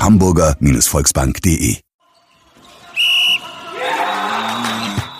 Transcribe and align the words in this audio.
www.hamburger-volksbank.de 0.00 1.76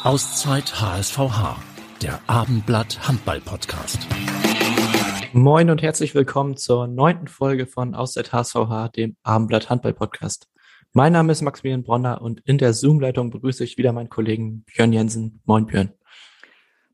Auszeit 0.05 0.81
HSVH, 0.81 1.63
der 2.01 2.19
Abendblatt 2.27 3.07
Handball 3.07 3.43
Podcast. 3.43 4.09
Moin 5.35 5.69
und 5.69 5.83
herzlich 5.83 6.15
willkommen 6.15 6.57
zur 6.57 6.87
neunten 6.87 7.29
Folge 7.29 7.67
von 7.67 7.95
Auszeit 7.95 8.33
HSVH, 8.33 8.89
dem 8.89 9.17
Abendblatt 9.23 9.69
Handball 9.69 9.93
Podcast. 9.93 10.49
Mein 10.95 11.13
Name 11.13 11.33
ist 11.33 11.43
Maximilian 11.43 11.83
Bronner 11.83 12.23
und 12.23 12.41
in 12.47 12.57
der 12.57 12.73
Zoom-Leitung 12.73 13.31
begrüße 13.31 13.63
ich 13.63 13.77
wieder 13.77 13.93
meinen 13.93 14.09
Kollegen 14.09 14.65
Björn 14.65 14.95
Jensen. 14.95 15.43
Moin 15.45 15.67
Björn. 15.67 15.93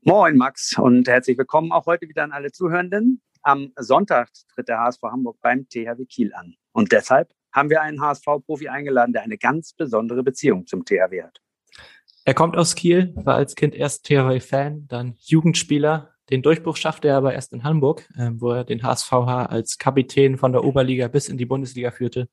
Moin 0.01 0.35
Max 0.35 0.77
und 0.77 1.07
herzlich 1.07 1.37
willkommen 1.37 1.71
auch 1.71 1.85
heute 1.85 2.09
wieder 2.09 2.25
an 2.25 2.33
alle 2.33 2.51
Zuhörenden. 2.51 3.21
Am 3.43 3.71
Sonntag 3.77 4.27
tritt 4.53 4.67
der 4.67 4.79
HSV 4.79 5.03
Hamburg 5.03 5.37
beim 5.41 5.69
THW 5.69 6.05
Kiel 6.05 6.33
an. 6.33 6.55
Und 6.73 6.91
deshalb 6.91 7.31
haben 7.57 7.71
wir 7.71 7.81
einen 7.81 7.99
HSV-Profi 7.99 8.69
eingeladen, 8.69 9.13
der 9.13 9.23
eine 9.23 9.37
ganz 9.37 9.73
besondere 9.73 10.23
Beziehung 10.23 10.67
zum 10.67 10.85
THW 10.85 11.23
hat. 11.23 11.41
Er 12.23 12.35
kommt 12.35 12.55
aus 12.55 12.75
Kiel, 12.75 13.13
war 13.15 13.35
als 13.35 13.55
Kind 13.55 13.73
erst 13.73 14.05
THW-Fan, 14.05 14.87
dann 14.87 15.15
Jugendspieler. 15.17 16.13
Den 16.29 16.43
Durchbruch 16.43 16.77
schaffte 16.77 17.07
er 17.07 17.17
aber 17.17 17.33
erst 17.33 17.53
in 17.53 17.63
Hamburg, 17.63 18.07
äh, 18.15 18.29
wo 18.33 18.51
er 18.51 18.63
den 18.63 18.83
HSVH 18.83 19.45
als 19.47 19.77
Kapitän 19.77 20.37
von 20.37 20.51
der 20.51 20.63
Oberliga 20.63 21.07
bis 21.07 21.29
in 21.29 21.37
die 21.37 21.45
Bundesliga 21.45 21.89
führte. 21.89 22.29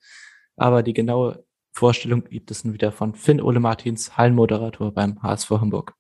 Aber 0.57 0.83
die 0.83 0.93
genaue 0.93 1.45
Vorstellung 1.73 2.25
gibt 2.25 2.51
es 2.51 2.65
nun 2.65 2.75
wieder 2.75 2.93
von 2.93 3.15
Finn 3.15 3.41
Ole 3.41 3.61
Martins, 3.61 4.17
Hallenmoderator 4.17 4.93
beim 4.93 5.23
HSV 5.23 5.51
Hamburg. 5.53 5.95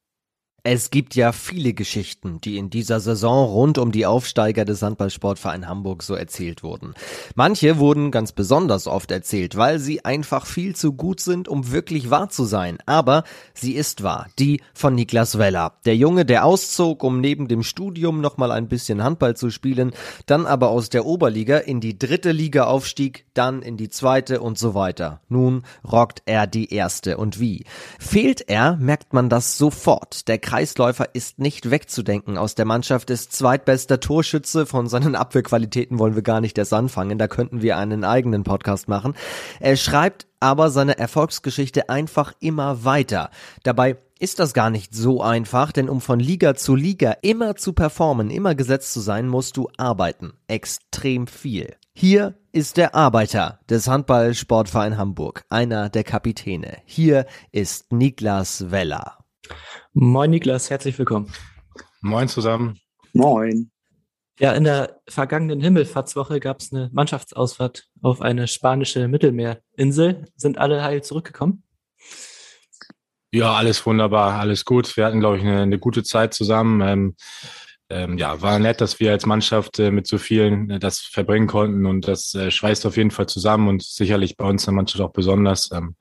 Es 0.66 0.88
gibt 0.88 1.14
ja 1.14 1.32
viele 1.32 1.74
Geschichten, 1.74 2.40
die 2.40 2.56
in 2.56 2.70
dieser 2.70 2.98
Saison 2.98 3.50
rund 3.50 3.76
um 3.76 3.92
die 3.92 4.06
Aufsteiger 4.06 4.64
des 4.64 4.80
Handballsportverein 4.80 5.68
Hamburg 5.68 6.02
so 6.02 6.14
erzählt 6.14 6.62
wurden. 6.62 6.94
Manche 7.34 7.76
wurden 7.76 8.10
ganz 8.10 8.32
besonders 8.32 8.86
oft 8.86 9.10
erzählt, 9.10 9.58
weil 9.58 9.78
sie 9.78 10.06
einfach 10.06 10.46
viel 10.46 10.74
zu 10.74 10.94
gut 10.94 11.20
sind, 11.20 11.48
um 11.48 11.70
wirklich 11.70 12.08
wahr 12.08 12.30
zu 12.30 12.44
sein. 12.44 12.78
Aber 12.86 13.24
sie 13.52 13.72
ist 13.72 14.02
wahr. 14.04 14.28
Die 14.38 14.62
von 14.72 14.94
Niklas 14.94 15.36
Weller. 15.36 15.74
Der 15.84 15.98
Junge, 15.98 16.24
der 16.24 16.46
auszog, 16.46 17.04
um 17.04 17.20
neben 17.20 17.46
dem 17.46 17.62
Studium 17.62 18.22
nochmal 18.22 18.50
ein 18.50 18.68
bisschen 18.68 19.04
Handball 19.04 19.36
zu 19.36 19.50
spielen, 19.50 19.92
dann 20.24 20.46
aber 20.46 20.70
aus 20.70 20.88
der 20.88 21.04
Oberliga 21.04 21.58
in 21.58 21.80
die 21.80 21.98
dritte 21.98 22.32
Liga 22.32 22.64
aufstieg, 22.64 23.26
dann 23.34 23.60
in 23.60 23.76
die 23.76 23.90
zweite 23.90 24.40
und 24.40 24.56
so 24.56 24.74
weiter. 24.74 25.20
Nun 25.28 25.64
rockt 25.86 26.22
er 26.24 26.46
die 26.46 26.72
erste. 26.72 27.18
Und 27.18 27.38
wie? 27.38 27.66
Fehlt 27.98 28.48
er, 28.48 28.78
merkt 28.78 29.12
man 29.12 29.28
das 29.28 29.58
sofort. 29.58 30.26
Der 30.26 30.38
Kreisläufer 30.54 31.16
ist 31.16 31.40
nicht 31.40 31.72
wegzudenken. 31.72 32.38
Aus 32.38 32.54
der 32.54 32.64
Mannschaft 32.64 33.10
ist 33.10 33.32
zweitbester 33.32 33.98
Torschütze. 33.98 34.66
Von 34.66 34.86
seinen 34.86 35.16
Abwehrqualitäten 35.16 35.98
wollen 35.98 36.14
wir 36.14 36.22
gar 36.22 36.40
nicht 36.40 36.56
erst 36.56 36.72
anfangen. 36.72 37.18
Da 37.18 37.26
könnten 37.26 37.60
wir 37.60 37.76
einen 37.76 38.04
eigenen 38.04 38.44
Podcast 38.44 38.86
machen. 38.86 39.14
Er 39.58 39.76
schreibt 39.76 40.28
aber 40.38 40.70
seine 40.70 40.96
Erfolgsgeschichte 40.96 41.88
einfach 41.88 42.34
immer 42.38 42.84
weiter. 42.84 43.30
Dabei 43.64 43.96
ist 44.20 44.38
das 44.38 44.54
gar 44.54 44.70
nicht 44.70 44.94
so 44.94 45.22
einfach, 45.22 45.72
denn 45.72 45.88
um 45.88 46.00
von 46.00 46.20
Liga 46.20 46.54
zu 46.54 46.76
Liga 46.76 47.16
immer 47.22 47.56
zu 47.56 47.72
performen, 47.72 48.30
immer 48.30 48.54
gesetzt 48.54 48.92
zu 48.92 49.00
sein, 49.00 49.26
musst 49.26 49.56
du 49.56 49.68
arbeiten. 49.76 50.34
Extrem 50.46 51.26
viel. 51.26 51.74
Hier 51.94 52.34
ist 52.52 52.76
der 52.76 52.94
Arbeiter 52.94 53.58
des 53.68 53.88
Handballsportverein 53.88 54.98
Hamburg, 54.98 55.44
einer 55.48 55.88
der 55.88 56.04
Kapitäne. 56.04 56.76
Hier 56.84 57.26
ist 57.50 57.90
Niklas 57.90 58.70
Weller. 58.70 59.23
Moin 59.92 60.30
Niklas, 60.30 60.70
herzlich 60.70 60.98
willkommen. 60.98 61.32
Moin 62.00 62.28
zusammen. 62.28 62.78
Moin. 63.12 63.70
Ja, 64.40 64.52
in 64.52 64.64
der 64.64 65.00
vergangenen 65.08 65.60
Himmelfahrtswoche 65.60 66.40
gab 66.40 66.60
es 66.60 66.72
eine 66.72 66.90
Mannschaftsausfahrt 66.92 67.86
auf 68.02 68.20
eine 68.20 68.48
spanische 68.48 69.06
Mittelmeerinsel. 69.06 70.24
Sind 70.36 70.58
alle 70.58 70.82
heil 70.82 71.02
zurückgekommen? 71.04 71.62
Ja, 73.32 73.54
alles 73.54 73.84
wunderbar, 73.86 74.38
alles 74.40 74.64
gut. 74.64 74.96
Wir 74.96 75.06
hatten, 75.06 75.20
glaube 75.20 75.38
ich, 75.38 75.42
eine, 75.42 75.62
eine 75.62 75.78
gute 75.78 76.02
Zeit 76.02 76.34
zusammen. 76.34 76.80
Ähm, 76.80 77.16
ähm, 77.90 78.18
ja, 78.18 78.40
war 78.40 78.58
nett, 78.58 78.80
dass 78.80 78.98
wir 78.98 79.12
als 79.12 79.26
Mannschaft 79.26 79.78
äh, 79.78 79.90
mit 79.90 80.06
so 80.06 80.18
vielen 80.18 80.70
äh, 80.70 80.78
das 80.78 81.00
verbringen 81.00 81.46
konnten 81.46 81.86
und 81.86 82.08
das 82.08 82.34
äh, 82.34 82.50
schweißt 82.50 82.86
auf 82.86 82.96
jeden 82.96 83.10
Fall 83.10 83.26
zusammen 83.26 83.68
und 83.68 83.82
sicherlich 83.82 84.36
bei 84.36 84.46
uns 84.46 84.64
in 84.64 84.72
der 84.72 84.76
Mannschaft 84.76 85.02
auch 85.02 85.12
besonders. 85.12 85.70
Ähm, 85.70 85.94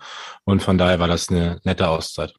und 0.44 0.64
von 0.64 0.78
daher 0.78 1.00
war 1.00 1.08
das 1.08 1.30
eine 1.30 1.60
nette 1.64 1.88
Auszeit. 1.90 2.34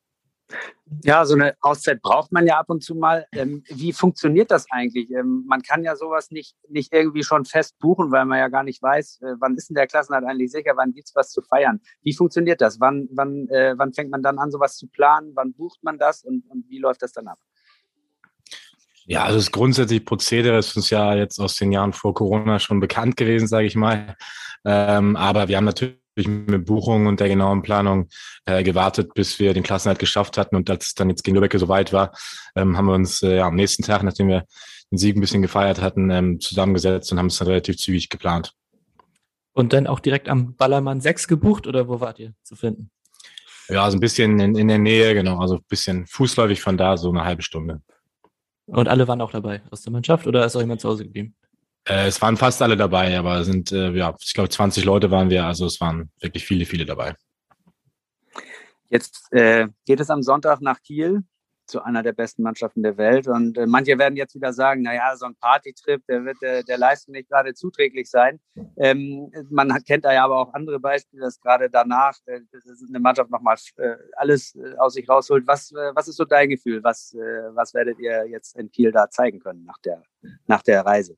Ja, 1.02 1.24
so 1.24 1.34
eine 1.34 1.56
Auszeit 1.62 2.02
braucht 2.02 2.30
man 2.30 2.46
ja 2.46 2.58
ab 2.58 2.68
und 2.68 2.84
zu 2.84 2.94
mal. 2.94 3.26
Ähm, 3.32 3.64
wie 3.68 3.92
funktioniert 3.92 4.50
das 4.50 4.66
eigentlich? 4.70 5.10
Ähm, 5.10 5.44
man 5.46 5.62
kann 5.62 5.82
ja 5.82 5.96
sowas 5.96 6.30
nicht, 6.30 6.56
nicht 6.68 6.92
irgendwie 6.92 7.24
schon 7.24 7.46
fest 7.46 7.78
buchen, 7.78 8.12
weil 8.12 8.26
man 8.26 8.38
ja 8.38 8.48
gar 8.48 8.64
nicht 8.64 8.82
weiß, 8.82 9.20
äh, 9.22 9.34
wann 9.40 9.56
ist 9.56 9.70
denn 9.70 9.76
der 9.76 9.86
Klassenhalt 9.86 10.24
eigentlich 10.26 10.52
sicher, 10.52 10.72
wann 10.76 10.92
gibt's 10.92 11.14
was 11.14 11.30
zu 11.30 11.40
feiern. 11.40 11.80
Wie 12.02 12.14
funktioniert 12.14 12.60
das? 12.60 12.80
Wann, 12.80 13.08
wann, 13.12 13.48
äh, 13.48 13.74
wann 13.78 13.94
fängt 13.94 14.10
man 14.10 14.22
dann 14.22 14.38
an, 14.38 14.50
sowas 14.50 14.76
zu 14.76 14.86
planen? 14.86 15.32
Wann 15.34 15.54
bucht 15.54 15.82
man 15.82 15.98
das 15.98 16.22
und, 16.22 16.44
und 16.50 16.68
wie 16.68 16.78
läuft 16.78 17.02
das 17.02 17.12
dann 17.12 17.28
ab? 17.28 17.38
Ja, 19.06 19.24
also 19.24 19.38
das 19.38 19.52
grundsätzliche 19.52 20.04
Prozedere 20.04 20.58
ist 20.58 20.76
uns 20.76 20.90
ja 20.90 21.14
jetzt 21.14 21.38
aus 21.38 21.56
den 21.56 21.72
Jahren 21.72 21.92
vor 21.92 22.14
Corona 22.14 22.58
schon 22.58 22.80
bekannt 22.80 23.16
gewesen, 23.16 23.46
sage 23.46 23.66
ich 23.66 23.74
mal. 23.74 24.16
Ähm, 24.64 25.16
aber 25.16 25.48
wir 25.48 25.56
haben 25.56 25.64
natürlich 25.64 26.03
mit 26.16 26.64
Buchung 26.64 27.06
und 27.06 27.20
der 27.20 27.28
genauen 27.28 27.62
Planung 27.62 28.08
äh, 28.44 28.62
gewartet, 28.62 29.14
bis 29.14 29.38
wir 29.38 29.54
den 29.54 29.62
Klassenhalt 29.62 29.98
geschafft 29.98 30.38
hatten. 30.38 30.56
Und 30.56 30.70
als 30.70 30.88
es 30.88 30.94
dann 30.94 31.10
jetzt 31.10 31.24
gegen 31.24 31.36
Lübeck 31.36 31.58
so 31.58 31.68
weit 31.68 31.92
war, 31.92 32.12
ähm, 32.56 32.76
haben 32.76 32.86
wir 32.86 32.94
uns 32.94 33.22
äh, 33.22 33.36
ja, 33.36 33.46
am 33.46 33.56
nächsten 33.56 33.82
Tag, 33.82 34.02
nachdem 34.02 34.28
wir 34.28 34.44
den 34.90 34.98
Sieg 34.98 35.16
ein 35.16 35.20
bisschen 35.20 35.42
gefeiert 35.42 35.80
hatten, 35.80 36.10
ähm, 36.10 36.40
zusammengesetzt 36.40 37.10
und 37.12 37.18
haben 37.18 37.26
es 37.26 37.38
dann 37.38 37.48
relativ 37.48 37.76
zügig 37.76 38.08
geplant. 38.08 38.52
Und 39.52 39.72
dann 39.72 39.86
auch 39.86 40.00
direkt 40.00 40.28
am 40.28 40.56
Ballermann 40.56 41.00
6 41.00 41.28
gebucht 41.28 41.66
oder 41.66 41.88
wo 41.88 42.00
wart 42.00 42.18
ihr 42.18 42.34
zu 42.42 42.56
finden? 42.56 42.90
Ja, 43.68 43.90
so 43.90 43.96
ein 43.96 44.00
bisschen 44.00 44.38
in, 44.40 44.56
in 44.56 44.68
der 44.68 44.78
Nähe, 44.78 45.14
genau. 45.14 45.38
Also 45.38 45.56
ein 45.56 45.64
bisschen 45.68 46.06
fußläufig 46.06 46.60
von 46.60 46.76
da, 46.76 46.96
so 46.96 47.10
eine 47.10 47.24
halbe 47.24 47.42
Stunde. 47.42 47.80
Und 48.66 48.88
alle 48.88 49.06
waren 49.08 49.20
auch 49.20 49.30
dabei 49.30 49.62
aus 49.70 49.82
der 49.82 49.92
Mannschaft 49.92 50.26
oder 50.26 50.44
ist 50.44 50.56
auch 50.56 50.60
jemand 50.60 50.80
zu 50.80 50.88
Hause 50.88 51.04
geblieben? 51.04 51.34
Äh, 51.86 52.06
es 52.06 52.20
waren 52.22 52.36
fast 52.36 52.62
alle 52.62 52.76
dabei, 52.76 53.18
aber 53.18 53.40
es 53.40 53.46
sind, 53.46 53.72
äh, 53.72 53.90
ja, 53.90 54.14
ich 54.20 54.34
glaube, 54.34 54.48
20 54.48 54.84
Leute 54.84 55.10
waren 55.10 55.30
wir, 55.30 55.44
also 55.44 55.66
es 55.66 55.80
waren 55.80 56.10
wirklich 56.20 56.44
viele, 56.44 56.64
viele 56.64 56.86
dabei. 56.86 57.14
Jetzt 58.88 59.32
äh, 59.32 59.68
geht 59.86 60.00
es 60.00 60.10
am 60.10 60.22
Sonntag 60.22 60.60
nach 60.60 60.80
Kiel 60.80 61.24
zu 61.66 61.82
einer 61.82 62.02
der 62.02 62.12
besten 62.12 62.42
Mannschaften 62.42 62.82
der 62.82 62.96
Welt. 62.96 63.26
Und 63.26 63.56
äh, 63.56 63.66
manche 63.66 63.98
werden 63.98 64.16
jetzt 64.16 64.34
wieder 64.34 64.52
sagen, 64.52 64.82
naja, 64.82 65.16
so 65.16 65.26
ein 65.26 65.34
Partytrip, 65.36 66.06
der 66.06 66.24
wird 66.24 66.42
äh, 66.42 66.62
der 66.62 66.78
Leistung 66.78 67.12
nicht 67.12 67.28
gerade 67.28 67.54
zuträglich 67.54 68.10
sein. 68.10 68.40
Ähm, 68.76 69.32
man 69.50 69.72
kennt 69.84 70.04
da 70.04 70.12
ja 70.12 70.24
aber 70.24 70.36
auch 70.36 70.52
andere 70.54 70.78
Beispiele, 70.78 71.22
dass 71.22 71.40
gerade 71.40 71.70
danach 71.70 72.14
äh, 72.26 72.40
eine 72.88 73.00
Mannschaft 73.00 73.30
nochmal 73.30 73.56
äh, 73.78 73.96
alles 74.16 74.54
äh, 74.54 74.76
aus 74.76 74.94
sich 74.94 75.08
rausholt. 75.08 75.46
Was, 75.46 75.72
äh, 75.72 75.94
was 75.94 76.08
ist 76.08 76.16
so 76.16 76.24
dein 76.24 76.48
Gefühl? 76.50 76.82
Was, 76.82 77.14
äh, 77.14 77.54
was 77.54 77.74
werdet 77.74 77.98
ihr 77.98 78.26
jetzt 78.28 78.56
in 78.56 78.70
Kiel 78.70 78.92
da 78.92 79.08
zeigen 79.08 79.40
können 79.40 79.64
nach 79.64 79.78
der, 79.78 80.02
nach 80.46 80.62
der 80.62 80.84
Reise? 80.84 81.16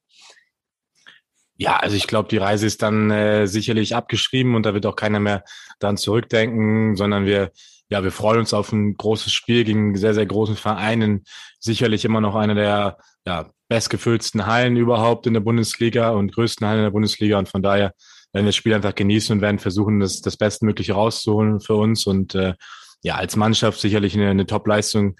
Ja, 1.59 1.77
also 1.77 1.97
ich 1.97 2.07
glaube, 2.07 2.29
die 2.29 2.37
Reise 2.37 2.67
ist 2.67 2.83
dann 2.83 3.11
äh, 3.11 3.47
sicherlich 3.47 3.95
abgeschrieben 3.95 4.55
und 4.55 4.67
da 4.67 4.75
wird 4.75 4.85
auch 4.85 4.97
keiner 4.97 5.21
mehr 5.21 5.43
dran 5.81 5.97
zurückdenken, 5.97 6.97
sondern 6.97 7.25
wir, 7.25 7.51
ja, 7.89 8.05
wir 8.05 8.13
freuen 8.13 8.41
uns 8.41 8.53
auf 8.53 8.73
ein 8.73 8.97
großes 8.97 9.33
Spiel 9.33 9.65
gegen 9.65 9.97
sehr, 9.97 10.13
sehr 10.13 10.27
großen 10.27 10.57
Vereinen. 10.57 11.25
Sicherlich 11.59 12.05
immer 12.05 12.21
noch 12.21 12.35
eine 12.35 12.55
der 12.55 12.99
ja, 13.27 13.51
bestgefüllten 13.69 14.47
Hallen 14.47 14.77
überhaupt 14.77 15.27
in 15.27 15.35
der 15.35 15.41
Bundesliga 15.41 16.11
und 16.11 16.33
größten 16.33 16.67
Hallen 16.67 16.79
in 16.79 16.85
der 16.85 16.91
Bundesliga. 16.91 17.39
Und 17.39 17.49
von 17.49 17.63
daher 17.63 17.93
werden 18.33 18.45
wir 18.45 18.51
das 18.51 18.57
Spiel 18.57 18.75
einfach 18.75 18.95
genießen 18.95 19.35
und 19.35 19.41
werden 19.41 19.59
versuchen, 19.59 20.01
das, 20.01 20.21
das 20.21 20.37
Bestmögliche 20.37 20.93
rauszuholen 20.93 21.61
für 21.61 21.75
uns. 21.75 22.07
Und 22.07 22.35
äh, 22.35 22.55
ja, 23.03 23.15
als 23.15 23.35
Mannschaft 23.37 23.81
sicherlich 23.81 24.15
eine, 24.15 24.29
eine 24.29 24.47
Top-Leistung 24.47 25.17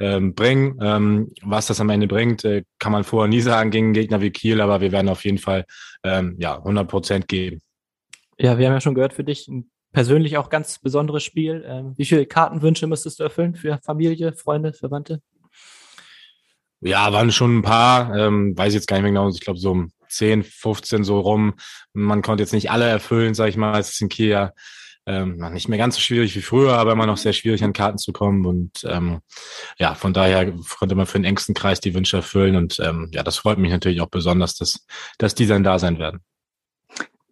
ähm, 0.00 0.34
bringen. 0.34 0.78
Ähm, 0.82 1.32
was 1.42 1.66
das 1.66 1.80
am 1.80 1.90
Ende 1.90 2.06
bringt, 2.06 2.44
äh, 2.44 2.64
kann 2.78 2.92
man 2.92 3.04
vorher 3.04 3.28
nie 3.28 3.40
sagen 3.40 3.70
gegen 3.70 3.92
Gegner 3.92 4.20
wie 4.20 4.30
Kiel, 4.30 4.60
aber 4.60 4.80
wir 4.80 4.92
werden 4.92 5.08
auf 5.08 5.24
jeden 5.24 5.38
Fall 5.38 5.64
ähm, 6.02 6.36
ja 6.38 6.56
100 6.56 6.88
Prozent 6.88 7.28
geben. 7.28 7.60
Ja, 8.38 8.58
wir 8.58 8.66
haben 8.66 8.74
ja 8.74 8.80
schon 8.80 8.94
gehört 8.94 9.12
für 9.12 9.24
dich 9.24 9.46
ein 9.48 9.70
persönlich 9.92 10.38
auch 10.38 10.48
ganz 10.48 10.78
besonderes 10.78 11.22
Spiel. 11.22 11.64
Ähm, 11.66 11.94
wie 11.96 12.04
viele 12.04 12.26
Kartenwünsche 12.26 12.86
müsstest 12.86 13.20
du 13.20 13.24
erfüllen 13.24 13.54
für 13.54 13.78
Familie, 13.84 14.32
Freunde, 14.32 14.72
Verwandte? 14.72 15.20
Ja, 16.80 17.12
waren 17.12 17.30
schon 17.30 17.58
ein 17.58 17.62
paar. 17.62 18.16
Ähm, 18.16 18.56
weiß 18.56 18.72
jetzt 18.72 18.86
gar 18.86 18.96
nicht 18.96 19.02
mehr 19.02 19.12
genau. 19.12 19.28
Ich 19.28 19.40
glaube 19.40 19.58
so 19.58 19.84
10, 20.08 20.42
15 20.42 21.04
so 21.04 21.20
rum. 21.20 21.54
Man 21.92 22.22
konnte 22.22 22.42
jetzt 22.42 22.52
nicht 22.52 22.70
alle 22.70 22.86
erfüllen, 22.86 23.34
sag 23.34 23.48
ich 23.48 23.56
mal. 23.56 23.78
Es 23.78 23.90
ist 23.90 24.00
in 24.00 24.08
Kiel 24.08 24.28
ja 24.28 24.52
ähm, 25.06 25.36
nicht 25.52 25.68
mehr 25.68 25.78
ganz 25.78 25.96
so 25.96 26.00
schwierig 26.00 26.36
wie 26.36 26.42
früher, 26.42 26.74
aber 26.74 26.92
immer 26.92 27.06
noch 27.06 27.16
sehr 27.16 27.32
schwierig 27.32 27.64
an 27.64 27.72
Karten 27.72 27.98
zu 27.98 28.12
kommen. 28.12 28.44
Und 28.46 28.84
ähm, 28.84 29.20
ja, 29.78 29.94
von 29.94 30.12
daher 30.12 30.52
konnte 30.78 30.94
man 30.94 31.06
für 31.06 31.18
den 31.18 31.24
engsten 31.24 31.54
Kreis 31.54 31.80
die 31.80 31.94
Wünsche 31.94 32.18
erfüllen. 32.18 32.56
Und 32.56 32.78
ähm, 32.80 33.08
ja, 33.12 33.22
das 33.22 33.38
freut 33.38 33.58
mich 33.58 33.70
natürlich 33.70 34.00
auch 34.00 34.08
besonders, 34.08 34.54
dass, 34.56 34.86
dass 35.18 35.34
die 35.34 35.46
dann 35.46 35.64
da 35.64 35.78
sein 35.78 35.98
werden. 35.98 36.20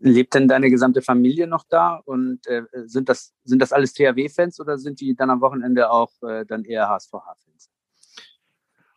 Lebt 0.01 0.35
denn 0.35 0.49
deine 0.49 0.71
gesamte 0.71 1.03
Familie 1.03 1.47
noch 1.47 1.65
da? 1.69 2.01
Und 2.05 2.47
äh, 2.47 2.63
sind, 2.87 3.09
das, 3.09 3.33
sind 3.45 3.61
das 3.61 3.73
alles 3.73 3.93
THW-Fans 3.95 4.61
oder 4.61 4.79
sind 4.79 5.01
die 5.01 5.15
dann 5.15 5.31
am 5.31 5.41
Wochenende 5.41 5.91
auch 5.91 6.11
äh, 6.23 6.47
dann 6.47 6.65
eher 6.65 6.89
HSVH-Fans? 6.89 7.71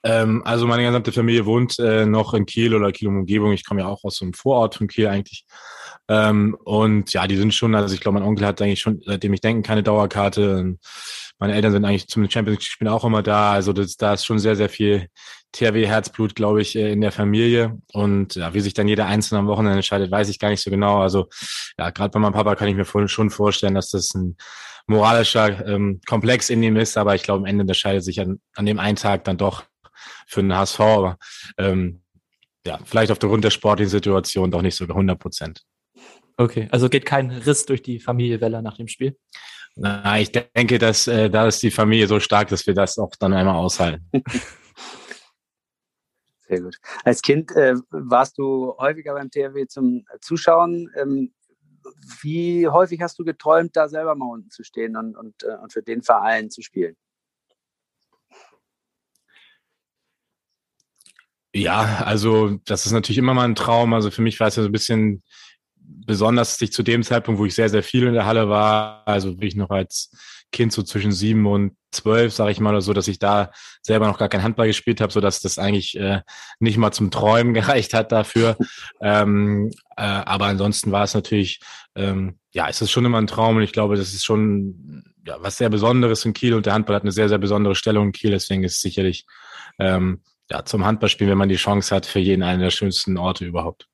Ähm, 0.03 0.41
also 0.45 0.65
meine 0.65 0.83
gesamte 0.83 1.11
Familie 1.11 1.45
wohnt 1.45 1.77
äh, 1.79 2.05
noch 2.05 2.33
in 2.33 2.45
Kiel 2.45 2.73
oder 2.73 2.91
Kiel 2.91 3.07
Umgebung. 3.07 3.51
Ich 3.51 3.65
komme 3.65 3.81
ja 3.81 3.87
auch 3.87 4.03
aus 4.03 4.17
so 4.17 4.25
einem 4.25 4.33
Vorort 4.33 4.75
von 4.75 4.87
Kiel 4.87 5.07
eigentlich. 5.07 5.45
Ähm, 6.07 6.57
und 6.63 7.13
ja, 7.13 7.27
die 7.27 7.37
sind 7.37 7.53
schon, 7.53 7.75
also 7.75 7.93
ich 7.93 8.01
glaube, 8.01 8.19
mein 8.19 8.27
Onkel 8.27 8.45
hat 8.45 8.61
eigentlich 8.61 8.81
schon, 8.81 9.01
seitdem 9.05 9.33
ich 9.33 9.41
denke, 9.41 9.67
keine 9.67 9.83
Dauerkarte. 9.83 10.77
Meine 11.39 11.53
Eltern 11.53 11.71
sind 11.71 11.85
eigentlich 11.85 12.07
zum 12.07 12.29
Champions 12.29 12.59
League-Spielen 12.59 12.91
auch 12.91 13.03
immer 13.03 13.23
da. 13.23 13.53
Also 13.53 13.73
das, 13.73 13.97
da 13.97 14.13
ist 14.13 14.25
schon 14.25 14.39
sehr, 14.39 14.55
sehr 14.55 14.69
viel 14.69 15.07
THW-Herzblut, 15.53 16.35
glaube 16.35 16.61
ich, 16.61 16.75
äh, 16.75 16.91
in 16.91 17.01
der 17.01 17.11
Familie. 17.11 17.77
Und 17.93 18.35
ja, 18.35 18.53
wie 18.53 18.59
sich 18.59 18.73
dann 18.73 18.87
jeder 18.87 19.05
Einzelne 19.05 19.39
am 19.39 19.47
Wochenende 19.47 19.77
entscheidet, 19.77 20.11
weiß 20.11 20.29
ich 20.29 20.39
gar 20.39 20.49
nicht 20.49 20.61
so 20.61 20.69
genau. 20.69 21.01
Also 21.01 21.27
ja, 21.77 21.89
gerade 21.89 22.11
bei 22.11 22.19
meinem 22.19 22.33
Papa 22.33 22.55
kann 22.55 22.67
ich 22.67 22.75
mir 22.75 23.07
schon 23.07 23.29
vorstellen, 23.29 23.75
dass 23.75 23.89
das 23.89 24.13
ein 24.13 24.37
moralischer 24.87 25.65
ähm, 25.67 26.01
Komplex 26.07 26.49
in 26.49 26.63
ihm 26.63 26.77
ist. 26.77 26.97
Aber 26.97 27.15
ich 27.15 27.23
glaube, 27.23 27.39
am 27.39 27.45
Ende 27.45 27.63
unterscheidet 27.63 28.03
sich 28.03 28.19
an, 28.19 28.39
an 28.55 28.65
dem 28.65 28.79
einen 28.79 28.97
Tag 28.97 29.23
dann 29.25 29.37
doch 29.37 29.63
für 30.27 30.41
den 30.41 30.55
HSV. 30.55 30.79
Aber 30.79 31.17
ähm, 31.57 32.01
ja, 32.65 32.79
vielleicht 32.85 33.11
aufgrund 33.11 33.43
der 33.43 33.49
sportlichen 33.49 33.89
Situation 33.89 34.51
doch 34.51 34.61
nicht 34.61 34.75
sogar 34.75 34.95
100 34.95 35.19
Prozent. 35.19 35.63
Okay, 36.37 36.67
also 36.71 36.89
geht 36.89 37.05
kein 37.05 37.31
Riss 37.31 37.65
durch 37.65 37.81
die 37.81 37.99
Familie 37.99 38.41
Weller 38.41 38.61
nach 38.61 38.77
dem 38.77 38.87
Spiel? 38.87 39.17
Na, 39.75 40.19
ich 40.19 40.31
denke, 40.31 40.79
dass 40.79 41.07
äh, 41.07 41.29
da 41.29 41.47
ist 41.47 41.63
die 41.63 41.71
Familie 41.71 42.07
so 42.07 42.19
stark, 42.19 42.49
dass 42.49 42.67
wir 42.67 42.73
das 42.73 42.97
auch 42.97 43.11
dann 43.17 43.33
einmal 43.33 43.55
aushalten. 43.55 44.05
Sehr 46.47 46.61
gut. 46.61 46.77
Als 47.05 47.21
Kind 47.21 47.51
äh, 47.55 47.75
warst 47.89 48.37
du 48.37 48.75
häufiger 48.77 49.13
beim 49.13 49.31
THW 49.31 49.67
zum 49.67 50.05
Zuschauen. 50.19 50.91
Ähm, 50.97 51.33
wie 52.21 52.67
häufig 52.67 53.01
hast 53.01 53.17
du 53.19 53.23
geträumt, 53.23 53.75
da 53.75 53.87
selber 53.87 54.15
mal 54.15 54.25
unten 54.25 54.49
zu 54.49 54.63
stehen 54.63 54.97
und, 54.97 55.15
und, 55.15 55.43
äh, 55.43 55.55
und 55.61 55.71
für 55.71 55.81
den 55.81 56.03
Verein 56.03 56.49
zu 56.49 56.61
spielen? 56.61 56.97
Ja, 61.53 62.03
also 62.05 62.59
das 62.65 62.85
ist 62.85 62.93
natürlich 62.93 63.17
immer 63.17 63.33
mal 63.33 63.45
ein 63.45 63.55
Traum. 63.55 63.93
Also 63.93 64.11
für 64.11 64.21
mich 64.21 64.39
war 64.39 64.47
es 64.47 64.55
ja 64.55 64.63
so 64.63 64.69
ein 64.69 64.73
bisschen 64.73 65.23
besonders 66.05 66.57
sich 66.57 66.71
zu 66.71 66.83
dem 66.83 67.03
Zeitpunkt, 67.03 67.39
wo 67.39 67.45
ich 67.45 67.55
sehr, 67.55 67.69
sehr 67.69 67.83
viel 67.83 68.07
in 68.07 68.13
der 68.13 68.25
Halle 68.25 68.49
war, 68.49 69.03
also 69.07 69.39
wie 69.39 69.47
ich 69.47 69.55
noch 69.55 69.69
als 69.69 70.11
Kind 70.51 70.73
so 70.73 70.83
zwischen 70.83 71.11
sieben 71.11 71.45
und 71.45 71.75
zwölf, 71.91 72.33
sage 72.33 72.51
ich 72.51 72.59
mal, 72.59 72.71
oder 72.71 72.81
so, 72.81 72.93
dass 72.93 73.07
ich 73.07 73.19
da 73.19 73.51
selber 73.81 74.07
noch 74.07 74.17
gar 74.17 74.29
kein 74.29 74.43
Handball 74.43 74.67
gespielt 74.67 75.01
habe, 75.01 75.11
so 75.11 75.21
dass 75.21 75.39
das 75.41 75.57
eigentlich 75.57 75.97
äh, 75.97 76.21
nicht 76.59 76.77
mal 76.77 76.91
zum 76.91 77.11
Träumen 77.11 77.53
gereicht 77.55 77.93
hat 77.93 78.11
dafür. 78.11 78.57
ähm, 79.01 79.71
äh, 79.95 80.01
aber 80.01 80.45
ansonsten 80.45 80.91
war 80.91 81.03
es 81.03 81.13
natürlich, 81.13 81.61
ähm, 81.95 82.37
ja, 82.51 82.67
es 82.67 82.81
ist 82.81 82.91
schon 82.91 83.05
immer 83.05 83.17
ein 83.17 83.27
Traum 83.27 83.57
und 83.57 83.63
ich 83.63 83.73
glaube, 83.73 83.95
das 83.95 84.13
ist 84.13 84.25
schon 84.25 85.03
ja, 85.25 85.37
was 85.39 85.57
sehr 85.57 85.69
Besonderes 85.69 86.25
in 86.25 86.33
Kiel 86.33 86.53
und 86.53 86.65
der 86.65 86.73
Handball 86.73 86.95
hat 86.95 87.03
eine 87.03 87.11
sehr, 87.11 87.29
sehr 87.29 87.37
besondere 87.37 87.75
Stellung 87.75 88.07
in 88.07 88.11
Kiel, 88.11 88.31
deswegen 88.31 88.63
ist 88.63 88.75
es 88.75 88.81
sicherlich 88.81 89.25
ähm, 89.79 90.21
ja, 90.49 90.65
zum 90.65 90.85
Handballspielen, 90.85 91.31
wenn 91.31 91.37
man 91.37 91.49
die 91.49 91.55
Chance 91.55 91.95
hat, 91.95 92.05
für 92.05 92.19
jeden 92.19 92.43
einen 92.43 92.61
der 92.61 92.71
schönsten 92.71 93.17
Orte 93.17 93.45
überhaupt. 93.45 93.87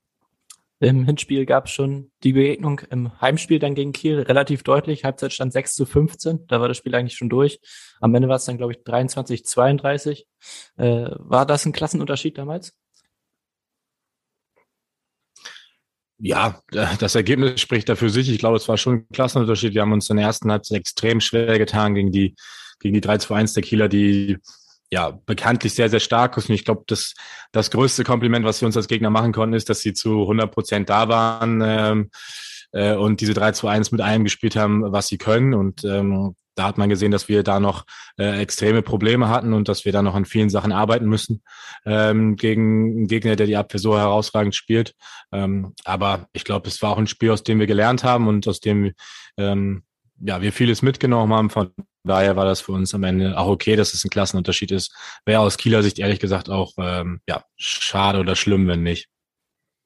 Im 0.80 1.06
Hinspiel 1.06 1.48
gab 1.48 1.66
es 1.66 1.72
schon 1.72 2.12
die 2.24 2.34
Begegnung 2.34 2.82
im 2.92 3.20
Heimspiel 3.20 3.58
dann 3.58 3.74
gegen 3.74 3.94
Kiel 3.94 4.20
relativ 4.20 4.62
deutlich. 4.62 5.04
Halbzeit 5.04 5.34
stand 5.34 5.52
6 5.52 5.74
zu 5.74 5.86
15. 5.88 6.46
Da 6.48 6.62
war 6.62 6.68
das 6.68 6.78
Spiel 6.78 6.94
eigentlich 6.94 7.18
schon 7.18 7.30
durch. 7.30 7.60
Am 8.00 8.14
Ende 8.14 8.28
war 8.28 8.36
es 8.36 8.46
dann, 8.46 8.58
glaube 8.58 8.74
ich, 8.74 8.84
23, 8.84 9.44
32. 9.44 10.28
Äh, 10.78 11.10
war 11.18 11.48
das 11.48 11.66
ein 11.66 11.74
Klassenunterschied 11.74 12.38
damals? 12.38 12.78
Ja, 16.20 16.62
das 16.72 17.16
Ergebnis 17.16 17.62
spricht 17.62 17.90
dafür 17.90 18.10
sich. 18.10 18.30
Ich 18.30 18.40
glaube, 18.40 18.58
es 18.58 18.68
war 18.68 18.78
schon 18.78 18.94
ein 18.94 19.08
Klassenunterschied. 19.12 19.74
Wir 19.74 19.82
haben 19.82 19.94
uns 19.94 20.10
in 20.10 20.18
der 20.18 20.26
ersten 20.26 20.52
Halbzeit 20.52 20.80
extrem 20.80 21.22
schwer 21.22 21.58
getan 21.58 21.96
gegen 21.96 22.12
die, 22.12 22.36
gegen 22.80 22.94
die 22.94 23.02
3 23.02 23.18
zu 23.18 23.34
1 23.34 23.54
der 23.54 23.64
Kieler, 23.64 23.88
die 23.88 24.38
ja, 24.92 25.19
bekanntlich 25.25 25.74
sehr, 25.74 25.89
sehr 25.89 26.00
stark 26.00 26.38
ist. 26.38 26.50
Und 26.50 26.56
ich 26.56 26.66
glaube, 26.66 26.84
das, 26.88 27.13
das 27.51 27.72
größte 27.72 28.04
Kompliment, 28.04 28.45
was 28.45 28.62
wir 28.62 28.68
uns 28.68 28.78
als 28.78 28.88
Gegner 28.88 29.10
machen 29.10 29.34
konnten, 29.34 29.56
ist, 29.56 29.69
dass 29.69 29.81
sie 29.81 29.94
zu 29.94 30.22
100 30.22 30.51
Prozent 30.51 30.89
da 30.89 31.10
waren 31.10 31.62
ähm, 31.63 32.10
äh, 32.72 32.95
und 32.95 33.22
diese 33.22 33.34
3 33.34 33.51
zu 33.51 33.68
1 33.68 33.92
mit 33.92 34.01
allem 34.01 34.24
gespielt 34.24 34.56
haben, 34.56 34.84
was 34.92 35.07
sie 35.07 35.18
können. 35.18 35.54
Und 35.54 35.84
ähm, 35.84 36.36
da 36.56 36.63
hat 36.66 36.78
man 36.78 36.89
gesehen, 36.89 37.12
dass 37.12 37.28
wir 37.28 37.44
da 37.44 37.60
noch 37.60 37.86
äh, 38.18 38.42
extreme 38.42 38.81
Probleme 38.81 39.30
hatten 39.30 39.54
und 39.54 39.68
dass 39.68 39.86
wir 39.86 39.92
da 39.92 40.01
noch 40.01 40.16
an 40.16 40.25
vielen 40.25 40.50
Sachen 40.50 40.72
arbeiten 40.72 41.06
müssen 41.06 41.44
ähm, 41.86 42.36
gegen 42.36 42.98
einen 42.98 43.07
Gegner, 43.07 43.36
der 43.36 43.45
die 43.45 43.57
Abwehr 43.57 43.80
so 43.80 43.98
herausragend 43.98 44.56
spielt. 44.56 44.95
Ähm, 45.31 45.74
aber 45.86 46.28
ich 46.33 46.45
glaube, 46.45 46.68
es 46.68 46.81
war 46.81 46.92
auch 46.92 46.98
ein 46.98 47.07
Spiel, 47.07 47.31
aus 47.31 47.44
dem 47.44 47.60
wir 47.60 47.68
gelernt 47.68 48.04
haben 48.04 48.28
und 48.28 48.48
aus 48.48 48.60
dem 48.60 48.94
ähm, 49.38 49.83
ja, 50.19 50.42
wir 50.42 50.51
vieles 50.51 50.81
mitgenommen 50.81 51.33
haben. 51.33 51.50
Von 51.50 51.72
daher 52.07 52.36
war 52.36 52.45
das 52.45 52.62
für 52.62 52.71
uns 52.71 52.94
am 52.94 53.04
Ende 53.04 53.38
auch 53.38 53.48
okay, 53.48 53.75
dass 53.75 53.94
es 53.94 54.04
ein 54.04 54.09
Klassenunterschied 54.09 54.71
ist. 54.71 54.94
Wäre 55.25 55.42
aus 55.42 55.57
Kieler 55.57 55.83
Sicht 55.83 56.00
ehrlich 56.00 56.19
gesagt 56.19 56.50
auch 56.50 56.74
ähm, 56.77 57.21
ja, 57.27 57.44
schade 57.56 58.19
oder 58.19 58.36
schlimm, 58.36 58.68
wenn 58.68 58.83
nicht. 58.83 59.09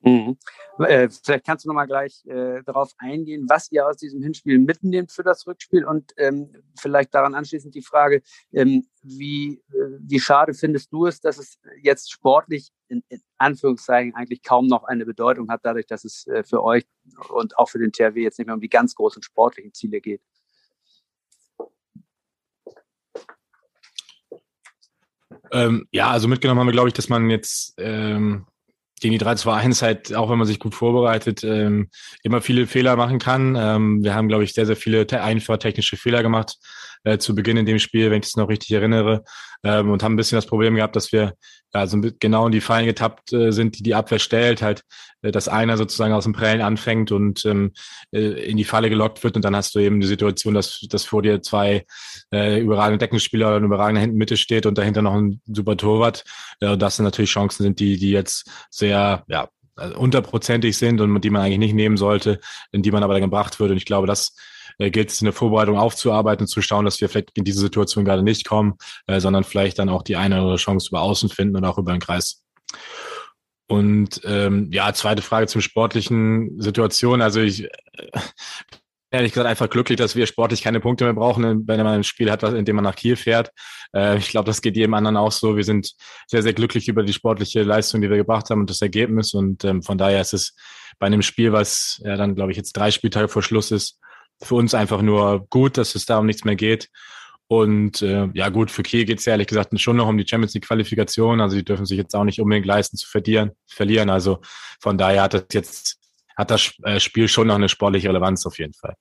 Mhm. 0.03 0.37
Äh, 0.79 1.09
vielleicht 1.23 1.45
kannst 1.45 1.63
du 1.63 1.69
noch 1.69 1.75
mal 1.75 1.85
gleich 1.85 2.25
äh, 2.25 2.63
darauf 2.63 2.91
eingehen, 2.97 3.45
was 3.47 3.71
ihr 3.71 3.87
aus 3.87 3.97
diesem 3.97 4.23
Hinspiel 4.23 4.57
mitnehmt 4.57 5.11
für 5.11 5.21
das 5.21 5.45
Rückspiel 5.45 5.85
und 5.85 6.11
ähm, 6.17 6.51
vielleicht 6.79 7.13
daran 7.13 7.35
anschließend 7.35 7.75
die 7.75 7.83
Frage, 7.83 8.23
ähm, 8.51 8.87
wie, 9.03 9.61
äh, 9.69 9.99
wie 9.99 10.19
schade 10.19 10.55
findest 10.55 10.91
du 10.91 11.05
es, 11.05 11.21
dass 11.21 11.37
es 11.37 11.59
jetzt 11.83 12.11
sportlich 12.11 12.71
in, 12.87 13.03
in, 13.09 13.21
Anführungszeichen 13.37 14.15
eigentlich 14.15 14.41
kaum 14.41 14.67
noch 14.67 14.83
eine 14.83 15.05
Bedeutung 15.05 15.49
hat, 15.49 15.61
dadurch, 15.63 15.85
dass 15.85 16.03
es 16.03 16.25
äh, 16.27 16.43
für 16.43 16.63
euch 16.63 16.83
und 17.29 17.57
auch 17.57 17.69
für 17.69 17.79
den 17.79 17.91
THW 17.91 18.21
jetzt 18.21 18.39
nicht 18.39 18.47
mehr 18.47 18.55
um 18.55 18.61
die 18.61 18.69
ganz 18.69 18.95
großen 18.95 19.21
sportlichen 19.21 19.73
Ziele 19.73 20.01
geht? 20.01 20.21
Ähm, 25.51 25.87
ja, 25.91 26.09
also 26.09 26.27
mitgenommen 26.27 26.59
haben 26.59 26.67
wir, 26.67 26.73
glaube 26.73 26.87
ich, 26.87 26.93
dass 26.93 27.09
man 27.09 27.29
jetzt 27.29 27.73
ähm, 27.77 28.45
gegen 29.01 29.17
die 29.17 29.23
3-2-1 29.23 29.81
halt, 29.81 30.15
auch 30.15 30.29
wenn 30.29 30.37
man 30.37 30.47
sich 30.47 30.59
gut 30.59 30.75
vorbereitet, 30.75 31.43
ähm, 31.43 31.89
immer 32.23 32.41
viele 32.41 32.67
Fehler 32.67 32.95
machen 32.95 33.19
kann. 33.19 33.55
Ähm, 33.55 34.03
wir 34.03 34.13
haben, 34.13 34.27
glaube 34.27 34.43
ich, 34.43 34.53
sehr, 34.53 34.65
sehr 34.65 34.75
viele 34.75 35.07
einfach 35.21 35.57
technische 35.57 35.97
Fehler 35.97 36.23
gemacht 36.23 36.57
äh, 37.03 37.17
zu 37.17 37.35
Beginn 37.35 37.57
in 37.57 37.65
dem 37.65 37.79
Spiel, 37.79 38.11
wenn 38.11 38.19
ich 38.19 38.27
das 38.27 38.35
noch 38.35 38.49
richtig 38.49 38.71
erinnere, 38.71 39.23
ähm, 39.63 39.91
und 39.91 40.03
haben 40.03 40.13
ein 40.13 40.17
bisschen 40.17 40.37
das 40.37 40.45
Problem 40.45 40.75
gehabt, 40.75 40.95
dass 40.95 41.11
wir 41.11 41.33
also 41.73 42.01
genau 42.19 42.47
in 42.47 42.51
die 42.51 42.61
Fallen 42.61 42.85
getappt 42.85 43.31
äh, 43.33 43.51
sind, 43.51 43.77
die 43.77 43.83
die 43.83 43.95
Abwehr 43.95 44.19
stellt, 44.19 44.61
halt, 44.61 44.83
äh, 45.21 45.31
dass 45.31 45.47
einer 45.47 45.77
sozusagen 45.77 46.13
aus 46.13 46.25
dem 46.25 46.33
Prellen 46.33 46.61
anfängt 46.61 47.11
und 47.11 47.45
ähm, 47.45 47.71
äh, 48.11 48.19
in 48.19 48.57
die 48.57 48.63
Falle 48.63 48.89
gelockt 48.89 49.23
wird 49.23 49.35
und 49.35 49.45
dann 49.45 49.55
hast 49.55 49.73
du 49.75 49.79
eben 49.79 50.01
die 50.01 50.07
Situation, 50.07 50.53
dass, 50.53 50.81
dass 50.89 51.05
vor 51.05 51.21
dir 51.21 51.41
zwei 51.41 51.85
äh, 52.33 52.59
überragende 52.59 52.97
Deckenspieler 52.97 53.47
oder 53.47 53.57
eine 53.57 53.65
überragende 53.65 54.01
hinten 54.01 54.17
Mitte 54.17 54.37
steht 54.37 54.65
und 54.65 54.77
dahinter 54.77 55.01
noch 55.01 55.13
ein 55.13 55.41
super 55.45 55.77
Torwart. 55.77 56.23
Äh, 56.59 56.69
und 56.69 56.81
das 56.81 56.97
sind 56.97 57.05
natürlich 57.05 57.31
Chancen 57.31 57.63
sind, 57.63 57.79
die, 57.79 57.97
die 57.97 58.11
jetzt 58.11 58.49
sehr, 58.69 59.23
ja, 59.27 59.49
also 59.75 59.97
unterprozentig 59.97 60.77
sind 60.77 60.99
und 60.99 61.21
die 61.21 61.29
man 61.29 61.41
eigentlich 61.41 61.59
nicht 61.59 61.73
nehmen 61.73 61.97
sollte, 61.97 62.39
in 62.71 62.81
die 62.81 62.91
man 62.91 63.03
aber 63.03 63.13
dann 63.13 63.21
gebracht 63.21 63.59
wird. 63.59 63.71
Und 63.71 63.77
ich 63.77 63.85
glaube, 63.85 64.07
das 64.07 64.35
äh, 64.35 64.60
gilt 64.89 65.11
es 65.11 65.21
in 65.21 65.25
der 65.25 65.33
Vorbereitung 65.33 65.77
aufzuarbeiten 65.77 66.47
zu 66.47 66.61
schauen, 66.61 66.85
dass 66.85 67.01
wir 67.01 67.09
vielleicht 67.09 67.37
in 67.37 67.43
diese 67.43 67.59
Situation 67.59 68.05
gerade 68.05 68.23
nicht 68.23 68.47
kommen, 68.47 68.75
äh, 69.07 69.19
sondern 69.19 69.43
vielleicht 69.43 69.79
dann 69.79 69.89
auch 69.89 70.03
die 70.03 70.15
eine 70.15 70.35
oder 70.35 70.43
andere 70.43 70.57
Chance 70.57 70.89
über 70.89 71.01
Außen 71.01 71.29
finden 71.29 71.57
und 71.57 71.65
auch 71.65 71.77
über 71.77 71.91
den 71.91 72.01
Kreis. 72.01 72.43
Und 73.67 74.21
ähm, 74.25 74.69
ja, 74.71 74.91
zweite 74.93 75.21
Frage 75.21 75.47
zum 75.47 75.61
sportlichen 75.61 76.59
Situation. 76.59 77.21
Also 77.21 77.39
ich 77.39 77.63
äh, 77.63 77.69
ehrlich 79.11 79.33
gesagt 79.33 79.47
einfach 79.47 79.69
glücklich, 79.69 79.97
dass 79.97 80.15
wir 80.15 80.25
sportlich 80.25 80.61
keine 80.61 80.79
Punkte 80.79 81.03
mehr 81.03 81.13
brauchen, 81.13 81.67
wenn 81.67 81.77
man 81.77 81.87
ein 81.87 82.03
Spiel 82.03 82.31
hat, 82.31 82.43
in 82.43 82.65
dem 82.65 82.77
man 82.77 82.83
nach 82.83 82.95
Kiel 82.95 83.17
fährt. 83.17 83.51
Äh, 83.93 84.17
ich 84.17 84.29
glaube, 84.29 84.47
das 84.47 84.61
geht 84.61 84.77
jedem 84.77 84.93
anderen 84.93 85.17
auch 85.17 85.31
so. 85.31 85.55
Wir 85.55 85.65
sind 85.65 85.93
sehr, 86.27 86.41
sehr 86.41 86.53
glücklich 86.53 86.87
über 86.87 87.03
die 87.03 87.13
sportliche 87.13 87.63
Leistung, 87.63 88.01
die 88.01 88.09
wir 88.09 88.17
gebracht 88.17 88.49
haben 88.49 88.61
und 88.61 88.69
das 88.69 88.81
Ergebnis. 88.81 89.33
Und 89.33 89.63
ähm, 89.65 89.83
von 89.83 89.97
daher 89.97 90.21
ist 90.21 90.33
es 90.33 90.55
bei 90.97 91.07
einem 91.07 91.21
Spiel, 91.21 91.51
was 91.51 92.01
ja 92.03 92.15
dann, 92.15 92.35
glaube 92.35 92.51
ich, 92.51 92.57
jetzt 92.57 92.73
drei 92.73 92.89
Spieltage 92.89 93.27
vor 93.27 93.43
Schluss 93.43 93.71
ist, 93.71 93.99
für 94.41 94.55
uns 94.55 94.73
einfach 94.73 95.01
nur 95.01 95.47
gut, 95.49 95.77
dass 95.77 95.95
es 95.95 96.05
da 96.05 96.19
um 96.19 96.25
nichts 96.25 96.45
mehr 96.45 96.55
geht. 96.55 96.89
Und 97.47 98.01
äh, 98.01 98.29
ja 98.33 98.47
gut, 98.49 98.71
für 98.71 98.81
Kiel 98.81 99.03
geht 99.03 99.19
es 99.19 99.25
ja 99.25 99.33
ehrlich 99.33 99.47
gesagt 99.47 99.77
schon 99.81 99.97
noch 99.97 100.07
um 100.07 100.17
die 100.17 100.25
Champions 100.25 100.53
League 100.53 100.65
Qualifikation. 100.65 101.41
Also 101.41 101.57
die 101.57 101.65
dürfen 101.65 101.85
sich 101.85 101.97
jetzt 101.97 102.15
auch 102.15 102.23
nicht 102.23 102.39
unbedingt 102.39 102.65
leisten 102.65 102.95
zu 102.95 103.09
verlieren. 103.09 103.51
verlieren. 103.67 104.09
Also 104.09 104.39
von 104.79 104.97
daher 104.97 105.23
hat 105.23 105.33
das 105.33 105.45
jetzt 105.51 105.99
hat 106.37 106.49
das 106.49 106.73
äh, 106.83 106.99
Spiel 106.99 107.27
schon 107.27 107.47
noch 107.47 107.55
eine 107.55 107.69
sportliche 107.69 108.07
Relevanz 108.07 108.45
auf 108.45 108.57
jeden 108.57 108.73
Fall. 108.73 108.95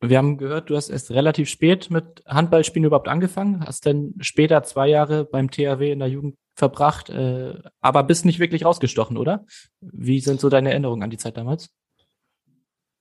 Wir 0.00 0.18
haben 0.18 0.36
gehört, 0.36 0.68
du 0.68 0.76
hast 0.76 0.90
erst 0.90 1.10
relativ 1.10 1.48
spät 1.48 1.90
mit 1.90 2.22
Handballspielen 2.26 2.84
überhaupt 2.84 3.08
angefangen, 3.08 3.64
hast 3.64 3.86
dann 3.86 4.14
später 4.20 4.62
zwei 4.62 4.88
Jahre 4.88 5.24
beim 5.24 5.50
THW 5.50 5.90
in 5.90 6.00
der 6.00 6.08
Jugend 6.08 6.36
verbracht, 6.54 7.08
äh, 7.08 7.54
aber 7.80 8.02
bist 8.02 8.26
nicht 8.26 8.38
wirklich 8.38 8.64
rausgestochen, 8.64 9.16
oder? 9.16 9.46
Wie 9.80 10.20
sind 10.20 10.40
so 10.40 10.50
deine 10.50 10.70
Erinnerungen 10.70 11.02
an 11.02 11.10
die 11.10 11.16
Zeit 11.16 11.36
damals? 11.36 11.70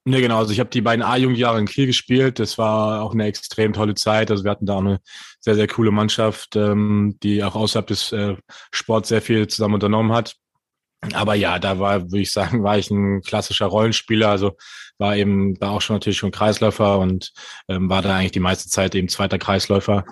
Ne, 0.07 0.21
genau. 0.21 0.37
Also 0.37 0.53
ich 0.53 0.59
habe 0.59 0.69
die 0.69 0.81
beiden 0.81 1.03
A-Jugendjahre 1.03 1.59
in 1.59 1.65
Kiel 1.65 1.87
gespielt. 1.87 2.37
Das 2.37 2.59
war 2.59 3.01
auch 3.01 3.13
eine 3.13 3.25
extrem 3.25 3.73
tolle 3.73 3.95
Zeit. 3.95 4.29
Also 4.29 4.43
wir 4.43 4.51
hatten 4.51 4.67
da 4.67 4.75
auch 4.75 4.79
eine 4.81 4.99
sehr, 5.39 5.55
sehr 5.55 5.67
coole 5.67 5.89
Mannschaft, 5.89 6.55
ähm, 6.55 7.17
die 7.23 7.43
auch 7.43 7.55
außerhalb 7.55 7.87
des 7.87 8.11
äh, 8.11 8.35
Sports 8.71 9.09
sehr 9.09 9.21
viel 9.23 9.47
zusammen 9.47 9.73
unternommen 9.73 10.11
hat. 10.13 10.35
Aber 11.13 11.35
ja, 11.35 11.59
da 11.59 11.79
war, 11.79 12.03
würde 12.03 12.21
ich 12.21 12.31
sagen, 12.31 12.63
war 12.63 12.77
ich 12.77 12.89
ein 12.89 13.21
klassischer 13.21 13.67
Rollenspieler. 13.67 14.29
Also 14.29 14.57
war 14.97 15.15
eben 15.15 15.55
da 15.55 15.69
auch 15.69 15.81
schon 15.81 15.95
natürlich 15.95 16.17
schon 16.17 16.31
Kreisläufer 16.31 16.99
und 16.99 17.33
ähm, 17.67 17.89
war 17.89 18.01
da 18.01 18.15
eigentlich 18.15 18.31
die 18.31 18.39
meiste 18.39 18.69
Zeit 18.69 18.95
eben 18.95 19.09
zweiter 19.09 19.37
Kreisläufer. 19.37 20.05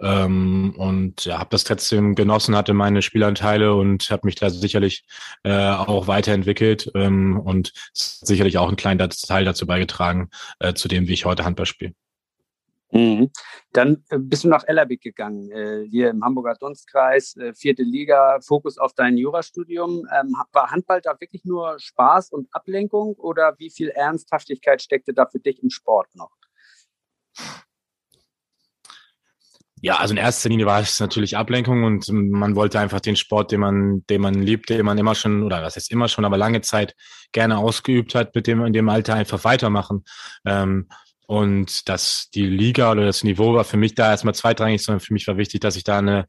Ähm, 0.00 0.74
und 0.76 1.24
ja, 1.26 1.38
habe 1.38 1.50
das 1.50 1.64
trotzdem 1.64 2.14
genossen, 2.14 2.56
hatte 2.56 2.72
meine 2.72 3.02
Spielanteile 3.02 3.74
und 3.74 4.10
habe 4.10 4.22
mich 4.24 4.36
da 4.36 4.50
sicherlich 4.50 5.04
äh, 5.44 5.52
auch 5.52 6.06
weiterentwickelt 6.06 6.90
ähm, 6.94 7.38
und 7.38 7.72
sicherlich 7.92 8.58
auch 8.58 8.68
einen 8.68 8.76
kleinen 8.76 9.10
Teil 9.10 9.44
dazu 9.44 9.66
beigetragen, 9.66 10.30
äh, 10.58 10.74
zu 10.74 10.88
dem, 10.88 11.06
wie 11.06 11.12
ich 11.12 11.24
heute 11.26 11.44
Handball 11.44 11.66
spiele. 11.66 11.92
Mhm. 12.92 13.30
Dann 13.72 14.04
äh, 14.10 14.18
bist 14.18 14.44
du 14.44 14.48
nach 14.48 14.64
Ellerbeck 14.66 15.00
gegangen, 15.00 15.50
äh, 15.50 15.84
hier 15.88 16.10
im 16.10 16.24
Hamburger 16.24 16.54
Dunstkreis, 16.54 17.36
äh, 17.36 17.54
vierte 17.54 17.82
Liga, 17.82 18.38
Fokus 18.40 18.78
auf 18.78 18.94
dein 18.94 19.16
Jurastudium. 19.16 20.06
Ähm, 20.12 20.34
war 20.52 20.70
Handball 20.70 21.00
da 21.00 21.20
wirklich 21.20 21.44
nur 21.44 21.78
Spaß 21.78 22.32
und 22.32 22.48
Ablenkung 22.52 23.14
oder 23.14 23.54
wie 23.58 23.70
viel 23.70 23.88
Ernsthaftigkeit 23.90 24.82
steckte 24.82 25.14
da 25.14 25.26
für 25.26 25.38
dich 25.38 25.62
im 25.62 25.70
Sport 25.70 26.08
noch? 26.14 26.30
Ja, 29.82 29.96
also 29.96 30.12
in 30.12 30.18
erster 30.18 30.50
Linie 30.50 30.66
war 30.66 30.80
es 30.80 31.00
natürlich 31.00 31.38
Ablenkung 31.38 31.84
und 31.84 32.06
man 32.12 32.54
wollte 32.54 32.78
einfach 32.78 33.00
den 33.00 33.16
Sport, 33.16 33.50
den 33.50 33.60
man, 33.60 34.04
den 34.10 34.20
man 34.20 34.34
liebt, 34.34 34.68
den 34.68 34.84
man 34.84 34.98
immer 34.98 35.14
schon, 35.14 35.42
oder 35.42 35.62
was 35.62 35.76
heißt 35.76 35.90
immer 35.90 36.08
schon, 36.08 36.26
aber 36.26 36.36
lange 36.36 36.60
Zeit 36.60 36.94
gerne 37.32 37.56
ausgeübt 37.56 38.14
hat, 38.14 38.34
mit 38.34 38.46
dem 38.46 38.62
in 38.66 38.74
dem 38.74 38.90
Alter 38.90 39.14
einfach 39.14 39.42
weitermachen. 39.44 40.04
Ähm, 40.44 40.88
und 41.30 41.88
dass 41.88 42.28
die 42.34 42.44
Liga 42.44 42.90
oder 42.90 43.06
das 43.06 43.22
Niveau 43.22 43.54
war 43.54 43.62
für 43.62 43.76
mich 43.76 43.94
da 43.94 44.10
erstmal 44.10 44.34
zweitrangig, 44.34 44.82
sondern 44.82 44.98
für 44.98 45.12
mich 45.12 45.28
war 45.28 45.36
wichtig, 45.36 45.60
dass 45.60 45.76
ich 45.76 45.84
da 45.84 45.98
eine, 45.98 46.26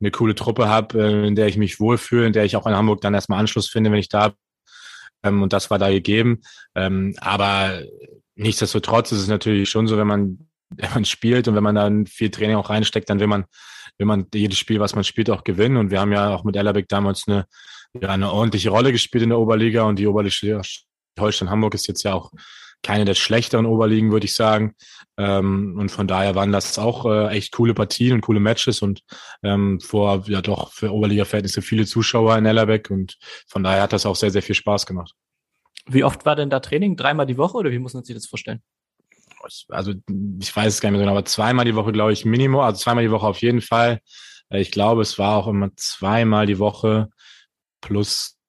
eine 0.00 0.10
coole 0.10 0.34
Truppe 0.34 0.68
habe, 0.68 1.00
äh, 1.00 1.28
in 1.28 1.36
der 1.36 1.46
ich 1.46 1.56
mich 1.56 1.78
wohlfühle, 1.78 2.26
in 2.26 2.32
der 2.32 2.44
ich 2.44 2.56
auch 2.56 2.66
in 2.66 2.74
Hamburg 2.74 3.00
dann 3.00 3.14
erstmal 3.14 3.38
Anschluss 3.38 3.68
finde, 3.68 3.92
wenn 3.92 4.00
ich 4.00 4.08
da 4.08 4.30
bin. 4.30 4.38
Ähm, 5.22 5.42
und 5.42 5.52
das 5.52 5.70
war 5.70 5.78
da 5.78 5.88
gegeben. 5.88 6.40
Ähm, 6.74 7.14
aber 7.20 7.80
nichtsdestotrotz 8.34 9.12
ist 9.12 9.20
es 9.20 9.28
natürlich 9.28 9.70
schon 9.70 9.86
so, 9.86 9.96
wenn 9.96 10.08
man, 10.08 10.48
wenn 10.70 10.94
man 10.94 11.04
spielt 11.04 11.46
und 11.46 11.54
wenn 11.54 11.62
man 11.62 11.76
dann 11.76 12.06
viel 12.06 12.32
Training 12.32 12.56
auch 12.56 12.70
reinsteckt, 12.70 13.08
dann 13.08 13.20
will 13.20 13.28
man, 13.28 13.44
will 13.98 14.06
man 14.08 14.26
jedes 14.34 14.58
Spiel, 14.58 14.80
was 14.80 14.96
man 14.96 15.04
spielt, 15.04 15.30
auch 15.30 15.44
gewinnen. 15.44 15.76
Und 15.76 15.92
wir 15.92 16.00
haben 16.00 16.10
ja 16.10 16.34
auch 16.34 16.42
mit 16.42 16.56
Ellerbeck 16.56 16.88
damals 16.88 17.28
eine, 17.28 17.46
ja, 17.92 18.08
eine 18.08 18.32
ordentliche 18.32 18.70
Rolle 18.70 18.90
gespielt 18.90 19.22
in 19.22 19.28
der 19.28 19.38
Oberliga 19.38 19.84
und 19.84 20.00
die 20.00 20.08
Oberliga 20.08 20.60
Holstein 21.20 21.50
Hamburg 21.50 21.74
ist 21.74 21.86
jetzt 21.86 22.02
ja 22.02 22.14
auch 22.14 22.32
keine 22.82 23.04
der 23.04 23.14
schlechteren 23.14 23.66
Oberligen, 23.66 24.10
würde 24.10 24.26
ich 24.26 24.34
sagen. 24.34 24.74
Ähm, 25.16 25.76
und 25.78 25.90
von 25.90 26.06
daher 26.06 26.34
waren 26.34 26.52
das 26.52 26.78
auch 26.78 27.04
äh, 27.06 27.28
echt 27.28 27.52
coole 27.52 27.74
Partien 27.74 28.14
und 28.14 28.20
coole 28.22 28.40
Matches 28.40 28.80
und 28.82 29.02
ähm, 29.42 29.80
vor 29.80 30.24
ja 30.26 30.40
doch 30.40 30.72
für 30.72 30.92
Oberliga-Verhältnisse 30.92 31.62
viele 31.62 31.86
Zuschauer 31.86 32.36
in 32.38 32.46
Ellerbeck 32.46 32.90
und 32.90 33.18
von 33.46 33.62
daher 33.62 33.82
hat 33.82 33.92
das 33.92 34.06
auch 34.06 34.16
sehr, 34.16 34.30
sehr 34.30 34.42
viel 34.42 34.54
Spaß 34.54 34.86
gemacht. 34.86 35.14
Wie 35.86 36.04
oft 36.04 36.24
war 36.24 36.36
denn 36.36 36.50
da 36.50 36.60
Training? 36.60 36.96
Dreimal 36.96 37.26
die 37.26 37.36
Woche 37.36 37.58
oder 37.58 37.70
wie 37.70 37.78
muss 37.78 37.94
man 37.94 38.04
sich 38.04 38.14
das 38.14 38.26
vorstellen? 38.26 38.62
Also 39.68 39.94
ich 40.40 40.54
weiß 40.54 40.74
es 40.74 40.80
gar 40.80 40.90
nicht 40.90 40.98
mehr 40.98 41.06
genau, 41.06 41.16
aber 41.16 41.24
zweimal 41.24 41.64
die 41.64 41.74
Woche, 41.74 41.92
glaube 41.92 42.12
ich, 42.12 42.24
Minimum, 42.24 42.60
also 42.60 42.78
zweimal 42.78 43.04
die 43.04 43.10
Woche 43.10 43.26
auf 43.26 43.40
jeden 43.40 43.62
Fall. 43.62 44.00
Äh, 44.50 44.60
ich 44.60 44.70
glaube, 44.70 45.02
es 45.02 45.18
war 45.18 45.36
auch 45.36 45.48
immer 45.48 45.70
zweimal 45.76 46.46
die 46.46 46.58
Woche 46.58 47.08
plus 47.80 48.39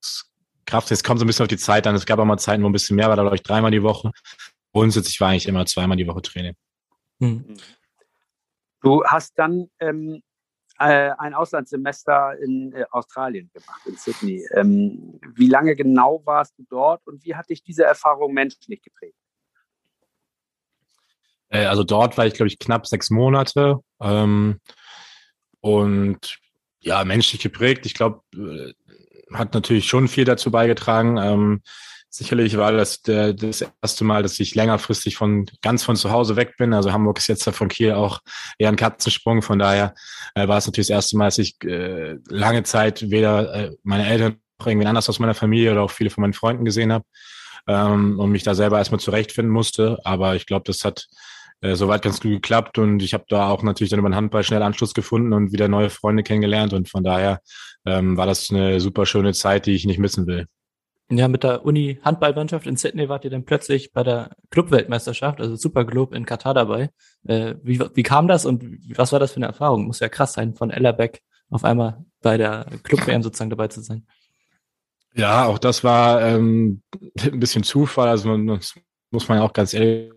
Kraft. 0.66 0.90
Es 0.90 1.02
kommt 1.02 1.20
so 1.20 1.24
ein 1.24 1.26
bisschen 1.26 1.44
auf 1.44 1.48
die 1.48 1.56
Zeit 1.56 1.86
an. 1.86 1.94
Es 1.94 2.06
gab 2.06 2.18
auch 2.18 2.24
mal 2.24 2.38
Zeiten, 2.38 2.62
wo 2.62 2.68
ein 2.68 2.72
bisschen 2.72 2.96
mehr 2.96 3.08
war, 3.08 3.16
da 3.16 3.22
glaube 3.22 3.36
ich 3.36 3.42
dreimal 3.42 3.70
die 3.70 3.82
Woche. 3.82 4.12
Grundsätzlich 4.72 5.20
war 5.20 5.28
eigentlich 5.28 5.48
immer 5.48 5.66
zweimal 5.66 5.96
die 5.96 6.06
Woche 6.06 6.22
Training. 6.22 6.54
Hm. 7.20 7.56
Du 8.80 9.04
hast 9.04 9.38
dann 9.38 9.70
ähm, 9.78 10.22
äh, 10.78 11.10
ein 11.18 11.34
Auslandssemester 11.34 12.38
in 12.38 12.72
äh, 12.72 12.84
Australien 12.90 13.50
gemacht, 13.52 13.82
in 13.86 13.96
Sydney. 13.96 14.44
Ähm, 14.54 15.20
wie 15.34 15.48
lange 15.48 15.76
genau 15.76 16.22
warst 16.24 16.58
du 16.58 16.64
dort 16.68 17.06
und 17.06 17.24
wie 17.24 17.34
hat 17.34 17.48
dich 17.50 17.62
diese 17.62 17.84
Erfahrung 17.84 18.32
menschlich 18.32 18.82
geprägt? 18.82 19.16
Äh, 21.48 21.66
also 21.66 21.84
dort 21.84 22.18
war 22.18 22.26
ich, 22.26 22.34
glaube 22.34 22.48
ich, 22.48 22.58
knapp 22.58 22.86
sechs 22.86 23.10
Monate. 23.10 23.78
Ähm, 24.00 24.60
und 25.60 26.38
ja, 26.80 27.04
menschlich 27.04 27.40
geprägt. 27.40 27.86
Ich 27.86 27.94
glaube, 27.94 28.22
äh, 28.34 28.72
hat 29.34 29.54
natürlich 29.54 29.86
schon 29.86 30.08
viel 30.08 30.24
dazu 30.24 30.50
beigetragen. 30.50 31.18
Ähm, 31.18 31.62
sicherlich 32.08 32.56
war 32.56 32.72
das 32.72 33.02
der, 33.02 33.32
das 33.32 33.64
erste 33.82 34.04
Mal, 34.04 34.22
dass 34.22 34.38
ich 34.38 34.54
längerfristig 34.54 35.16
von 35.16 35.46
ganz 35.62 35.82
von 35.82 35.96
zu 35.96 36.10
Hause 36.10 36.36
weg 36.36 36.56
bin. 36.58 36.74
Also 36.74 36.92
Hamburg 36.92 37.18
ist 37.18 37.28
jetzt 37.28 37.48
von 37.48 37.68
Kiel 37.68 37.92
auch 37.92 38.20
eher 38.58 38.68
ein 38.68 38.76
Katzensprung. 38.76 39.42
Von 39.42 39.58
daher 39.58 39.94
äh, 40.34 40.46
war 40.46 40.58
es 40.58 40.66
natürlich 40.66 40.88
das 40.88 40.94
erste 40.94 41.16
Mal, 41.16 41.26
dass 41.26 41.38
ich 41.38 41.56
äh, 41.64 42.16
lange 42.28 42.62
Zeit 42.64 43.10
weder 43.10 43.54
äh, 43.54 43.70
meine 43.82 44.06
Eltern 44.06 44.36
noch 44.58 44.66
irgendwen 44.66 44.88
anders 44.88 45.08
aus 45.08 45.18
meiner 45.18 45.34
Familie 45.34 45.72
oder 45.72 45.82
auch 45.82 45.90
viele 45.90 46.10
von 46.10 46.22
meinen 46.22 46.34
Freunden 46.34 46.64
gesehen 46.64 46.92
habe 46.92 47.04
ähm, 47.66 48.18
und 48.20 48.30
mich 48.30 48.42
da 48.42 48.54
selber 48.54 48.78
erstmal 48.78 49.00
zurechtfinden 49.00 49.52
musste. 49.52 49.98
Aber 50.04 50.36
ich 50.36 50.46
glaube, 50.46 50.64
das 50.66 50.84
hat 50.84 51.06
äh, 51.62 51.74
soweit 51.76 52.02
ganz 52.02 52.20
gut 52.20 52.32
geklappt 52.32 52.78
und 52.78 53.02
ich 53.02 53.14
habe 53.14 53.24
da 53.28 53.48
auch 53.48 53.62
natürlich 53.62 53.90
dann 53.90 54.00
über 54.00 54.10
den 54.10 54.16
Handball 54.16 54.42
schnell 54.42 54.62
Anschluss 54.62 54.94
gefunden 54.94 55.32
und 55.32 55.52
wieder 55.52 55.68
neue 55.68 55.90
Freunde 55.90 56.22
kennengelernt 56.22 56.72
und 56.72 56.88
von 56.88 57.02
daher 57.02 57.40
ähm, 57.86 58.16
war 58.16 58.26
das 58.26 58.50
eine 58.50 58.80
super 58.80 59.06
schöne 59.06 59.32
Zeit, 59.32 59.66
die 59.66 59.72
ich 59.72 59.86
nicht 59.86 59.98
missen 59.98 60.26
will. 60.26 60.46
Ja, 61.10 61.28
mit 61.28 61.42
der 61.42 61.64
Uni 61.64 61.98
Handballmannschaft 62.02 62.66
in 62.66 62.76
Sydney 62.76 63.08
wart 63.08 63.24
ihr 63.24 63.30
dann 63.30 63.44
plötzlich 63.44 63.92
bei 63.92 64.02
der 64.02 64.30
Clubweltmeisterschaft, 64.50 65.40
also 65.40 65.56
Super 65.56 65.84
Globe 65.84 66.16
in 66.16 66.24
Katar 66.24 66.54
dabei. 66.54 66.90
Äh, 67.26 67.54
wie, 67.62 67.78
wie 67.78 68.02
kam 68.02 68.28
das 68.28 68.46
und 68.46 68.64
was 68.96 69.12
war 69.12 69.20
das 69.20 69.32
für 69.32 69.36
eine 69.36 69.46
Erfahrung? 69.46 69.86
Muss 69.86 70.00
ja 70.00 70.08
krass 70.08 70.32
sein, 70.32 70.54
von 70.54 70.70
Ellerbeck 70.70 71.20
auf 71.50 71.64
einmal 71.64 72.04
bei 72.22 72.38
der 72.38 72.66
Club-WM 72.82 73.22
sozusagen 73.22 73.50
dabei 73.50 73.68
zu 73.68 73.82
sein. 73.82 74.06
Ja, 75.14 75.44
auch 75.44 75.58
das 75.58 75.84
war 75.84 76.22
ähm, 76.22 76.82
ein 77.22 77.40
bisschen 77.40 77.62
Zufall. 77.62 78.08
Also 78.08 78.28
man, 78.28 78.46
das 78.46 78.74
muss 79.10 79.28
man 79.28 79.38
ja 79.38 79.44
auch 79.44 79.52
ganz 79.52 79.74
ehrlich 79.74 80.12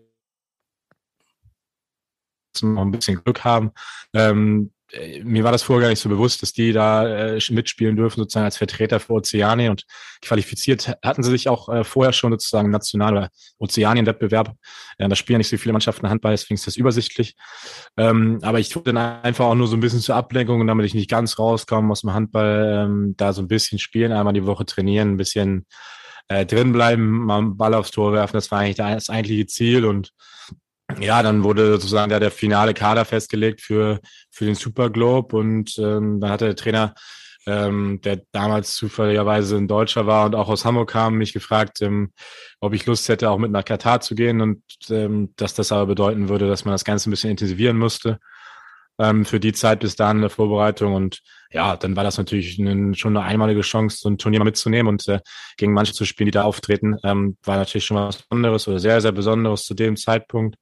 noch 2.62 2.82
ein 2.82 2.90
bisschen 2.90 3.22
Glück 3.22 3.44
haben. 3.44 3.70
Ähm, 4.14 4.70
äh, 4.92 5.22
mir 5.24 5.44
war 5.44 5.52
das 5.52 5.62
vorher 5.62 5.82
gar 5.82 5.90
nicht 5.90 6.00
so 6.00 6.08
bewusst, 6.08 6.42
dass 6.42 6.52
die 6.52 6.72
da 6.72 7.06
äh, 7.06 7.40
mitspielen 7.50 7.96
dürfen, 7.96 8.20
sozusagen 8.20 8.44
als 8.44 8.56
Vertreter 8.56 9.00
für 9.00 9.14
Ozeanien 9.14 9.70
und 9.70 9.84
qualifiziert 10.22 10.96
hatten 11.04 11.22
sie 11.22 11.30
sich 11.30 11.48
auch 11.48 11.68
äh, 11.68 11.84
vorher 11.84 12.12
schon 12.12 12.32
sozusagen 12.32 12.70
national 12.70 13.28
Ozeanien-Wettbewerb. 13.58 14.54
Ja, 14.98 15.08
da 15.08 15.16
spielen 15.16 15.38
nicht 15.38 15.48
so 15.48 15.56
viele 15.56 15.72
Mannschaften 15.72 16.08
Handball, 16.08 16.32
deswegen 16.32 16.54
ist 16.54 16.66
das 16.66 16.76
übersichtlich. 16.76 17.34
Ähm, 17.96 18.38
aber 18.42 18.60
ich 18.60 18.68
tue 18.68 18.82
dann 18.82 18.96
einfach 18.96 19.46
auch 19.46 19.54
nur 19.54 19.66
so 19.66 19.76
ein 19.76 19.80
bisschen 19.80 20.00
zur 20.00 20.16
Ablenkung, 20.16 20.66
damit 20.66 20.86
ich 20.86 20.94
nicht 20.94 21.10
ganz 21.10 21.38
rauskomme 21.38 21.90
aus 21.90 22.02
dem 22.02 22.12
Handball, 22.12 22.86
ähm, 22.86 23.14
da 23.16 23.32
so 23.32 23.42
ein 23.42 23.48
bisschen 23.48 23.78
spielen, 23.78 24.12
einmal 24.12 24.34
die 24.34 24.46
Woche 24.46 24.66
trainieren, 24.66 25.12
ein 25.12 25.16
bisschen 25.16 25.66
äh, 26.28 26.46
drin 26.46 26.72
bleiben, 26.72 27.24
mal 27.24 27.38
einen 27.38 27.56
Ball 27.56 27.74
aufs 27.74 27.90
Tor 27.90 28.12
werfen. 28.12 28.36
Das 28.36 28.50
war 28.50 28.60
eigentlich 28.60 28.76
das 28.76 29.10
eigentliche 29.10 29.46
Ziel 29.46 29.84
und 29.84 30.12
ja, 31.00 31.22
dann 31.22 31.42
wurde 31.42 31.72
sozusagen 31.72 32.10
der, 32.10 32.20
der 32.20 32.30
finale 32.30 32.74
Kader 32.74 33.04
festgelegt 33.04 33.60
für, 33.60 34.00
für 34.30 34.44
den 34.44 34.54
Super 34.54 34.90
Globe 34.90 35.36
und 35.36 35.78
ähm, 35.78 36.20
dann 36.20 36.30
hat 36.30 36.40
der 36.40 36.56
Trainer, 36.56 36.94
ähm, 37.46 38.00
der 38.02 38.22
damals 38.32 38.74
zufälligerweise 38.74 39.56
ein 39.56 39.68
Deutscher 39.68 40.06
war 40.06 40.26
und 40.26 40.34
auch 40.34 40.48
aus 40.48 40.64
Hamburg 40.64 40.90
kam, 40.90 41.14
mich 41.14 41.32
gefragt, 41.32 41.82
ähm, 41.82 42.12
ob 42.60 42.72
ich 42.72 42.86
Lust 42.86 43.08
hätte, 43.08 43.30
auch 43.30 43.38
mit 43.38 43.50
nach 43.50 43.64
Katar 43.64 44.00
zu 44.00 44.14
gehen 44.14 44.40
und 44.40 44.62
ähm, 44.90 45.32
dass 45.36 45.54
das 45.54 45.72
aber 45.72 45.86
bedeuten 45.86 46.28
würde, 46.28 46.48
dass 46.48 46.64
man 46.64 46.72
das 46.72 46.84
Ganze 46.84 47.08
ein 47.08 47.12
bisschen 47.12 47.30
intensivieren 47.30 47.78
musste 47.78 48.18
ähm, 48.98 49.24
für 49.24 49.40
die 49.40 49.52
Zeit 49.52 49.80
bis 49.80 49.96
dahin 49.96 50.18
in 50.18 50.22
der 50.22 50.30
Vorbereitung. 50.30 50.94
Und 50.94 51.20
ja, 51.50 51.76
dann 51.76 51.96
war 51.96 52.04
das 52.04 52.18
natürlich 52.18 52.58
ein, 52.58 52.94
schon 52.94 53.16
eine 53.16 53.26
einmalige 53.26 53.60
Chance, 53.60 53.98
so 54.00 54.08
ein 54.08 54.18
Turnier 54.18 54.40
mal 54.40 54.44
mitzunehmen 54.44 54.88
und 54.88 55.06
äh, 55.08 55.20
gegen 55.56 55.72
manche 55.72 55.92
zu 55.92 56.04
spielen, 56.04 56.26
die 56.26 56.32
da 56.32 56.42
auftreten. 56.42 56.96
Ähm, 57.04 57.36
war 57.44 57.56
natürlich 57.56 57.84
schon 57.84 57.96
was 57.96 58.22
Besonderes 58.22 58.68
oder 58.68 58.78
sehr, 58.78 59.00
sehr 59.00 59.12
Besonderes 59.12 59.64
zu 59.64 59.74
dem 59.74 59.96
Zeitpunkt. 59.96 60.56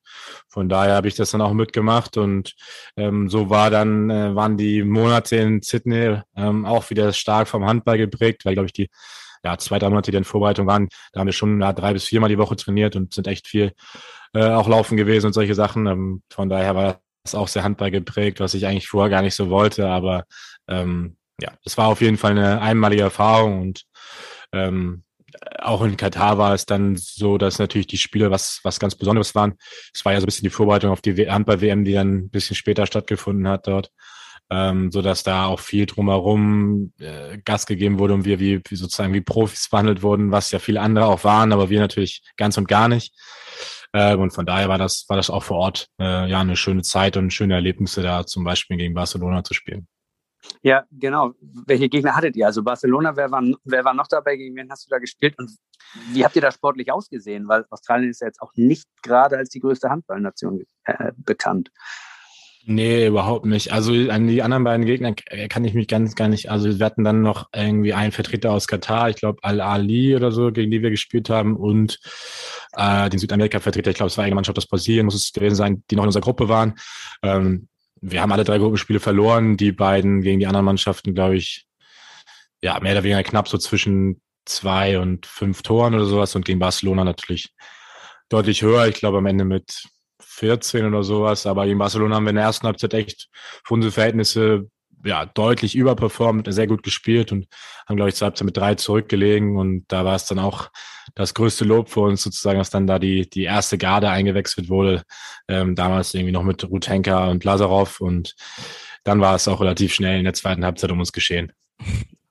Von 0.49 0.69
daher 0.69 0.95
habe 0.95 1.09
ich 1.09 1.14
das 1.14 1.31
dann 1.31 1.41
auch 1.41 1.53
mitgemacht 1.53 2.17
und 2.17 2.55
ähm, 2.97 3.29
so 3.29 3.50
war 3.50 3.71
dann, 3.71 4.11
äh, 4.11 4.35
waren 4.35 4.57
die 4.57 4.83
Monate 4.83 5.37
in 5.37 5.62
Sydney 5.62 6.21
ähm, 6.37 6.64
auch 6.67 6.91
wieder 6.91 7.12
stark 7.12 7.49
vom 7.49 7.64
Handball 7.67 7.99
geprägt, 7.99 8.45
weil, 8.45 8.55
glaube 8.55 8.67
ich, 8.67 8.73
die 8.73 8.88
ja, 9.45 9.59
zwei, 9.59 9.79
drei 9.79 9.91
Monate, 9.91 10.11
die 10.11 10.17
in 10.17 10.25
Vorbereitung 10.25 10.67
waren, 10.67 10.88
da 11.12 11.21
haben 11.21 11.26
wir 11.26 11.33
schon 11.33 11.61
ja, 11.61 11.73
drei 11.73 11.93
bis 11.93 12.05
viermal 12.05 12.31
die 12.31 12.38
Woche 12.38 12.57
trainiert 12.57 12.97
und 12.97 13.12
sind 13.12 13.26
echt 13.26 13.47
viel 13.47 13.73
äh, 14.33 14.49
auch 14.49 14.69
laufen 14.69 14.97
gewesen 14.97 15.26
und 15.26 15.33
solche 15.33 15.55
Sachen. 15.55 15.87
Ähm, 15.87 16.23
von 16.31 16.49
daher 16.49 16.75
war 16.75 17.00
ist 17.25 17.35
auch 17.35 17.49
sehr 17.49 17.64
Handball 17.64 17.93
was 17.93 18.54
ich 18.54 18.66
eigentlich 18.66 18.88
vorher 18.88 19.11
gar 19.11 19.23
nicht 19.23 19.35
so 19.35 19.50
wollte, 19.50 19.88
aber 19.88 20.25
ähm, 20.69 21.16
ja, 21.40 21.52
es 21.64 21.76
war 21.78 21.88
auf 21.88 22.00
jeden 22.00 22.19
Fall 22.19 22.33
eine 22.33 22.61
einmalige 22.61 23.02
Erfahrung 23.02 23.61
und 23.61 23.85
ähm, 24.52 25.02
auch 25.59 25.83
in 25.83 25.97
Katar 25.97 26.38
war 26.38 26.54
es 26.54 26.64
dann 26.64 26.97
so, 26.97 27.38
dass 27.38 27.59
natürlich 27.59 27.88
die 27.88 27.99
Spiele 27.99 28.31
was, 28.31 28.61
was 28.62 28.78
ganz 28.78 28.95
Besonderes 28.95 29.35
waren. 29.35 29.54
Es 29.93 30.04
war 30.04 30.12
ja 30.12 30.21
so 30.21 30.25
ein 30.25 30.26
bisschen 30.26 30.45
die 30.45 30.50
Vorbereitung 30.50 30.90
auf 30.93 31.00
die 31.00 31.28
Handball-WM, 31.28 31.85
die 31.85 31.95
dann 31.95 32.14
ein 32.14 32.31
bisschen 32.31 32.54
später 32.57 32.87
stattgefunden 32.87 33.49
hat 33.49 33.66
dort. 33.66 33.90
ähm, 34.50 34.93
so 34.93 35.02
dass 35.02 35.23
da 35.23 35.47
auch 35.47 35.61
viel 35.61 35.87
drumherum 35.87 36.93
äh, 37.00 37.38
Gas 37.45 37.66
gegeben 37.66 37.99
wurde 37.99 38.14
und 38.14 38.25
wir 38.25 38.38
wie, 38.40 38.61
wie 38.69 38.76
sozusagen 38.76 39.14
wie 39.14 39.21
Profis 39.21 39.69
behandelt 39.71 40.02
wurden, 40.02 40.31
was 40.31 40.50
ja 40.50 40.59
viele 40.59 40.81
andere 40.81 41.07
auch 41.07 41.25
waren, 41.25 41.52
aber 41.52 41.71
wir 41.71 41.81
natürlich 41.81 42.23
ganz 42.37 42.59
und 42.59 42.69
gar 42.69 42.88
nicht. 42.88 43.14
Äh, 43.95 44.17
und 44.17 44.33
von 44.33 44.45
daher 44.45 44.69
war 44.69 44.77
das, 44.77 45.07
war 45.09 45.17
das 45.17 45.31
auch 45.31 45.45
vor 45.45 45.59
Ort 45.59 45.87
äh, 46.01 46.29
ja 46.29 46.41
eine 46.41 46.57
schöne 46.57 46.83
Zeit 46.83 47.17
und 47.17 47.33
schöne 47.33 47.55
Erlebnisse 47.55 48.03
da 48.03 48.27
zum 48.27 48.43
Beispiel 48.43 48.77
gegen 48.77 48.93
Barcelona 48.93 49.45
zu 49.45 49.55
spielen. 49.55 49.87
Ja, 50.63 50.85
genau. 50.91 51.33
Welche 51.41 51.89
Gegner 51.89 52.15
hattet 52.17 52.37
ihr? 52.37 52.45
Also 52.45 52.63
Barcelona, 52.63 53.17
wer 53.17 53.31
war, 53.31 53.43
wer 53.65 53.85
war 53.85 53.95
noch 53.95 54.09
dabei? 54.09 54.37
Gegen 54.37 54.57
wen 54.57 54.71
hast 54.71 54.85
du 54.85 54.91
da 54.91 54.99
gespielt? 54.99 55.39
Und 55.39 55.51
wie 56.13 56.25
habt 56.25 56.37
ihr 56.37 56.43
da 56.43 56.51
sportlich 56.51 56.91
ausgesehen? 56.91 57.49
Weil 57.49 57.65
Australien 57.71 58.11
ist 58.11 58.21
ja 58.21 58.27
jetzt 58.27 58.43
auch 58.43 58.53
nicht 58.57 58.87
gerade 59.03 59.39
als 59.39 59.51
die 59.51 59.61
größte 59.61 59.89
Handballnation 59.89 60.65
äh, 60.85 61.13
bekannt. 61.17 61.71
Nee, 62.66 63.09
überhaupt 63.09 63.44
nicht. 63.44 63.73
Also 63.73 63.92
an 63.92 64.26
die 64.26 64.42
anderen 64.42 64.64
beiden 64.64 64.87
Gegner 64.87 65.14
kann 65.50 65.64
ich 65.66 65.75
mich 65.75 65.87
ganz 65.87 66.14
gar 66.14 66.28
nicht. 66.28 66.50
Also 66.50 66.78
wir 66.78 66.87
hatten 66.87 67.04
dann 67.04 67.21
noch 67.21 67.50
irgendwie 67.54 67.92
einen 67.92 68.12
Vertreter 68.12 68.52
aus 68.52 68.66
Katar, 68.66 69.11
ich 69.11 69.16
glaube 69.16 69.38
Al-Ali 69.42 70.16
oder 70.16 70.33
so, 70.33 70.50
gegen 70.50 70.71
die 70.71 70.80
wir 70.80 70.88
gespielt 70.88 71.28
haben 71.28 71.56
und 71.56 71.99
äh, 72.73 73.11
den 73.11 73.18
Südamerika-Vertreter, 73.18 73.90
ich 73.90 73.97
glaube, 73.97 74.09
es 74.09 74.16
war 74.16 74.25
eine 74.25 74.35
Mannschaft 74.35 74.56
aus 74.56 74.66
Brasilien, 74.66 75.04
muss 75.04 75.14
es 75.14 75.33
gewesen 75.33 75.56
sein, 75.56 75.85
die 75.90 75.97
noch 75.97 76.04
in 76.04 76.09
unserer 76.09 76.23
Gruppe 76.23 76.49
waren. 76.49 76.75
Ähm, 77.23 77.68
wir 78.00 78.23
haben 78.23 78.33
alle 78.33 78.44
drei 78.44 78.59
Gruppenspiele 78.59 79.00
verloren. 79.00 79.59
Die 79.59 79.73
beiden 79.73 80.23
gegen 80.23 80.40
die 80.40 80.47
anderen 80.47 80.64
Mannschaften, 80.64 81.14
glaube 81.14 81.37
ich, 81.37 81.66
ja, 82.62 82.80
mehr 82.80 82.92
oder 82.92 83.04
weniger 83.04 83.23
knapp 83.23 83.47
so 83.47 83.59
zwischen 83.59 84.23
zwei 84.47 84.99
und 84.99 85.26
fünf 85.26 85.61
Toren 85.62 85.94
oder 85.94 86.06
sowas 86.06 86.35
und 86.35 86.47
gegen 86.47 86.59
Barcelona 86.59 87.04
natürlich 87.04 87.54
deutlich 88.30 88.62
höher. 88.62 88.88
Ich 88.88 88.94
glaube 88.94 89.18
am 89.18 89.26
Ende 89.26 89.44
mit 89.44 89.85
14 90.21 90.87
oder 90.87 91.02
sowas. 91.02 91.47
Aber 91.47 91.66
gegen 91.66 91.78
Barcelona 91.78 92.16
haben 92.16 92.25
wir 92.25 92.30
in 92.30 92.37
der 92.37 92.44
ersten 92.44 92.66
Halbzeit 92.66 92.94
echt 92.94 93.28
für 93.64 93.75
unsere 93.75 93.92
Verhältnisse 93.92 94.68
ja, 95.04 95.26
deutlich 95.26 95.76
überperformt, 95.76 96.52
sehr 96.52 96.66
gut 96.66 96.83
gespielt 96.83 97.30
und 97.30 97.47
haben, 97.87 97.97
glaube 97.97 98.09
ich, 98.09 98.14
zur 98.14 98.26
Halbzeit 98.26 98.47
mit 98.47 98.56
drei 98.56 98.75
zurückgelegen. 98.75 99.56
Und 99.56 99.85
da 99.88 100.04
war 100.04 100.14
es 100.14 100.25
dann 100.25 100.38
auch 100.38 100.71
das 101.14 101.35
größte 101.35 101.64
Lob 101.64 101.90
für 101.90 102.00
uns 102.00 102.23
sozusagen, 102.23 102.59
dass 102.59 102.71
dann 102.71 102.87
da 102.87 102.99
die, 102.99 103.28
die 103.28 103.44
erste 103.44 103.76
Garde 103.76 104.09
eingewechselt 104.09 104.68
wurde. 104.68 105.02
Ähm, 105.47 105.75
damals 105.75 106.14
irgendwie 106.14 106.33
noch 106.33 106.42
mit 106.42 106.64
Rutenka 106.64 107.28
und 107.28 107.44
Lazarov. 107.44 108.00
Und 108.00 108.35
dann 109.04 109.21
war 109.21 109.35
es 109.35 109.47
auch 109.47 109.61
relativ 109.61 109.94
schnell 109.94 110.18
in 110.18 110.25
der 110.25 110.35
zweiten 110.35 110.64
Halbzeit 110.64 110.90
um 110.90 111.00
uns 111.00 111.12
geschehen. 111.12 111.52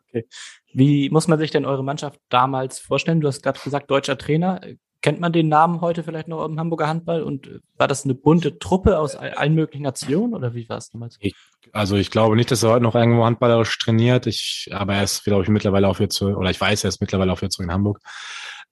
Okay. 0.09 0.25
Wie 0.73 1.09
muss 1.11 1.27
man 1.27 1.37
sich 1.37 1.51
denn 1.51 1.65
eure 1.65 1.83
Mannschaft 1.83 2.19
damals 2.29 2.79
vorstellen? 2.79 3.21
Du 3.21 3.27
hast 3.27 3.43
gerade 3.43 3.59
gesagt, 3.59 3.91
deutscher 3.91 4.17
Trainer. 4.17 4.61
Kennt 5.03 5.19
man 5.19 5.33
den 5.33 5.49
Namen 5.49 5.81
heute 5.81 6.01
vielleicht 6.01 6.29
noch 6.29 6.45
im 6.45 6.57
Hamburger 6.57 6.87
Handball? 6.87 7.23
Und 7.23 7.47
äh, 7.47 7.59
war 7.77 7.89
das 7.89 8.05
eine 8.05 8.15
bunte 8.15 8.57
Truppe 8.57 8.97
aus 8.97 9.17
allen 9.17 9.53
möglichen 9.53 9.83
Nationen 9.83 10.33
oder 10.33 10.55
wie 10.55 10.67
war 10.69 10.77
es 10.77 10.89
damals? 10.89 11.17
Ich, 11.19 11.35
also 11.73 11.97
ich 11.97 12.09
glaube 12.09 12.37
nicht, 12.37 12.49
dass 12.51 12.63
er 12.63 12.71
heute 12.71 12.83
noch 12.83 12.95
irgendwo 12.95 13.25
handballerisch 13.25 13.77
trainiert. 13.79 14.27
Ich, 14.27 14.69
aber 14.71 14.95
er 14.95 15.03
ist, 15.03 15.25
glaube 15.25 15.43
ich, 15.43 15.49
mittlerweile 15.49 15.89
auch 15.89 15.99
jetzt, 15.99 16.21
oder 16.21 16.49
ich 16.49 16.59
weiß, 16.59 16.85
er 16.85 16.87
ist 16.87 17.01
mittlerweile 17.01 17.33
auch 17.33 17.41
jetzt 17.41 17.59
in 17.59 17.69
Hamburg. 17.69 17.99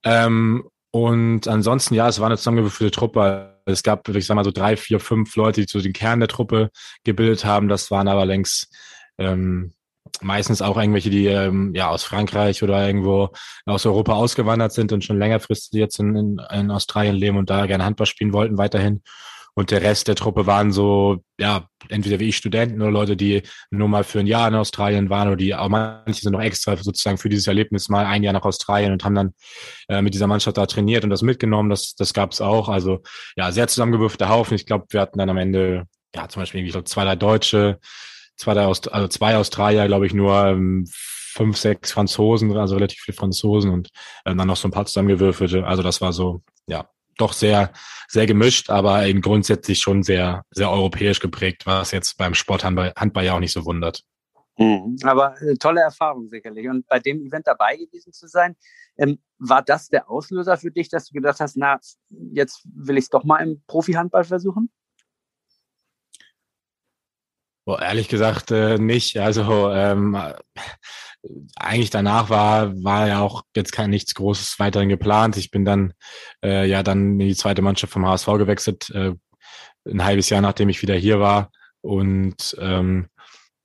Ähm, 0.03 0.69
und 0.91 1.49
ansonsten, 1.49 1.95
ja, 1.95 2.07
es 2.07 2.21
war 2.21 2.27
eine 2.27 2.37
zusammengewürfelte 2.37 2.91
Truppe. 2.91 3.61
Es 3.65 3.83
gab, 3.83 4.07
ich 4.07 4.25
sag 4.25 4.35
mal, 4.35 4.45
so 4.45 4.51
drei, 4.51 4.77
vier, 4.77 5.01
fünf 5.01 5.35
Leute, 5.35 5.59
die 5.59 5.67
zu 5.67 5.81
den 5.81 5.91
Kern 5.91 6.19
der 6.19 6.29
Truppe 6.29 6.69
gebildet 7.03 7.43
haben. 7.43 7.67
Das 7.67 7.91
waren 7.91 8.07
aber 8.07 8.25
längst 8.25 8.73
ähm, 9.17 9.73
meistens 10.21 10.61
auch 10.61 10.77
irgendwelche, 10.77 11.09
die 11.09 11.27
ähm, 11.27 11.71
ja 11.75 11.89
aus 11.89 12.03
Frankreich 12.03 12.63
oder 12.63 12.85
irgendwo 12.85 13.29
aus 13.65 13.85
Europa 13.85 14.13
ausgewandert 14.13 14.73
sind 14.73 14.91
und 14.93 15.03
schon 15.03 15.17
längerfristig 15.17 15.79
jetzt 15.79 15.99
in, 15.99 16.15
in, 16.15 16.41
in 16.51 16.71
Australien 16.71 17.15
leben 17.15 17.37
und 17.37 17.49
da 17.49 17.65
gerne 17.65 17.85
Handball 17.85 18.07
spielen 18.07 18.33
wollten 18.33 18.57
weiterhin. 18.57 19.01
Und 19.53 19.71
der 19.71 19.81
Rest 19.81 20.07
der 20.07 20.15
Truppe 20.15 20.45
waren 20.45 20.71
so, 20.71 21.23
ja, 21.37 21.67
entweder 21.89 22.19
wie 22.19 22.29
ich 22.29 22.37
Studenten 22.37 22.81
oder 22.81 22.91
Leute, 22.91 23.17
die 23.17 23.41
nur 23.69 23.89
mal 23.89 24.05
für 24.05 24.19
ein 24.19 24.27
Jahr 24.27 24.47
in 24.47 24.55
Australien 24.55 25.09
waren 25.09 25.27
oder 25.27 25.35
die 25.35 25.53
auch 25.53 25.67
manche 25.67 26.21
sind 26.21 26.31
noch 26.31 26.41
extra 26.41 26.77
sozusagen 26.77 27.17
für 27.17 27.27
dieses 27.27 27.47
Erlebnis 27.47 27.89
mal 27.89 28.05
ein 28.05 28.23
Jahr 28.23 28.33
nach 28.33 28.45
Australien 28.45 28.93
und 28.93 29.03
haben 29.03 29.15
dann 29.15 29.33
äh, 29.89 30.01
mit 30.01 30.13
dieser 30.13 30.27
Mannschaft 30.27 30.57
da 30.57 30.65
trainiert 30.65 31.03
und 31.03 31.09
das 31.09 31.21
mitgenommen. 31.21 31.69
Das, 31.69 31.95
das 31.95 32.13
gab 32.13 32.31
es 32.31 32.39
auch. 32.39 32.69
Also 32.69 33.01
ja, 33.35 33.51
sehr 33.51 33.67
zusammengewürfelter 33.67 34.29
Haufen. 34.29 34.55
Ich 34.55 34.65
glaube, 34.65 34.85
wir 34.89 35.01
hatten 35.01 35.19
dann 35.19 35.29
am 35.29 35.37
Ende, 35.37 35.83
ja, 36.15 36.29
zum 36.29 36.41
Beispiel 36.41 36.65
ich 36.65 36.71
glaube, 36.71 36.85
zwei, 36.85 37.03
drei 37.03 37.17
Deutsche, 37.17 37.79
zwei, 38.37 38.53
drei 38.53 38.65
Aust 38.65 38.91
also 38.91 39.07
zwei 39.07 39.37
Australier, 39.37 39.87
glaube 39.87 40.05
ich, 40.05 40.13
nur 40.13 40.47
ähm, 40.47 40.85
fünf, 40.91 41.57
sechs 41.57 41.91
Franzosen, 41.91 42.55
also 42.57 42.75
relativ 42.75 42.99
viele 42.99 43.15
Franzosen 43.15 43.71
und 43.71 43.89
äh, 44.25 44.35
dann 44.35 44.47
noch 44.47 44.57
so 44.57 44.67
ein 44.67 44.71
paar 44.71 44.85
zusammengewürfelte. 44.85 45.65
Also 45.65 45.83
das 45.83 46.01
war 46.01 46.13
so, 46.13 46.41
ja, 46.67 46.89
doch 47.17 47.33
sehr, 47.33 47.71
sehr 48.07 48.25
gemischt, 48.25 48.69
aber 48.69 49.05
eben 49.05 49.21
grundsätzlich 49.21 49.79
schon 49.79 50.03
sehr, 50.03 50.43
sehr 50.51 50.69
europäisch 50.69 51.19
geprägt, 51.19 51.65
was 51.65 51.91
jetzt 51.91 52.17
beim 52.17 52.33
Sporthandball 52.33 52.93
Handball 52.95 53.25
ja 53.25 53.35
auch 53.35 53.39
nicht 53.39 53.53
so 53.53 53.65
wundert. 53.65 54.03
Mhm. 54.57 54.97
Aber 55.03 55.41
äh, 55.41 55.55
tolle 55.55 55.81
Erfahrung 55.81 56.29
sicherlich. 56.29 56.67
Und 56.67 56.87
bei 56.87 56.99
dem 56.99 57.25
Event 57.25 57.47
dabei 57.47 57.77
gewesen 57.77 58.11
zu 58.11 58.27
sein, 58.27 58.55
ähm, 58.97 59.19
war 59.39 59.61
das 59.61 59.87
der 59.87 60.09
Auslöser 60.09 60.57
für 60.57 60.71
dich, 60.71 60.89
dass 60.89 61.07
du 61.07 61.13
gedacht 61.13 61.39
hast, 61.39 61.57
na, 61.57 61.79
jetzt 62.33 62.61
will 62.75 62.97
ich 62.97 63.05
es 63.05 63.09
doch 63.09 63.23
mal 63.23 63.37
im 63.37 63.63
Profi-Handball 63.67 64.23
versuchen? 64.23 64.69
Boah, 67.71 67.81
ehrlich 67.81 68.09
gesagt 68.09 68.51
äh, 68.51 68.77
nicht. 68.77 69.17
Also 69.17 69.71
ähm, 69.71 70.17
eigentlich 71.55 71.89
danach 71.89 72.29
war 72.29 72.73
war 72.83 73.07
ja 73.07 73.21
auch 73.21 73.43
jetzt 73.55 73.71
kein 73.71 73.89
nichts 73.89 74.13
Großes 74.13 74.59
weiterhin 74.59 74.89
geplant. 74.89 75.37
Ich 75.37 75.51
bin 75.51 75.63
dann 75.63 75.93
äh, 76.43 76.67
ja 76.67 76.83
dann 76.83 77.17
in 77.17 77.29
die 77.29 77.35
zweite 77.35 77.61
Mannschaft 77.61 77.93
vom 77.93 78.05
HSV 78.05 78.27
gewechselt, 78.27 78.89
äh, 78.89 79.13
ein 79.89 80.03
halbes 80.03 80.29
Jahr 80.29 80.41
nachdem 80.41 80.67
ich 80.67 80.81
wieder 80.81 80.95
hier 80.95 81.21
war 81.21 81.49
und 81.79 82.57
ähm, 82.59 83.07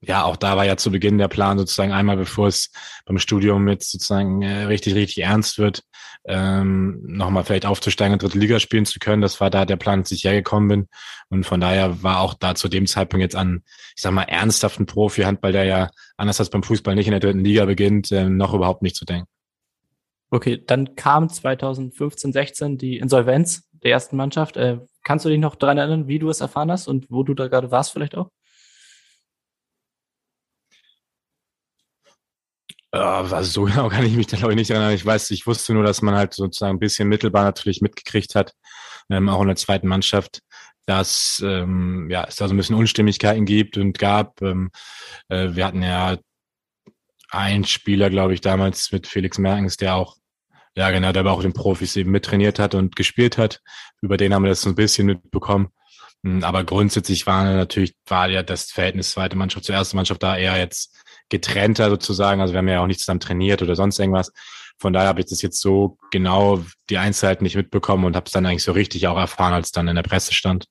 ja, 0.07 0.25
auch 0.25 0.37
da 0.37 0.57
war 0.57 0.65
ja 0.65 0.77
zu 0.77 0.91
Beginn 0.91 1.19
der 1.19 1.29
Plan 1.29 1.59
sozusagen 1.59 1.93
einmal, 1.93 2.17
bevor 2.17 2.47
es 2.47 2.71
beim 3.05 3.19
Studium 3.19 3.69
jetzt 3.69 3.91
sozusagen 3.91 4.43
äh, 4.43 4.65
richtig, 4.65 4.95
richtig 4.95 5.25
ernst 5.25 5.59
wird, 5.59 5.83
ähm, 6.25 7.01
nochmal 7.03 7.45
vielleicht 7.45 7.67
aufzusteigen 7.67 8.13
und 8.13 8.23
dritte 8.23 8.39
Liga 8.39 8.61
spielen 8.61 8.87
zu 8.87 8.99
können. 9.01 9.21
Das 9.21 9.41
war 9.41 9.51
da 9.51 9.65
der 9.65 9.77
Plan, 9.77 10.01
als 10.01 10.13
ich 10.13 10.25
hergekommen 10.25 10.69
bin. 10.69 10.89
Und 11.29 11.45
von 11.45 11.61
daher 11.61 12.03
war 12.03 12.21
auch 12.21 12.35
da 12.35 12.55
zu 12.55 12.69
dem 12.69 12.87
Zeitpunkt 12.87 13.23
jetzt 13.23 13.37
an, 13.37 13.63
ich 13.97 14.03
sag 14.03 14.13
mal, 14.13 14.23
ernsthaften 14.23 14.87
Profi-Handball, 14.87 15.53
der 15.53 15.65
ja 15.65 15.91
anders 16.17 16.39
als 16.39 16.51
beim 16.51 16.63
Fußball 16.63 16.95
nicht 16.95 17.07
in 17.07 17.13
der 17.13 17.21
dritten 17.21 17.45
Liga 17.45 17.65
beginnt, 17.65 18.13
äh, 18.13 18.29
noch 18.29 18.55
überhaupt 18.55 18.83
nicht 18.83 18.97
zu 18.97 19.05
denken. 19.05 19.29
Okay, 20.31 20.63
dann 20.65 20.95
kam 20.95 21.29
2015, 21.29 22.33
16 22.33 22.79
die 22.79 22.99
Insolvenz 22.99 23.69
der 23.73 23.93
ersten 23.93 24.17
Mannschaft. 24.17 24.57
Äh, 24.57 24.79
kannst 25.03 25.25
du 25.25 25.29
dich 25.29 25.39
noch 25.39 25.55
daran 25.57 25.79
erinnern, 25.79 26.09
wie 26.09 26.19
du 26.19 26.29
es 26.29 26.41
erfahren 26.41 26.71
hast 26.71 26.87
und 26.87 27.11
wo 27.11 27.23
du 27.23 27.35
da 27.35 27.49
gerade 27.49 27.71
warst 27.71 27.93
vielleicht 27.93 28.17
auch? 28.17 28.31
Also 33.01 33.43
so 33.43 33.65
genau 33.65 33.89
kann 33.89 34.05
ich 34.05 34.15
mich 34.15 34.27
da 34.27 34.37
glaube 34.37 34.53
ich 34.53 34.57
nicht 34.57 34.71
erinnern. 34.71 34.93
Ich 34.93 35.05
weiß, 35.05 35.31
ich 35.31 35.47
wusste 35.47 35.75
nur, 35.75 35.85
dass 35.85 36.03
man 36.03 36.15
halt 36.15 36.35
sozusagen 36.35 36.77
ein 36.77 36.81
bisschen 36.81 37.09
mittelbar 37.09 37.45
natürlich 37.45 37.81
mitgekriegt 37.81 38.35
hat, 38.35 38.53
ähm, 39.11 39.29
auch 39.29 39.41
in 39.43 39.49
der 39.49 39.57
zweiten 39.57 39.89
Mannschaft, 39.89 40.41
dass 40.87 41.43
ähm, 41.45 42.09
ja, 42.11 42.25
es 42.29 42.37
da 42.37 42.49
so 42.49 42.55
ein 42.55 42.57
bisschen 42.57 42.77
Unstimmigkeiten 42.77 43.45
gibt 43.45 43.77
und 43.77 43.99
gab. 43.99 44.41
Ähm, 44.43 44.71
äh, 45.29 45.49
wir 45.53 45.67
hatten 45.67 45.83
ja 45.83 46.17
einen 47.31 47.65
Spieler, 47.65 48.09
glaube 48.11 48.35
ich, 48.35 48.41
damals 48.41 48.93
mit 48.93 49.07
Felix 49.07 49.39
Merkens, 49.39 49.77
der 49.77 49.97
auch, 49.97 50.17
ja 50.77 50.91
genau, 50.91 51.13
der 51.13 51.21
aber 51.21 51.33
auch 51.33 51.43
den 51.43 51.53
Profis 51.53 51.97
eben 51.97 52.11
mittrainiert 52.13 52.59
hat 52.59 52.75
und 52.75 52.95
gespielt 52.97 53.37
hat. 53.37 53.61
Über 54.01 54.17
den 54.17 54.33
haben 54.33 54.45
wir 54.45 54.51
das 54.51 54.63
so 54.63 54.69
ein 54.69 54.75
bisschen 54.77 55.07
mitbekommen. 55.07 55.69
Hm, 56.25 56.45
aber 56.45 56.65
grundsätzlich 56.65 57.27
war 57.27 57.45
natürlich, 57.45 57.95
war 58.07 58.29
ja 58.29 58.43
das 58.43 58.71
Verhältnis 58.71 59.11
zweite 59.11 59.37
Mannschaft 59.37 59.67
zur 59.67 59.75
ersten 59.75 59.97
Mannschaft 59.97 60.23
da 60.23 60.37
eher 60.37 60.57
jetzt 60.59 60.97
getrennter 61.29 61.91
sozusagen. 61.91 62.41
Also 62.41 62.55
wir 62.55 62.59
haben 62.59 62.69
ja 62.69 62.81
auch 62.81 62.87
nicht 62.87 63.01
zusammen 63.01 63.21
trainiert 63.21 63.63
oder 63.63 63.75
sonst 63.75 63.99
irgendwas. 63.99 64.33
Von 64.79 64.93
daher 64.93 65.09
habe 65.09 65.21
ich 65.21 65.27
das 65.27 65.41
jetzt 65.41 65.61
so 65.61 65.97
genau 66.11 66.63
die 66.91 66.99
Einzelheiten 66.99 67.45
nicht 67.45 67.57
mitbekommen 67.57 68.05
und 68.05 68.15
habe 68.15 68.27
es 68.27 68.33
dann 68.33 68.45
eigentlich 68.45 68.63
so 68.63 68.73
richtig 68.73 69.07
auch 69.07 69.17
erfahren, 69.17 69.55
als 69.55 69.73
dann 69.73 69.89
in 69.89 69.97
der 69.97 70.03
Presse 70.03 70.35
stand. 70.35 70.67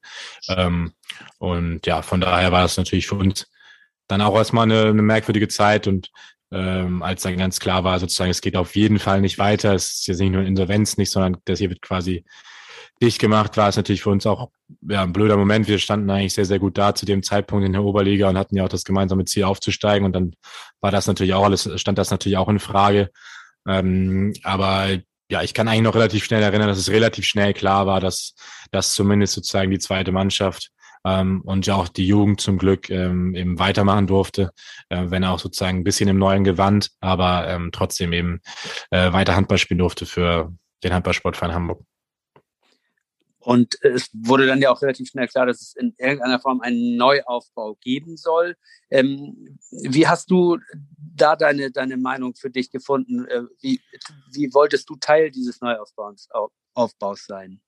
Ähm, 0.47 0.93
und 1.39 1.85
ja, 1.87 2.01
von 2.01 2.21
daher 2.21 2.51
war 2.51 2.61
das 2.61 2.77
natürlich 2.77 3.07
für 3.07 3.15
uns 3.15 3.47
dann 4.07 4.21
auch 4.21 4.35
erstmal 4.35 4.63
eine, 4.63 4.89
eine 4.89 5.01
merkwürdige 5.01 5.47
Zeit 5.47 5.87
und 5.87 6.11
ähm, 6.51 7.01
als 7.01 7.23
dann 7.23 7.37
ganz 7.37 7.59
klar 7.59 7.83
war, 7.83 7.99
sozusagen, 7.99 8.29
es 8.29 8.41
geht 8.41 8.55
auf 8.55 8.75
jeden 8.75 8.99
Fall 8.99 9.21
nicht 9.21 9.39
weiter. 9.39 9.73
Es 9.73 9.95
ist 9.95 10.07
jetzt 10.07 10.19
nicht 10.19 10.31
nur 10.31 10.43
Insolvenz 10.43 10.97
nicht, 10.97 11.11
sondern 11.11 11.37
das 11.45 11.59
hier 11.59 11.69
wird 11.69 11.81
quasi 11.81 12.23
dicht 13.01 13.19
gemacht, 13.19 13.57
war 13.57 13.69
es 13.69 13.75
natürlich 13.75 14.03
für 14.03 14.09
uns 14.09 14.25
auch 14.25 14.49
ja, 14.87 15.03
ein 15.03 15.13
blöder 15.13 15.37
Moment. 15.37 15.67
Wir 15.67 15.79
standen 15.79 16.09
eigentlich 16.09 16.33
sehr, 16.33 16.45
sehr 16.45 16.59
gut 16.59 16.77
da 16.77 16.95
zu 16.95 17.05
dem 17.05 17.23
Zeitpunkt 17.23 17.65
in 17.65 17.73
der 17.73 17.83
Oberliga 17.83 18.29
und 18.29 18.37
hatten 18.37 18.55
ja 18.55 18.63
auch 18.63 18.69
das 18.69 18.85
gemeinsame 18.85 19.25
Ziel 19.25 19.43
aufzusteigen. 19.43 20.05
Und 20.05 20.13
dann 20.13 20.33
war 20.81 20.91
das 20.91 21.07
natürlich 21.07 21.33
auch 21.33 21.43
alles, 21.43 21.69
stand 21.75 21.97
das 21.97 22.11
natürlich 22.11 22.37
auch 22.37 22.49
in 22.49 22.59
Frage. 22.59 23.11
Ähm, 23.67 24.33
aber 24.43 24.99
ja, 25.29 25.41
ich 25.41 25.53
kann 25.53 25.67
eigentlich 25.67 25.81
noch 25.81 25.95
relativ 25.95 26.23
schnell 26.23 26.43
erinnern, 26.43 26.67
dass 26.67 26.77
es 26.77 26.89
relativ 26.89 27.25
schnell 27.25 27.53
klar 27.53 27.87
war, 27.87 27.99
dass, 27.99 28.35
dass 28.71 28.93
zumindest 28.93 29.33
sozusagen 29.33 29.71
die 29.71 29.79
zweite 29.79 30.11
Mannschaft 30.11 30.71
ähm, 31.05 31.41
und 31.45 31.65
ja 31.65 31.75
auch 31.75 31.87
die 31.87 32.07
Jugend 32.07 32.41
zum 32.41 32.57
Glück 32.57 32.89
ähm, 32.89 33.35
eben 33.35 33.59
weitermachen 33.59 34.07
durfte, 34.07 34.51
äh, 34.89 35.05
wenn 35.07 35.23
auch 35.23 35.39
sozusagen 35.39 35.79
ein 35.79 35.83
bisschen 35.83 36.09
im 36.09 36.17
neuen 36.17 36.43
Gewand, 36.43 36.91
aber 36.99 37.47
ähm, 37.47 37.71
trotzdem 37.71 38.13
eben 38.13 38.39
äh, 38.91 39.11
weiter 39.13 39.35
Handball 39.35 39.57
spielen 39.57 39.79
durfte 39.79 40.05
für 40.05 40.53
den 40.83 40.93
Handballsportverein 40.93 41.53
Hamburg. 41.53 41.81
Und 43.45 43.77
es 43.83 44.09
wurde 44.11 44.47
dann 44.47 44.59
ja 44.59 44.71
auch 44.71 44.81
relativ 44.81 45.07
schnell 45.07 45.27
klar, 45.27 45.45
dass 45.45 45.61
es 45.61 45.75
in 45.75 45.93
irgendeiner 45.99 46.39
Form 46.39 46.61
einen 46.61 46.97
Neuaufbau 46.97 47.75
geben 47.75 48.17
soll. 48.17 48.55
Ähm, 48.89 49.59
wie 49.69 50.07
hast 50.07 50.31
du 50.31 50.57
da 50.97 51.35
deine, 51.35 51.71
deine 51.71 51.97
Meinung 51.97 52.33
für 52.33 52.49
dich 52.49 52.71
gefunden? 52.71 53.25
Äh, 53.27 53.43
wie, 53.61 53.79
wie 54.33 54.51
wolltest 54.53 54.89
du 54.89 54.95
Teil 54.95 55.29
dieses 55.29 55.61
Neuaufbaus 55.61 56.27
Aufbaus 56.73 57.25
sein? 57.27 57.61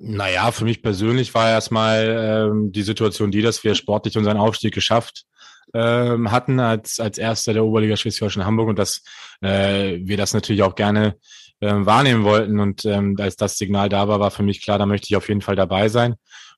Naja, 0.00 0.50
für 0.50 0.64
mich 0.64 0.82
persönlich 0.82 1.32
war 1.32 1.48
erstmal 1.48 2.50
ähm, 2.50 2.72
die 2.72 2.82
Situation 2.82 3.30
die, 3.30 3.42
dass 3.42 3.62
wir 3.62 3.74
sportlich 3.76 4.18
unseren 4.18 4.36
Aufstieg 4.36 4.74
geschafft 4.74 5.26
ähm, 5.74 6.30
hatten 6.30 6.60
als, 6.60 6.98
als 6.98 7.18
Erster 7.18 7.52
der 7.52 7.64
Oberliga 7.64 7.96
Schleswig-Holstein 7.96 8.44
Hamburg 8.44 8.68
und 8.68 8.78
dass 8.78 9.02
äh, 9.40 9.98
wir 10.00 10.16
das 10.16 10.34
natürlich 10.34 10.62
auch 10.62 10.74
gerne 10.74 11.16
ähm, 11.60 11.86
wahrnehmen 11.86 12.24
wollten. 12.24 12.60
Und 12.60 12.84
ähm, 12.84 13.16
als 13.18 13.36
das 13.36 13.58
Signal 13.58 13.88
da 13.88 14.08
war, 14.08 14.20
war 14.20 14.30
für 14.30 14.42
mich 14.42 14.62
klar, 14.62 14.78
da 14.78 14.86
möchte 14.86 15.06
ich 15.08 15.16
auf 15.16 15.28
jeden 15.28 15.40
Fall 15.40 15.56
dabei 15.56 15.88
sein. 15.88 16.14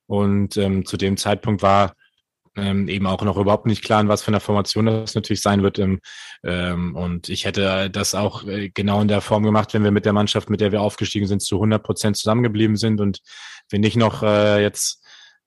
Und 0.07 0.57
ähm, 0.57 0.85
zu 0.85 0.97
dem 0.97 1.17
Zeitpunkt 1.17 1.61
war 1.61 1.93
ähm, 2.57 2.89
eben 2.89 3.07
auch 3.07 3.21
noch 3.21 3.37
überhaupt 3.37 3.65
nicht 3.65 3.83
klar, 3.83 4.01
in 4.01 4.09
was 4.09 4.23
für 4.23 4.27
einer 4.29 4.39
Formation 4.39 4.85
das 4.85 5.15
natürlich 5.15 5.41
sein 5.41 5.63
wird. 5.63 5.79
Ähm, 5.79 6.01
ähm, 6.43 6.95
und 6.95 7.29
ich 7.29 7.45
hätte 7.45 7.89
das 7.89 8.13
auch 8.13 8.45
äh, 8.45 8.69
genau 8.69 9.01
in 9.01 9.07
der 9.07 9.21
Form 9.21 9.43
gemacht, 9.43 9.73
wenn 9.73 9.83
wir 9.83 9.91
mit 9.91 10.05
der 10.05 10.13
Mannschaft, 10.13 10.49
mit 10.49 10.59
der 10.59 10.71
wir 10.71 10.81
aufgestiegen 10.81 11.27
sind, 11.27 11.41
zu 11.41 11.55
100 11.55 11.81
Prozent 11.81 12.17
zusammengeblieben 12.17 12.75
sind 12.75 12.99
und 12.99 13.19
wir 13.69 13.79
nicht 13.79 13.95
noch 13.95 14.21
äh, 14.23 14.61
jetzt 14.61 15.01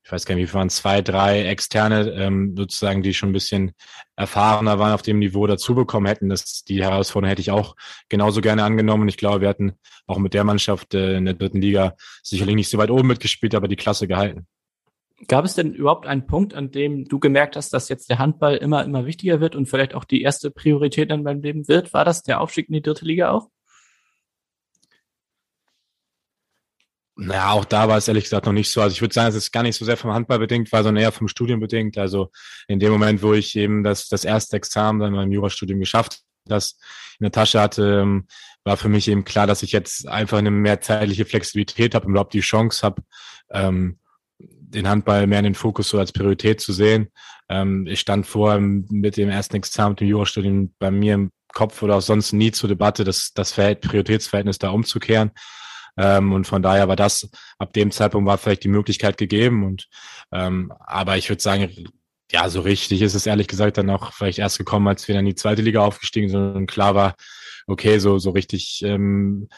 ich 0.04 0.12
weiß 0.12 0.26
gar 0.26 0.34
nicht, 0.34 0.50
wie 0.50 0.54
waren 0.54 0.68
zwei, 0.68 1.00
drei 1.00 1.44
externe 1.46 2.10
ähm, 2.10 2.54
sozusagen, 2.56 3.02
die 3.02 3.14
schon 3.14 3.30
ein 3.30 3.32
bisschen 3.32 3.72
erfahrener 4.16 4.78
waren 4.78 4.92
auf 4.92 5.00
dem 5.00 5.18
Niveau 5.18 5.46
dazu 5.46 5.74
bekommen 5.74 6.06
hätten. 6.06 6.28
Das, 6.28 6.62
die 6.62 6.82
Herausforderung 6.82 7.30
hätte 7.30 7.40
ich 7.40 7.50
auch 7.50 7.74
genauso 8.10 8.42
gerne 8.42 8.64
angenommen. 8.64 9.08
Ich 9.08 9.16
glaube, 9.16 9.40
wir 9.40 9.48
hatten 9.48 9.72
auch 10.06 10.18
mit 10.18 10.34
der 10.34 10.44
Mannschaft 10.44 10.92
äh, 10.92 11.16
in 11.16 11.24
der 11.24 11.34
dritten 11.34 11.62
Liga 11.62 11.94
sicherlich 12.22 12.54
nicht 12.54 12.68
so 12.68 12.76
weit 12.76 12.90
oben 12.90 13.08
mitgespielt, 13.08 13.54
aber 13.54 13.66
die 13.66 13.76
Klasse 13.76 14.06
gehalten. 14.06 14.46
Gab 15.26 15.46
es 15.46 15.54
denn 15.54 15.72
überhaupt 15.72 16.06
einen 16.06 16.26
Punkt, 16.26 16.52
an 16.52 16.70
dem 16.70 17.06
du 17.06 17.18
gemerkt 17.18 17.56
hast, 17.56 17.72
dass 17.72 17.88
jetzt 17.88 18.10
der 18.10 18.18
Handball 18.18 18.56
immer, 18.56 18.84
immer 18.84 19.06
wichtiger 19.06 19.40
wird 19.40 19.56
und 19.56 19.66
vielleicht 19.66 19.94
auch 19.94 20.04
die 20.04 20.20
erste 20.20 20.50
Priorität 20.50 21.10
in 21.10 21.24
deinem 21.24 21.40
Leben 21.40 21.66
wird? 21.66 21.94
War 21.94 22.04
das 22.04 22.22
der 22.22 22.42
Aufstieg 22.42 22.68
in 22.68 22.74
die 22.74 22.82
dritte 22.82 23.06
Liga 23.06 23.30
auch? 23.30 23.48
Naja, 27.16 27.52
auch 27.52 27.64
da 27.64 27.88
war 27.88 27.96
es 27.96 28.08
ehrlich 28.08 28.24
gesagt 28.24 28.46
noch 28.46 28.52
nicht 28.52 28.70
so. 28.70 28.80
Also 28.80 28.92
ich 28.92 29.00
würde 29.00 29.14
sagen, 29.14 29.28
es 29.28 29.36
ist 29.36 29.52
gar 29.52 29.62
nicht 29.62 29.76
so 29.76 29.84
sehr 29.84 29.96
vom 29.96 30.12
Handball 30.12 30.40
bedingt, 30.40 30.72
war, 30.72 30.82
sondern 30.82 31.02
eher 31.02 31.12
vom 31.12 31.28
Studium 31.28 31.60
bedingt. 31.60 31.96
Also 31.96 32.30
in 32.66 32.80
dem 32.80 32.90
Moment, 32.90 33.22
wo 33.22 33.34
ich 33.34 33.54
eben 33.56 33.84
das, 33.84 34.08
das 34.08 34.24
erste 34.24 34.56
Examen 34.56 34.98
dann 34.98 35.14
beim 35.14 35.30
Jurastudium 35.30 35.78
geschafft, 35.78 36.22
das 36.44 36.76
in 37.20 37.24
der 37.24 37.32
Tasche 37.32 37.60
hatte, 37.60 38.00
ähm, 38.02 38.26
war 38.64 38.76
für 38.76 38.88
mich 38.88 39.08
eben 39.08 39.24
klar, 39.24 39.46
dass 39.46 39.62
ich 39.62 39.70
jetzt 39.70 40.08
einfach 40.08 40.38
eine 40.38 40.50
mehr 40.50 40.80
zeitliche 40.80 41.24
Flexibilität 41.24 41.94
habe 41.94 42.06
und 42.06 42.12
überhaupt 42.12 42.34
die 42.34 42.40
Chance 42.40 42.82
habe, 42.82 43.02
ähm, 43.50 43.98
den 44.38 44.88
Handball 44.88 45.26
mehr 45.28 45.38
in 45.38 45.44
den 45.44 45.54
Fokus 45.54 45.90
so 45.90 45.98
als 45.98 46.12
Priorität 46.12 46.60
zu 46.60 46.72
sehen. 46.72 47.12
Ähm, 47.48 47.86
ich 47.86 48.00
stand 48.00 48.26
vor 48.26 48.58
mit 48.58 49.16
dem 49.16 49.28
ersten 49.28 49.56
Examen, 49.56 49.90
mit 49.90 50.00
dem 50.00 50.08
Jurastudium 50.08 50.74
bei 50.80 50.90
mir 50.90 51.14
im 51.14 51.30
Kopf 51.52 51.80
oder 51.82 51.96
auch 51.96 52.02
sonst 52.02 52.32
nie 52.32 52.50
zur 52.50 52.68
Debatte, 52.68 53.04
das, 53.04 53.32
das 53.32 53.52
Prioritätsverhältnis 53.52 54.58
da 54.58 54.70
umzukehren. 54.70 55.30
Ähm, 55.96 56.32
und 56.32 56.46
von 56.46 56.62
daher 56.62 56.88
war 56.88 56.96
das, 56.96 57.28
ab 57.58 57.72
dem 57.72 57.90
Zeitpunkt 57.90 58.26
war 58.28 58.38
vielleicht 58.38 58.64
die 58.64 58.68
Möglichkeit 58.68 59.16
gegeben. 59.16 59.64
Und 59.64 59.88
ähm, 60.32 60.72
aber 60.80 61.16
ich 61.16 61.28
würde 61.28 61.42
sagen, 61.42 61.70
ja, 62.32 62.48
so 62.48 62.62
richtig 62.62 63.02
ist 63.02 63.14
es 63.14 63.26
ehrlich 63.26 63.48
gesagt 63.48 63.78
dann 63.78 63.90
auch 63.90 64.12
vielleicht 64.12 64.38
erst 64.38 64.58
gekommen, 64.58 64.88
als 64.88 65.06
wir 65.06 65.14
dann 65.14 65.24
in 65.26 65.30
die 65.30 65.34
zweite 65.34 65.62
Liga 65.62 65.80
aufgestiegen 65.80 66.28
sind 66.28 66.56
und 66.56 66.66
klar 66.66 66.94
war, 66.94 67.14
okay, 67.66 67.98
so, 67.98 68.18
so 68.18 68.30
richtig 68.30 68.82
ähm, 68.84 69.48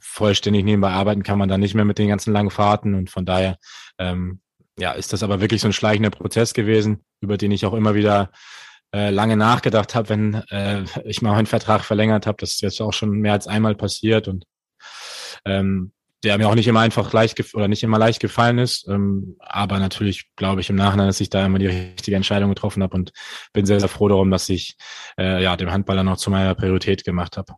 vollständig 0.00 0.64
nebenbei 0.64 0.90
arbeiten 0.90 1.22
kann 1.22 1.38
man 1.38 1.48
dann 1.48 1.60
nicht 1.60 1.74
mehr 1.74 1.84
mit 1.84 1.98
den 1.98 2.08
ganzen 2.08 2.32
langen 2.32 2.50
Fahrten. 2.50 2.94
Und 2.94 3.10
von 3.10 3.24
daher 3.24 3.58
ähm, 3.98 4.40
ja, 4.78 4.92
ist 4.92 5.12
das 5.12 5.22
aber 5.22 5.40
wirklich 5.40 5.60
so 5.60 5.68
ein 5.68 5.72
schleichender 5.72 6.10
Prozess 6.10 6.54
gewesen, 6.54 7.04
über 7.20 7.36
den 7.36 7.50
ich 7.50 7.64
auch 7.64 7.74
immer 7.74 7.94
wieder 7.94 8.30
äh, 8.94 9.10
lange 9.10 9.36
nachgedacht 9.36 9.94
habe, 9.94 10.08
wenn 10.10 10.34
äh, 10.50 10.84
ich 11.04 11.22
mal 11.22 11.32
meinen 11.32 11.46
Vertrag 11.46 11.84
verlängert 11.84 12.26
habe. 12.26 12.36
Das 12.40 12.52
ist 12.52 12.62
jetzt 12.62 12.80
auch 12.80 12.92
schon 12.92 13.10
mehr 13.10 13.32
als 13.32 13.46
einmal 13.46 13.74
passiert 13.74 14.28
und 14.28 14.44
ähm, 15.46 15.92
der 16.24 16.38
mir 16.38 16.48
auch 16.48 16.54
nicht 16.54 16.66
immer 16.66 16.80
einfach 16.80 17.12
leicht 17.12 17.54
oder 17.54 17.68
nicht 17.68 17.82
immer 17.82 17.98
leicht 17.98 18.20
gefallen 18.20 18.58
ist. 18.58 18.88
Ähm, 18.88 19.36
aber 19.38 19.78
natürlich 19.78 20.34
glaube 20.34 20.60
ich 20.60 20.70
im 20.70 20.76
Nachhinein, 20.76 21.06
dass 21.06 21.20
ich 21.20 21.30
da 21.30 21.46
immer 21.46 21.58
die 21.58 21.66
richtige 21.66 22.16
Entscheidung 22.16 22.48
getroffen 22.50 22.82
habe 22.82 22.96
und 22.96 23.12
bin 23.52 23.66
sehr, 23.66 23.80
sehr 23.80 23.88
froh 23.88 24.08
darum, 24.08 24.30
dass 24.30 24.48
ich 24.48 24.76
äh, 25.18 25.42
ja 25.42 25.56
dem 25.56 25.70
Handballer 25.70 26.02
noch 26.02 26.16
zu 26.16 26.30
meiner 26.30 26.54
Priorität 26.54 27.04
gemacht 27.04 27.36
habe. 27.36 27.54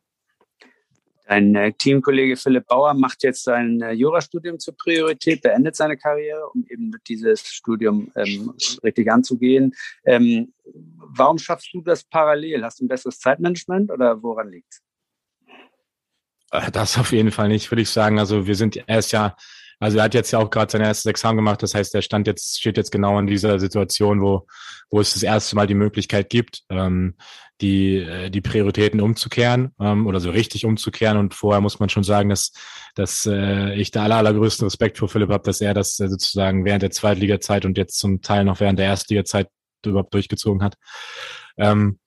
Dein 1.26 1.54
äh, 1.54 1.72
Teamkollege 1.72 2.36
Philipp 2.36 2.66
Bauer 2.66 2.94
macht 2.94 3.22
jetzt 3.22 3.44
sein 3.44 3.82
äh, 3.82 3.92
Jurastudium 3.92 4.58
zur 4.58 4.74
Priorität, 4.76 5.42
beendet 5.42 5.76
seine 5.76 5.96
Karriere, 5.96 6.48
um 6.54 6.64
eben 6.68 6.90
dieses 7.06 7.42
Studium 7.42 8.10
ähm, 8.16 8.54
richtig 8.82 9.12
anzugehen. 9.12 9.72
Ähm, 10.04 10.54
warum 10.64 11.36
schaffst 11.36 11.68
du 11.74 11.82
das 11.82 12.02
parallel? 12.04 12.64
Hast 12.64 12.80
du 12.80 12.86
ein 12.86 12.88
besseres 12.88 13.18
Zeitmanagement 13.18 13.90
oder 13.90 14.22
woran 14.22 14.50
liegt 14.50 14.80
das 16.72 16.98
auf 16.98 17.12
jeden 17.12 17.30
Fall 17.30 17.48
nicht, 17.48 17.70
würde 17.70 17.82
ich 17.82 17.90
sagen. 17.90 18.18
Also 18.18 18.46
wir 18.46 18.54
sind 18.54 18.82
erst 18.86 19.12
ja, 19.12 19.36
also 19.80 19.98
er 19.98 20.04
hat 20.04 20.14
jetzt 20.14 20.30
ja 20.32 20.38
auch 20.38 20.50
gerade 20.50 20.70
sein 20.70 20.80
erstes 20.80 21.06
Examen 21.06 21.36
gemacht. 21.36 21.62
Das 21.62 21.74
heißt, 21.74 21.94
er 21.94 22.02
stand 22.02 22.26
jetzt, 22.26 22.58
steht 22.58 22.76
jetzt 22.76 22.90
genau 22.90 23.18
in 23.18 23.26
dieser 23.26 23.58
Situation, 23.58 24.20
wo, 24.20 24.46
wo 24.90 25.00
es 25.00 25.12
das 25.12 25.22
erste 25.22 25.56
Mal 25.56 25.66
die 25.66 25.74
Möglichkeit 25.74 26.30
gibt, 26.30 26.62
ähm, 26.68 27.14
die, 27.60 27.96
äh, 27.98 28.30
die 28.30 28.40
Prioritäten 28.40 29.00
umzukehren 29.00 29.72
ähm, 29.80 30.06
oder 30.06 30.20
so 30.20 30.30
richtig 30.30 30.64
umzukehren. 30.64 31.16
Und 31.16 31.34
vorher 31.34 31.60
muss 31.60 31.78
man 31.78 31.88
schon 31.90 32.04
sagen, 32.04 32.28
dass, 32.28 32.52
dass 32.94 33.26
äh, 33.26 33.74
ich 33.74 33.90
da 33.90 34.04
aller, 34.04 34.16
allergrößten 34.16 34.66
Respekt 34.66 34.98
vor 34.98 35.08
Philipp 35.08 35.30
habe, 35.30 35.44
dass 35.44 35.60
er 35.60 35.74
das 35.74 36.00
äh, 36.00 36.08
sozusagen 36.08 36.64
während 36.64 36.82
der 36.82 36.90
Zweitliga-Zeit 36.90 37.64
und 37.64 37.78
jetzt 37.78 37.98
zum 37.98 38.20
Teil 38.22 38.44
noch 38.44 38.60
während 38.60 38.78
der 38.78 38.86
Erstliga-Zeit 38.86 39.48
überhaupt 39.86 40.12
durchgezogen 40.14 40.62
hat. 40.62 40.74
Ähm, 41.56 41.98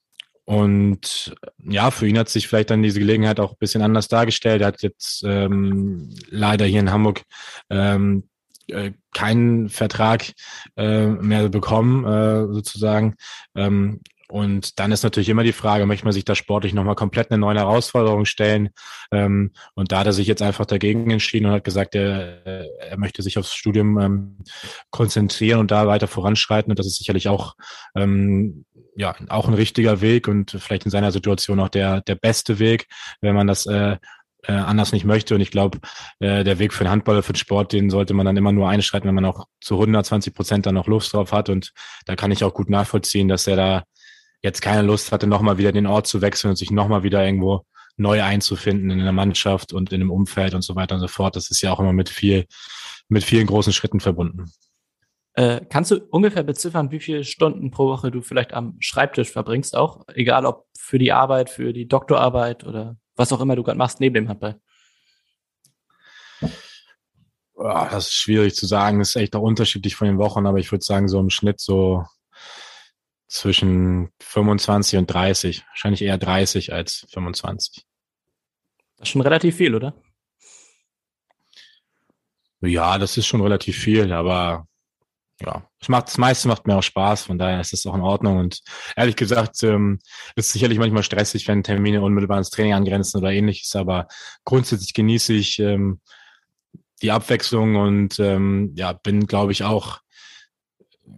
und 0.52 1.34
ja, 1.64 1.92
für 1.92 2.06
ihn 2.06 2.18
hat 2.18 2.28
sich 2.28 2.46
vielleicht 2.46 2.72
dann 2.72 2.84
diese 2.84 3.00
Gelegenheit 3.00 3.40
auch 3.40 3.52
ein 3.52 3.58
bisschen 3.58 3.82
anders 3.82 4.10
dargestellt. 4.10 4.60
Er 4.60 4.68
hat 4.68 4.82
jetzt 4.82 5.24
ähm, 5.26 6.14
leider 6.30 6.66
hier 6.66 6.82
in 6.82 6.92
Hamburg 6.92 7.22
ähm, 7.70 8.28
äh, 8.68 8.92
keinen 9.14 9.70
Vertrag 9.70 10.34
äh, 10.76 11.08
mehr 11.08 11.48
bekommen, 11.48 12.04
äh, 12.04 12.54
sozusagen. 12.54 13.16
Ähm, 13.56 14.02
und 14.32 14.80
dann 14.80 14.94
ist 14.94 15.04
natürlich 15.04 15.28
immer 15.28 15.44
die 15.44 15.52
Frage, 15.52 15.86
möchte 15.86 16.06
man 16.06 16.14
sich 16.14 16.24
da 16.24 16.36
sportlich 16.36 16.74
nochmal 16.74 16.96
komplett 16.96 17.32
eine 17.32 17.38
neue 17.38 17.58
Herausforderung 17.58 18.24
stellen? 18.24 18.70
Ähm, 19.12 19.52
und 19.76 19.92
da 19.92 20.00
hat 20.00 20.08
er 20.08 20.14
sich 20.14 20.26
jetzt 20.26 20.42
einfach 20.42 20.66
dagegen 20.66 21.12
entschieden 21.12 21.48
und 21.48 21.52
hat 21.52 21.66
gesagt, 21.66 21.96
er, 21.96 22.46
er 22.80 22.98
möchte 22.98 23.24
sich 23.24 23.38
aufs 23.38 23.54
Studium 23.54 24.00
ähm, 24.00 24.38
konzentrieren 24.90 25.60
und 25.60 25.72
da 25.72 25.86
weiter 25.86 26.08
voranschreiten. 26.08 26.72
Und 26.72 26.80
das 26.80 26.88
ist 26.88 26.98
sicherlich 26.98 27.28
auch, 27.28 27.56
ähm, 27.94 28.64
ja, 28.96 29.16
auch 29.28 29.50
ein 29.50 29.54
richtiger 29.54 30.00
Weg 30.00 30.30
und 30.30 30.52
vielleicht 30.52 30.86
in 30.86 30.92
seiner 30.92 31.12
Situation 31.12 31.60
auch 31.60 31.70
der, 31.70 32.00
der 32.02 32.16
beste 32.16 32.58
Weg, 32.60 32.88
wenn 33.20 33.36
man 33.36 33.48
das 33.48 33.66
äh, 33.66 33.98
äh, 34.44 34.54
anders 34.54 34.94
nicht 34.94 35.04
möchte. 35.04 35.36
Und 35.36 35.42
ich 35.42 35.52
glaube, 35.52 35.80
äh, 36.20 36.46
der 36.46 36.58
Weg 36.58 36.74
für 36.74 36.86
den 36.86 36.92
Handball, 36.92 37.22
für 37.22 37.34
den 37.34 37.38
Sport, 37.38 37.74
den 37.74 37.90
sollte 37.90 38.14
man 38.14 38.26
dann 38.26 38.38
immer 38.38 38.54
nur 38.54 38.70
einschreiten, 38.70 39.08
wenn 39.08 39.16
man 39.16 39.26
auch 39.26 39.46
zu 39.60 39.76
120 39.76 40.34
Prozent 40.34 40.66
dann 40.66 40.76
noch 40.76 40.88
Lust 40.88 41.14
drauf 41.14 41.34
hat. 41.34 41.50
Und 41.50 41.74
da 42.06 42.16
kann 42.16 42.32
ich 42.32 42.46
auch 42.46 42.54
gut 42.54 42.70
nachvollziehen, 42.70 43.28
dass 43.28 43.46
er 43.46 43.58
da 43.58 43.84
jetzt 44.42 44.62
keine 44.62 44.82
Lust 44.82 45.12
hatte, 45.12 45.28
nochmal 45.28 45.58
wieder 45.58 45.72
den 45.72 45.88
Ort 45.88 46.08
zu 46.08 46.22
wechseln 46.22 46.50
und 46.50 46.56
sich 46.56 46.72
nochmal 46.72 47.04
wieder 47.04 47.24
irgendwo 47.24 47.66
neu 47.98 48.24
einzufinden 48.24 48.90
in 48.90 49.00
der 49.00 49.12
Mannschaft 49.12 49.74
und 49.74 49.92
in 49.94 50.00
dem 50.00 50.12
Umfeld 50.12 50.54
und 50.54 50.64
so 50.64 50.76
weiter 50.76 50.96
und 50.96 51.02
so 51.02 51.08
fort. 51.08 51.36
Das 51.36 51.52
ist 51.52 51.62
ja 51.62 51.72
auch 51.72 51.80
immer 51.80 51.94
mit 51.94 52.10
viel, 52.10 52.46
mit 53.10 53.24
vielen 53.24 53.48
großen 53.48 53.74
Schritten 53.74 54.00
verbunden. 54.00 54.52
Äh, 55.34 55.62
kannst 55.70 55.92
du 55.92 56.00
ungefähr 56.10 56.44
beziffern, 56.44 56.92
wie 56.92 57.00
viele 57.00 57.24
Stunden 57.24 57.72
pro 57.72 57.88
Woche 57.88 58.12
du 58.12 58.22
vielleicht 58.22 58.54
am 58.54 58.76
Schreibtisch 58.80 59.32
verbringst, 59.32 59.78
auch? 59.78 60.06
Egal 60.14 60.46
ob 60.46 60.68
für 60.78 61.00
die 61.00 61.14
Arbeit, 61.14 61.50
für 61.50 61.72
die 61.72 61.88
Doktorarbeit 61.88 62.66
oder 62.66 62.98
was 63.16 63.32
auch 63.32 63.40
immer 63.40 63.56
du 63.56 63.64
gerade 63.64 63.78
machst 63.78 64.00
neben 64.00 64.16
dem 64.16 64.28
Handball? 64.28 64.60
Oh, 67.54 67.88
das 67.92 68.08
ist 68.08 68.14
schwierig 68.16 68.56
zu 68.56 68.66
sagen. 68.66 69.00
Das 69.00 69.10
ist 69.10 69.16
echt 69.16 69.36
auch 69.36 69.42
unterschiedlich 69.42 69.96
von 69.96 70.08
den 70.08 70.18
Wochen, 70.18 70.46
aber 70.48 70.58
ich 70.58 70.72
würde 70.72 70.84
sagen, 70.84 71.08
so 71.08 71.20
im 71.20 71.30
Schnitt 71.30 71.60
so 71.62 72.04
zwischen 73.32 74.10
25 74.22 75.00
und 75.00 75.08
30. 75.08 75.66
Wahrscheinlich 75.70 76.02
eher 76.02 76.18
30 76.18 76.74
als 76.74 77.08
25. 77.12 77.86
Das 78.98 79.08
ist 79.08 79.12
schon 79.12 79.22
relativ 79.22 79.56
viel, 79.56 79.74
oder? 79.74 79.96
Ja, 82.60 83.00
das 83.00 83.18
ist 83.18 83.26
schon 83.26 83.42
relativ 83.42 83.78
viel, 83.78 84.12
aber 84.12 84.68
ja, 85.42 85.68
es 85.80 85.88
macht, 85.90 86.10
das 86.10 86.18
meiste 86.18 86.48
macht 86.48 86.68
mir 86.68 86.76
auch 86.76 86.84
Spaß, 86.84 87.24
von 87.24 87.40
daher 87.40 87.62
ist 87.62 87.74
es 87.74 87.86
auch 87.88 87.96
in 87.96 88.02
Ordnung. 88.02 88.38
Und 88.38 88.62
ehrlich 88.96 89.16
gesagt, 89.16 89.64
ähm, 89.64 90.00
ist 90.36 90.52
sicherlich 90.52 90.78
manchmal 90.78 91.02
stressig, 91.02 91.48
wenn 91.48 91.64
Termine 91.64 92.02
unmittelbar 92.02 92.38
ins 92.38 92.52
Training 92.52 92.74
angrenzen 92.74 93.18
oder 93.18 93.32
ähnliches, 93.32 93.76
aber 93.76 94.08
grundsätzlich 94.44 94.94
genieße 94.94 95.34
ich 95.34 95.58
ähm, 95.58 96.02
die 97.02 97.12
Abwechslung 97.12 97.78
und 97.78 98.20
ähm, 98.20 98.74
ja, 98.76 98.94
bin, 98.94 99.26
glaube 99.26 99.54
ich, 99.54 99.64
auch 99.64 100.02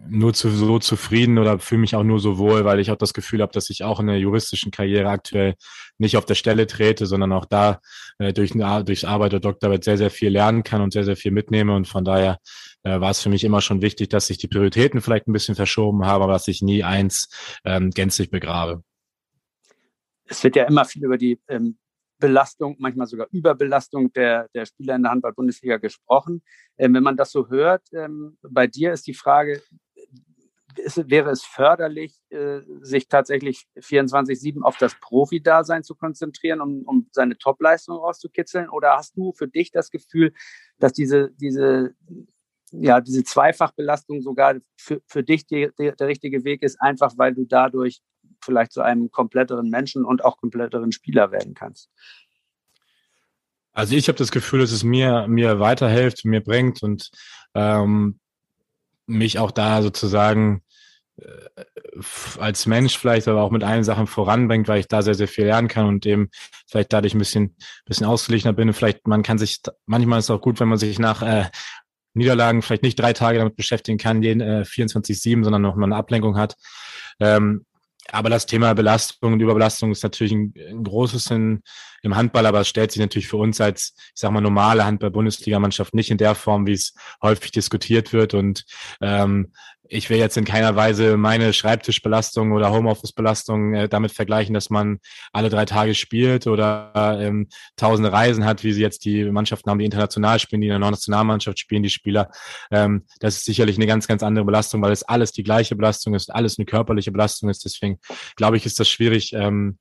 nur 0.08 0.34
zu, 0.34 0.50
so 0.50 0.78
zufrieden 0.78 1.38
oder 1.38 1.58
fühle 1.58 1.80
mich 1.80 1.94
auch 1.94 2.02
nur 2.02 2.20
so 2.20 2.38
wohl, 2.38 2.64
weil 2.64 2.80
ich 2.80 2.90
auch 2.90 2.96
das 2.96 3.14
Gefühl 3.14 3.42
habe, 3.42 3.52
dass 3.52 3.70
ich 3.70 3.84
auch 3.84 4.00
in 4.00 4.06
der 4.06 4.18
juristischen 4.18 4.70
Karriere 4.70 5.08
aktuell 5.08 5.54
nicht 5.98 6.16
auf 6.16 6.24
der 6.24 6.34
Stelle 6.34 6.66
trete, 6.66 7.06
sondern 7.06 7.32
auch 7.32 7.46
da 7.46 7.80
äh, 8.18 8.32
durch, 8.32 8.52
durch 8.52 9.06
Arbeit 9.06 9.44
Doktorarbeit 9.44 9.84
sehr, 9.84 9.98
sehr 9.98 10.10
viel 10.10 10.30
lernen 10.30 10.62
kann 10.62 10.82
und 10.82 10.92
sehr, 10.92 11.04
sehr 11.04 11.16
viel 11.16 11.32
mitnehme. 11.32 11.74
Und 11.74 11.88
von 11.88 12.04
daher 12.04 12.38
äh, 12.82 13.00
war 13.00 13.10
es 13.10 13.22
für 13.22 13.28
mich 13.28 13.44
immer 13.44 13.60
schon 13.60 13.82
wichtig, 13.82 14.08
dass 14.10 14.30
ich 14.30 14.38
die 14.38 14.48
Prioritäten 14.48 15.00
vielleicht 15.00 15.26
ein 15.26 15.32
bisschen 15.32 15.54
verschoben 15.54 16.04
habe, 16.04 16.24
aber 16.24 16.34
dass 16.34 16.48
ich 16.48 16.62
nie 16.62 16.84
eins 16.84 17.28
ähm, 17.64 17.90
gänzlich 17.90 18.30
begrabe. 18.30 18.82
Es 20.26 20.42
wird 20.42 20.56
ja 20.56 20.64
immer 20.64 20.84
viel 20.84 21.04
über 21.04 21.18
die 21.18 21.38
ähm, 21.48 21.76
Belastung, 22.18 22.76
manchmal 22.78 23.06
sogar 23.06 23.26
Überbelastung 23.32 24.12
der, 24.12 24.48
der 24.54 24.66
Spieler 24.66 24.94
in 24.96 25.02
der 25.02 25.12
Handball-Bundesliga 25.12 25.78
gesprochen. 25.78 26.42
Ähm, 26.78 26.94
wenn 26.94 27.02
man 27.02 27.16
das 27.16 27.30
so 27.30 27.48
hört, 27.48 27.82
ähm, 27.92 28.38
bei 28.42 28.66
dir 28.66 28.92
ist 28.92 29.06
die 29.06 29.14
Frage, 29.14 29.62
ist, 30.78 31.10
wäre 31.10 31.30
es 31.30 31.44
förderlich, 31.44 32.20
äh, 32.30 32.60
sich 32.80 33.08
tatsächlich 33.08 33.66
24-7 33.76 34.62
auf 34.62 34.76
das 34.76 34.94
Profi-Dasein 35.00 35.84
zu 35.84 35.94
konzentrieren, 35.94 36.60
um, 36.60 36.82
um 36.86 37.08
seine 37.12 37.36
Top-Leistung 37.38 37.96
rauszukitzeln? 37.96 38.68
Oder 38.68 38.96
hast 38.96 39.16
du 39.16 39.32
für 39.32 39.48
dich 39.48 39.70
das 39.70 39.90
Gefühl, 39.90 40.32
dass 40.78 40.92
diese, 40.92 41.30
diese, 41.32 41.94
ja, 42.72 43.00
diese 43.00 43.24
Zweifachbelastung 43.24 44.22
sogar 44.22 44.56
für, 44.76 45.00
für 45.06 45.22
dich 45.22 45.46
die, 45.46 45.70
die, 45.78 45.92
der 45.92 46.08
richtige 46.08 46.44
Weg 46.44 46.62
ist, 46.62 46.80
einfach 46.80 47.12
weil 47.16 47.34
du 47.34 47.44
dadurch 47.44 48.00
vielleicht 48.42 48.72
zu 48.72 48.82
einem 48.82 49.10
kompletteren 49.10 49.70
Menschen 49.70 50.04
und 50.04 50.24
auch 50.24 50.38
kompletteren 50.38 50.92
Spieler 50.92 51.30
werden 51.30 51.54
kannst? 51.54 51.90
Also 53.72 53.96
ich 53.96 54.08
habe 54.08 54.18
das 54.18 54.30
Gefühl, 54.30 54.60
dass 54.60 54.70
es 54.70 54.84
mir 54.84 55.26
mir 55.26 55.58
weiterhilft, 55.58 56.24
mir 56.24 56.40
bringt 56.40 56.82
und 56.82 57.10
ähm, 57.54 58.20
mich 59.06 59.38
auch 59.38 59.50
da 59.50 59.82
sozusagen 59.82 60.62
äh, 61.16 61.26
als 62.38 62.66
Mensch 62.66 62.98
vielleicht 62.98 63.28
aber 63.28 63.42
auch 63.42 63.50
mit 63.50 63.62
allen 63.62 63.84
Sachen 63.84 64.06
voranbringt, 64.06 64.68
weil 64.68 64.80
ich 64.80 64.88
da 64.88 65.02
sehr, 65.02 65.14
sehr 65.14 65.28
viel 65.28 65.44
lernen 65.44 65.68
kann 65.68 65.86
und 65.86 66.06
eben 66.06 66.28
vielleicht 66.66 66.92
dadurch 66.92 67.14
ein 67.14 67.18
bisschen, 67.18 67.56
bisschen 67.84 68.06
ausgeglichener 68.06 68.52
bin. 68.52 68.72
Vielleicht, 68.72 69.06
man 69.06 69.22
kann 69.22 69.38
sich, 69.38 69.60
manchmal 69.86 70.18
ist 70.18 70.26
es 70.26 70.30
auch 70.30 70.40
gut, 70.40 70.60
wenn 70.60 70.68
man 70.68 70.78
sich 70.78 70.98
nach 70.98 71.22
äh, 71.22 71.50
Niederlagen 72.14 72.62
vielleicht 72.62 72.82
nicht 72.82 72.98
drei 72.98 73.12
Tage 73.12 73.38
damit 73.38 73.56
beschäftigen 73.56 73.98
kann, 73.98 74.22
jeden 74.22 74.40
äh, 74.40 74.64
24-7, 74.66 75.44
sondern 75.44 75.62
noch 75.62 75.76
mal 75.76 75.86
eine 75.86 75.96
Ablenkung 75.96 76.36
hat. 76.36 76.56
Ähm, 77.20 77.64
aber 78.10 78.30
das 78.30 78.46
Thema 78.46 78.74
Belastung 78.74 79.32
und 79.32 79.40
Überbelastung 79.40 79.90
ist 79.90 80.02
natürlich 80.02 80.32
ein, 80.32 80.54
ein 80.56 80.84
großes 80.84 81.30
in, 81.30 81.62
im 82.02 82.16
Handball, 82.16 82.46
aber 82.46 82.60
es 82.60 82.68
stellt 82.68 82.92
sich 82.92 83.00
natürlich 83.00 83.28
für 83.28 83.38
uns 83.38 83.60
als, 83.60 83.94
ich 83.96 84.12
sag 84.14 84.30
mal, 84.30 84.40
normale 84.40 84.84
Handball-Bundesligamannschaft 84.84 85.94
nicht 85.94 86.10
in 86.10 86.18
der 86.18 86.34
Form, 86.34 86.66
wie 86.66 86.72
es 86.72 86.94
häufig 87.22 87.52
diskutiert 87.52 88.12
wird. 88.12 88.34
Und 88.34 88.64
ähm, 89.00 89.52
ich 89.88 90.08
will 90.08 90.18
jetzt 90.18 90.36
in 90.36 90.44
keiner 90.44 90.76
Weise 90.76 91.16
meine 91.16 91.52
Schreibtischbelastung 91.52 92.52
oder 92.52 92.70
Homeoffice-Belastung 92.70 93.74
äh, 93.74 93.88
damit 93.88 94.12
vergleichen, 94.12 94.54
dass 94.54 94.70
man 94.70 94.98
alle 95.32 95.50
drei 95.50 95.64
Tage 95.64 95.94
spielt 95.94 96.46
oder 96.46 97.18
ähm, 97.20 97.48
tausende 97.76 98.12
Reisen 98.12 98.44
hat, 98.44 98.64
wie 98.64 98.72
sie 98.72 98.80
jetzt 98.80 99.04
die 99.04 99.24
Mannschaften 99.24 99.70
haben, 99.70 99.78
die 99.78 99.84
international 99.84 100.38
spielen, 100.38 100.62
die 100.62 100.68
in 100.68 100.80
der 100.80 100.90
Nationalmannschaft 100.90 101.58
spielen, 101.58 101.82
die 101.82 101.90
Spieler. 101.90 102.30
Ähm, 102.70 103.04
das 103.20 103.36
ist 103.36 103.44
sicherlich 103.44 103.76
eine 103.76 103.86
ganz, 103.86 104.06
ganz 104.06 104.22
andere 104.22 104.44
Belastung, 104.44 104.80
weil 104.82 104.92
es 104.92 105.02
alles 105.02 105.32
die 105.32 105.42
gleiche 105.42 105.76
Belastung 105.76 106.14
ist, 106.14 106.34
alles 106.34 106.58
eine 106.58 106.66
körperliche 106.66 107.12
Belastung 107.12 107.50
ist. 107.50 107.64
Deswegen 107.64 107.98
glaube 108.36 108.56
ich, 108.56 108.66
ist 108.66 108.80
das 108.80 108.88
schwierig, 108.88 109.32
ähm, 109.34 109.78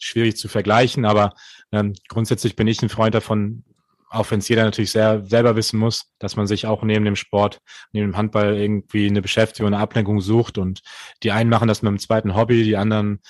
schwierig 0.00 0.36
zu 0.36 0.48
vergleichen. 0.48 1.04
Aber 1.04 1.34
ähm, 1.72 1.94
grundsätzlich 2.08 2.56
bin 2.56 2.66
ich 2.66 2.82
ein 2.82 2.88
Freund 2.88 3.14
davon, 3.14 3.64
auch 4.10 4.30
wenn 4.30 4.38
es 4.38 4.48
jeder 4.48 4.64
natürlich 4.64 4.92
sehr 4.92 5.24
selber 5.24 5.56
wissen 5.56 5.78
muss, 5.78 6.12
dass 6.18 6.36
man 6.36 6.46
sich 6.46 6.66
auch 6.66 6.82
neben 6.82 7.04
dem 7.04 7.16
Sport, 7.16 7.58
neben 7.92 8.12
dem 8.12 8.16
Handball 8.16 8.56
irgendwie 8.56 9.06
eine 9.08 9.22
Beschäftigung, 9.22 9.68
eine 9.68 9.78
Ablenkung 9.78 10.20
sucht. 10.20 10.58
Und 10.58 10.80
die 11.22 11.32
einen 11.32 11.50
machen 11.50 11.68
das 11.68 11.82
mit 11.82 11.88
einem 11.88 11.98
zweiten 11.98 12.34
Hobby, 12.34 12.64
die 12.64 12.76
anderen 12.76 13.20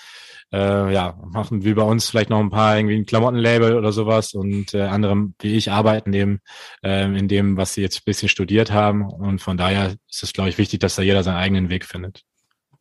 äh, 0.52 0.92
ja, 0.92 1.18
machen 1.24 1.64
wie 1.64 1.74
bei 1.74 1.82
uns 1.82 2.08
vielleicht 2.08 2.30
noch 2.30 2.38
ein 2.38 2.50
paar 2.50 2.76
irgendwie 2.76 2.96
ein 2.96 3.06
Klamottenlabel 3.06 3.74
oder 3.74 3.92
sowas 3.92 4.32
und 4.34 4.74
äh, 4.74 4.82
andere 4.82 5.28
wie 5.40 5.56
ich 5.56 5.70
arbeiten 5.70 6.12
dem, 6.12 6.40
äh, 6.82 7.04
in 7.04 7.28
dem, 7.28 7.56
was 7.56 7.74
sie 7.74 7.82
jetzt 7.82 7.98
ein 7.98 8.04
bisschen 8.04 8.28
studiert 8.28 8.70
haben. 8.70 9.10
Und 9.10 9.40
von 9.40 9.56
daher 9.56 9.96
ist 10.08 10.22
es, 10.22 10.32
glaube 10.32 10.50
ich, 10.50 10.58
wichtig, 10.58 10.80
dass 10.80 10.96
da 10.96 11.02
jeder 11.02 11.22
seinen 11.22 11.36
eigenen 11.36 11.68
Weg 11.68 11.84
findet. 11.84 12.22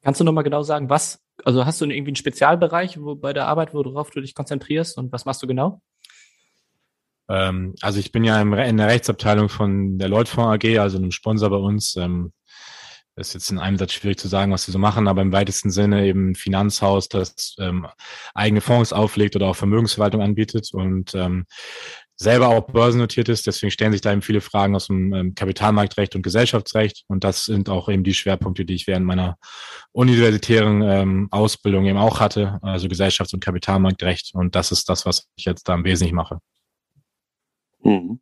Kannst 0.04 0.20
du 0.20 0.24
nochmal 0.24 0.44
genau 0.44 0.62
sagen, 0.62 0.90
was, 0.90 1.20
also 1.44 1.66
hast 1.66 1.82
du 1.82 1.86
irgendwie 1.86 2.10
einen 2.10 2.16
Spezialbereich 2.16 3.02
wo, 3.02 3.16
bei 3.16 3.34
der 3.34 3.48
Arbeit, 3.48 3.74
worauf 3.74 4.12
du 4.12 4.22
dich 4.22 4.36
konzentrierst 4.36 4.98
und 5.00 5.12
was 5.12 5.26
machst 5.26 5.42
du 5.42 5.48
genau? 5.48 5.82
Ähm, 7.30 7.76
also 7.82 8.00
ich 8.00 8.12
bin 8.12 8.24
ja 8.24 8.42
im, 8.42 8.54
in 8.54 8.78
der 8.78 8.88
Rechtsabteilung 8.88 9.50
von 9.50 9.98
der 9.98 10.10
Leutfonds 10.10 10.66
AG, 10.66 10.80
also 10.80 10.98
einem 10.98 11.12
Sponsor 11.12 11.50
bei 11.50 11.58
uns. 11.58 11.96
Ähm, 11.96 12.32
ist 13.18 13.34
jetzt 13.34 13.50
in 13.50 13.60
einem 13.60 13.78
Satz 13.78 13.94
schwierig 13.94 14.20
zu 14.20 14.28
sagen, 14.28 14.52
was 14.52 14.66
sie 14.66 14.72
so 14.72 14.80
machen, 14.80 15.08
aber 15.08 15.22
im 15.22 15.32
weitesten 15.32 15.72
Sinne 15.72 16.06
eben 16.06 16.32
ein 16.32 16.36
Finanzhaus, 16.36 17.08
das 17.08 17.56
ähm, 17.60 17.88
eigene 18.34 18.62
Fonds 18.62 18.92
auflegt 18.92 19.36
oder 19.36 19.48
auch 19.48 19.56
Vermögensverwaltung 19.56 20.22
anbietet 20.22 20.70
und 20.74 21.16
ähm, 21.16 21.46
selber 22.18 22.50
auch 22.50 22.68
börsennotiert 22.68 23.30
ist. 23.30 23.48
Deswegen 23.48 23.72
stellen 23.72 23.92
sich 23.92 24.02
da 24.02 24.12
eben 24.12 24.22
viele 24.22 24.42
Fragen 24.42 24.76
aus 24.76 24.88
dem 24.88 25.14
ähm, 25.14 25.36
Kapitalmarktrecht 25.36 26.16
und 26.16 26.24
Gesellschaftsrecht. 26.24 27.04
Und 27.08 27.24
das 27.24 27.46
sind 27.46 27.70
auch 27.70 27.90
eben 27.90 28.04
die 28.04 28.14
Schwerpunkte, 28.14 28.66
die 28.66 28.76
ich 28.76 28.88
während 28.88 29.06
meiner 29.06 29.38
universitären 29.92 30.82
ähm, 30.82 31.28
Ausbildung 31.32 31.86
eben 31.86 31.98
auch 31.98 32.20
hatte, 32.20 32.60
also 32.62 32.88
Gesellschafts- 32.88 33.34
und 33.34 33.44
Kapitalmarktrecht. 33.44 34.32
Und 34.34 34.56
das 34.56 34.72
ist 34.72 34.90
das, 34.90 35.06
was 35.06 35.28
ich 35.36 35.46
jetzt 35.46 35.68
da 35.68 35.74
im 35.74 35.84
Wesentlichen 35.84 36.16
mache. 36.16 36.40
Mhm. 37.86 38.20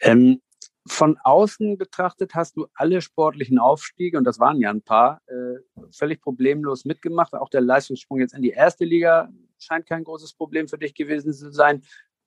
Ähm, 0.00 0.42
von 0.86 1.16
außen 1.22 1.78
betrachtet 1.78 2.34
hast 2.34 2.56
du 2.56 2.66
alle 2.74 3.00
sportlichen 3.00 3.58
Aufstiege, 3.58 4.18
und 4.18 4.24
das 4.24 4.40
waren 4.40 4.60
ja 4.60 4.70
ein 4.70 4.82
paar, 4.82 5.20
äh, 5.28 5.84
völlig 5.92 6.20
problemlos 6.20 6.84
mitgemacht. 6.84 7.34
Auch 7.34 7.48
der 7.48 7.60
Leistungssprung 7.60 8.18
jetzt 8.18 8.34
in 8.34 8.42
die 8.42 8.50
erste 8.50 8.84
Liga 8.84 9.30
scheint 9.58 9.86
kein 9.86 10.04
großes 10.04 10.34
Problem 10.34 10.68
für 10.68 10.78
dich 10.78 10.94
gewesen 10.94 11.32
zu 11.32 11.52
sein. 11.52 11.82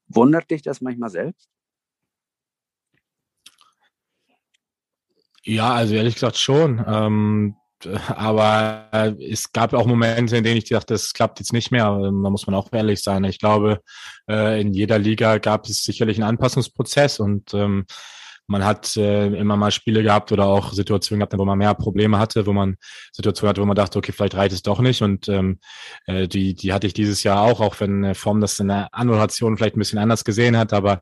Wundert 0.07 0.49
dich 0.51 0.61
das 0.61 0.81
manchmal 0.81 1.09
selbst? 1.09 1.49
Ja, 5.43 5.73
also 5.73 5.95
ehrlich 5.95 6.13
gesagt 6.13 6.37
schon. 6.37 6.83
Ähm, 6.87 7.55
aber 8.07 9.15
es 9.19 9.51
gab 9.51 9.73
auch 9.73 9.85
Momente, 9.85 10.37
in 10.37 10.43
denen 10.43 10.57
ich 10.57 10.65
dachte, 10.65 10.93
das 10.93 11.13
klappt 11.13 11.39
jetzt 11.39 11.53
nicht 11.53 11.71
mehr. 11.71 11.85
Da 11.85 12.11
muss 12.11 12.47
man 12.47 12.55
auch 12.55 12.69
ehrlich 12.71 13.01
sein. 13.01 13.23
Ich 13.23 13.39
glaube, 13.39 13.79
äh, 14.29 14.61
in 14.61 14.73
jeder 14.73 14.99
Liga 14.99 15.37
gab 15.37 15.65
es 15.65 15.83
sicherlich 15.83 16.17
einen 16.17 16.29
Anpassungsprozess 16.29 17.19
und 17.19 17.53
ähm, 17.53 17.85
man 18.47 18.65
hat 18.65 18.97
äh, 18.97 19.27
immer 19.27 19.55
mal 19.55 19.71
Spiele 19.71 20.03
gehabt 20.03 20.31
oder 20.31 20.45
auch 20.45 20.73
Situationen 20.73 21.21
gehabt, 21.21 21.37
wo 21.37 21.45
man 21.45 21.57
mehr 21.57 21.73
Probleme 21.73 22.19
hatte, 22.19 22.45
wo 22.45 22.53
man 22.53 22.75
Situationen 23.13 23.49
hatte, 23.49 23.61
wo 23.61 23.65
man 23.65 23.75
dachte, 23.75 23.97
okay, 23.97 24.11
vielleicht 24.11 24.35
reicht 24.35 24.53
es 24.53 24.61
doch 24.63 24.79
nicht. 24.79 25.01
Und 25.01 25.29
ähm, 25.29 25.59
äh, 26.07 26.27
die, 26.27 26.53
die 26.53 26.73
hatte 26.73 26.87
ich 26.87 26.93
dieses 26.93 27.23
Jahr 27.23 27.41
auch, 27.41 27.61
auch 27.61 27.79
wenn 27.79 28.13
Form 28.15 28.41
das 28.41 28.59
in 28.59 28.67
der 28.67 28.89
Annotation 28.91 29.57
vielleicht 29.57 29.77
ein 29.77 29.79
bisschen 29.79 29.99
anders 29.99 30.25
gesehen 30.25 30.57
hat, 30.57 30.73
aber 30.73 31.01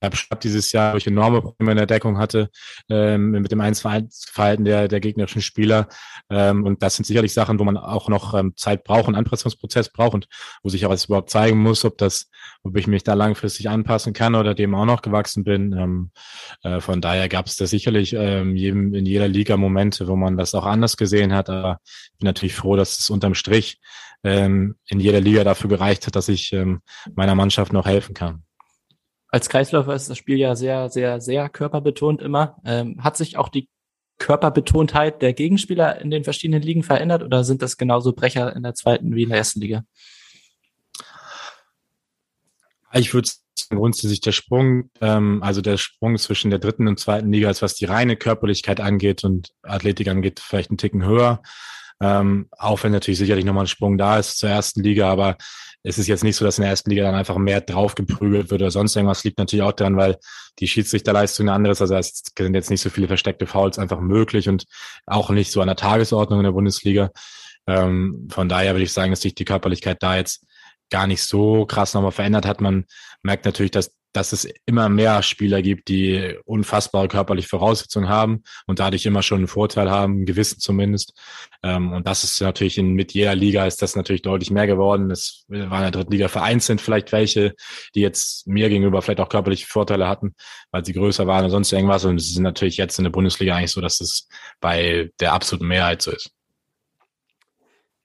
ähm, 0.00 0.12
Stab 0.12 0.40
dieses 0.40 0.72
Jahr 0.72 0.92
durch 0.92 1.06
enorme 1.06 1.42
Probleme 1.42 1.72
in 1.72 1.76
der 1.76 1.86
Deckung 1.86 2.18
hatte 2.18 2.50
ähm, 2.88 3.30
mit 3.30 3.52
dem 3.52 3.60
Einsverhalten 3.60 4.64
der, 4.64 4.88
der 4.88 5.00
gegnerischen 5.00 5.42
Spieler. 5.42 5.88
Ähm, 6.30 6.64
und 6.64 6.82
das 6.82 6.96
sind 6.96 7.04
sicherlich 7.04 7.32
Sachen, 7.32 7.58
wo 7.58 7.64
man 7.64 7.76
auch 7.76 8.08
noch 8.08 8.34
ähm, 8.34 8.54
Zeit 8.56 8.84
braucht, 8.84 9.06
einen 9.06 9.16
Anpassungsprozess 9.16 9.90
braucht 9.90 10.14
und 10.14 10.28
wo 10.62 10.68
sich 10.68 10.86
auch 10.86 11.04
überhaupt 11.04 11.30
zeigen 11.30 11.58
muss, 11.58 11.84
ob 11.84 11.98
das, 11.98 12.30
ob 12.62 12.76
ich 12.76 12.86
mich 12.86 13.02
da 13.04 13.14
langfristig 13.14 13.68
anpassen 13.68 14.12
kann 14.12 14.34
oder 14.34 14.54
dem 14.54 14.74
auch 14.74 14.86
noch 14.86 15.02
gewachsen 15.02 15.44
bin. 15.44 15.72
Ähm, 15.72 16.10
äh, 16.62 16.80
von 16.80 17.00
daher 17.00 17.28
gab 17.28 17.46
es 17.46 17.56
da 17.56 17.66
sicherlich 17.66 18.14
ähm, 18.14 18.56
jedem, 18.56 18.94
in 18.94 19.06
jeder 19.06 19.28
Liga 19.28 19.56
Momente, 19.56 20.08
wo 20.08 20.16
man 20.16 20.36
das 20.36 20.54
auch 20.54 20.66
anders 20.66 20.96
gesehen 20.96 21.34
hat. 21.34 21.50
Aber 21.50 21.78
ich 21.84 22.18
bin 22.18 22.26
natürlich 22.26 22.54
froh, 22.54 22.76
dass 22.76 22.98
es 22.98 23.10
unterm 23.10 23.34
Strich 23.34 23.78
ähm, 24.24 24.76
in 24.88 25.00
jeder 25.00 25.20
Liga 25.20 25.44
dafür 25.44 25.68
gereicht 25.68 26.06
hat, 26.06 26.16
dass 26.16 26.28
ich 26.28 26.52
ähm, 26.52 26.80
meiner 27.14 27.34
Mannschaft 27.34 27.72
noch 27.72 27.86
helfen 27.86 28.14
kann 28.14 28.44
als 29.30 29.48
Kreisläufer 29.48 29.94
ist 29.94 30.10
das 30.10 30.18
Spiel 30.18 30.38
ja 30.38 30.56
sehr, 30.56 30.88
sehr, 30.88 31.20
sehr 31.20 31.48
körperbetont 31.48 32.20
immer. 32.20 32.56
Ähm, 32.64 33.02
hat 33.02 33.16
sich 33.16 33.36
auch 33.36 33.48
die 33.48 33.68
Körperbetontheit 34.18 35.22
der 35.22 35.32
Gegenspieler 35.32 36.00
in 36.00 36.10
den 36.10 36.24
verschiedenen 36.24 36.62
Ligen 36.62 36.82
verändert 36.82 37.22
oder 37.22 37.42
sind 37.42 37.62
das 37.62 37.76
genauso 37.76 38.12
Brecher 38.12 38.54
in 38.54 38.62
der 38.62 38.74
zweiten 38.74 39.14
wie 39.14 39.22
in 39.22 39.30
der 39.30 39.38
ersten 39.38 39.60
Liga? 39.60 39.84
Ich 42.92 43.14
würde 43.14 43.30
grundsätzlich 43.70 44.20
der 44.20 44.32
Sprung, 44.32 44.90
ähm, 45.00 45.42
also 45.42 45.60
der 45.60 45.76
Sprung 45.76 46.18
zwischen 46.18 46.50
der 46.50 46.58
dritten 46.58 46.88
und 46.88 46.98
zweiten 46.98 47.32
Liga 47.32 47.48
ist, 47.50 47.62
was 47.62 47.74
die 47.74 47.84
reine 47.84 48.16
Körperlichkeit 48.16 48.80
angeht 48.80 49.24
und 49.24 49.52
Athletik 49.62 50.08
angeht, 50.08 50.40
vielleicht 50.40 50.70
einen 50.70 50.78
Ticken 50.78 51.04
höher. 51.04 51.42
Ähm, 52.00 52.48
auch 52.56 52.82
wenn 52.82 52.92
natürlich 52.92 53.18
sicherlich 53.18 53.44
nochmal 53.44 53.64
ein 53.64 53.68
Sprung 53.68 53.98
da 53.98 54.18
ist 54.18 54.38
zur 54.38 54.48
ersten 54.48 54.82
Liga, 54.82 55.10
aber 55.10 55.36
es 55.82 55.98
ist 55.98 56.08
jetzt 56.08 56.24
nicht 56.24 56.36
so, 56.36 56.44
dass 56.44 56.58
in 56.58 56.62
der 56.62 56.70
ersten 56.70 56.90
Liga 56.90 57.04
dann 57.04 57.14
einfach 57.14 57.36
mehr 57.36 57.60
drauf 57.60 57.94
geprügelt 57.94 58.50
wird 58.50 58.60
oder 58.60 58.70
sonst 58.70 58.96
irgendwas. 58.96 59.24
Liegt 59.24 59.38
natürlich 59.38 59.62
auch 59.62 59.72
daran, 59.72 59.96
weil 59.96 60.18
die 60.58 60.68
Schiedsrichterleistung 60.68 61.48
eine 61.48 61.54
andere 61.54 61.72
ist. 61.72 61.80
Also 61.80 61.94
es 61.94 62.22
sind 62.36 62.54
jetzt 62.54 62.70
nicht 62.70 62.82
so 62.82 62.90
viele 62.90 63.08
versteckte 63.08 63.46
Fouls 63.46 63.78
einfach 63.78 64.00
möglich 64.00 64.48
und 64.48 64.66
auch 65.06 65.30
nicht 65.30 65.50
so 65.50 65.60
an 65.60 65.68
der 65.68 65.76
Tagesordnung 65.76 66.40
in 66.40 66.44
der 66.44 66.52
Bundesliga. 66.52 67.10
Ähm, 67.66 68.28
von 68.30 68.48
daher 68.48 68.74
würde 68.74 68.84
ich 68.84 68.92
sagen, 68.92 69.10
dass 69.10 69.22
sich 69.22 69.34
die 69.34 69.44
Körperlichkeit 69.46 70.02
da 70.02 70.16
jetzt 70.16 70.44
gar 70.90 71.06
nicht 71.06 71.22
so 71.22 71.64
krass 71.64 71.94
nochmal 71.94 72.12
verändert 72.12 72.46
hat. 72.46 72.60
Man 72.60 72.84
merkt 73.22 73.46
natürlich, 73.46 73.70
dass 73.70 73.92
dass 74.12 74.32
es 74.32 74.48
immer 74.66 74.88
mehr 74.88 75.22
Spieler 75.22 75.62
gibt, 75.62 75.88
die 75.88 76.36
unfassbare 76.44 77.08
körperliche 77.08 77.48
Voraussetzungen 77.48 78.08
haben 78.08 78.42
und 78.66 78.78
dadurch 78.78 79.06
immer 79.06 79.22
schon 79.22 79.38
einen 79.38 79.46
Vorteil 79.46 79.90
haben, 79.90 80.14
einen 80.14 80.26
gewissen 80.26 80.58
zumindest. 80.58 81.12
Ähm, 81.62 81.92
und 81.92 82.06
das 82.06 82.24
ist 82.24 82.40
natürlich 82.40 82.78
in, 82.78 82.94
mit 82.94 83.12
jeder 83.12 83.34
Liga 83.34 83.66
ist 83.66 83.82
das 83.82 83.96
natürlich 83.96 84.22
deutlich 84.22 84.50
mehr 84.50 84.66
geworden. 84.66 85.10
Es 85.10 85.44
waren 85.48 85.62
in 85.62 85.70
der 85.70 85.90
dritten 85.90 86.12
Liga 86.12 86.28
vereinzelt 86.28 86.80
vielleicht 86.80 87.12
welche, 87.12 87.54
die 87.94 88.00
jetzt 88.00 88.46
mir 88.46 88.68
gegenüber 88.68 89.02
vielleicht 89.02 89.20
auch 89.20 89.28
körperliche 89.28 89.66
Vorteile 89.66 90.08
hatten, 90.08 90.34
weil 90.70 90.84
sie 90.84 90.92
größer 90.92 91.26
waren 91.26 91.44
oder 91.44 91.50
sonst 91.50 91.72
irgendwas. 91.72 92.04
Und 92.04 92.16
es 92.16 92.30
ist 92.30 92.38
natürlich 92.38 92.76
jetzt 92.76 92.98
in 92.98 93.04
der 93.04 93.10
Bundesliga 93.10 93.54
eigentlich 93.54 93.72
so, 93.72 93.80
dass 93.80 94.00
es 94.00 94.28
bei 94.60 95.10
der 95.20 95.32
absoluten 95.32 95.68
Mehrheit 95.68 96.02
so 96.02 96.10
ist. 96.10 96.30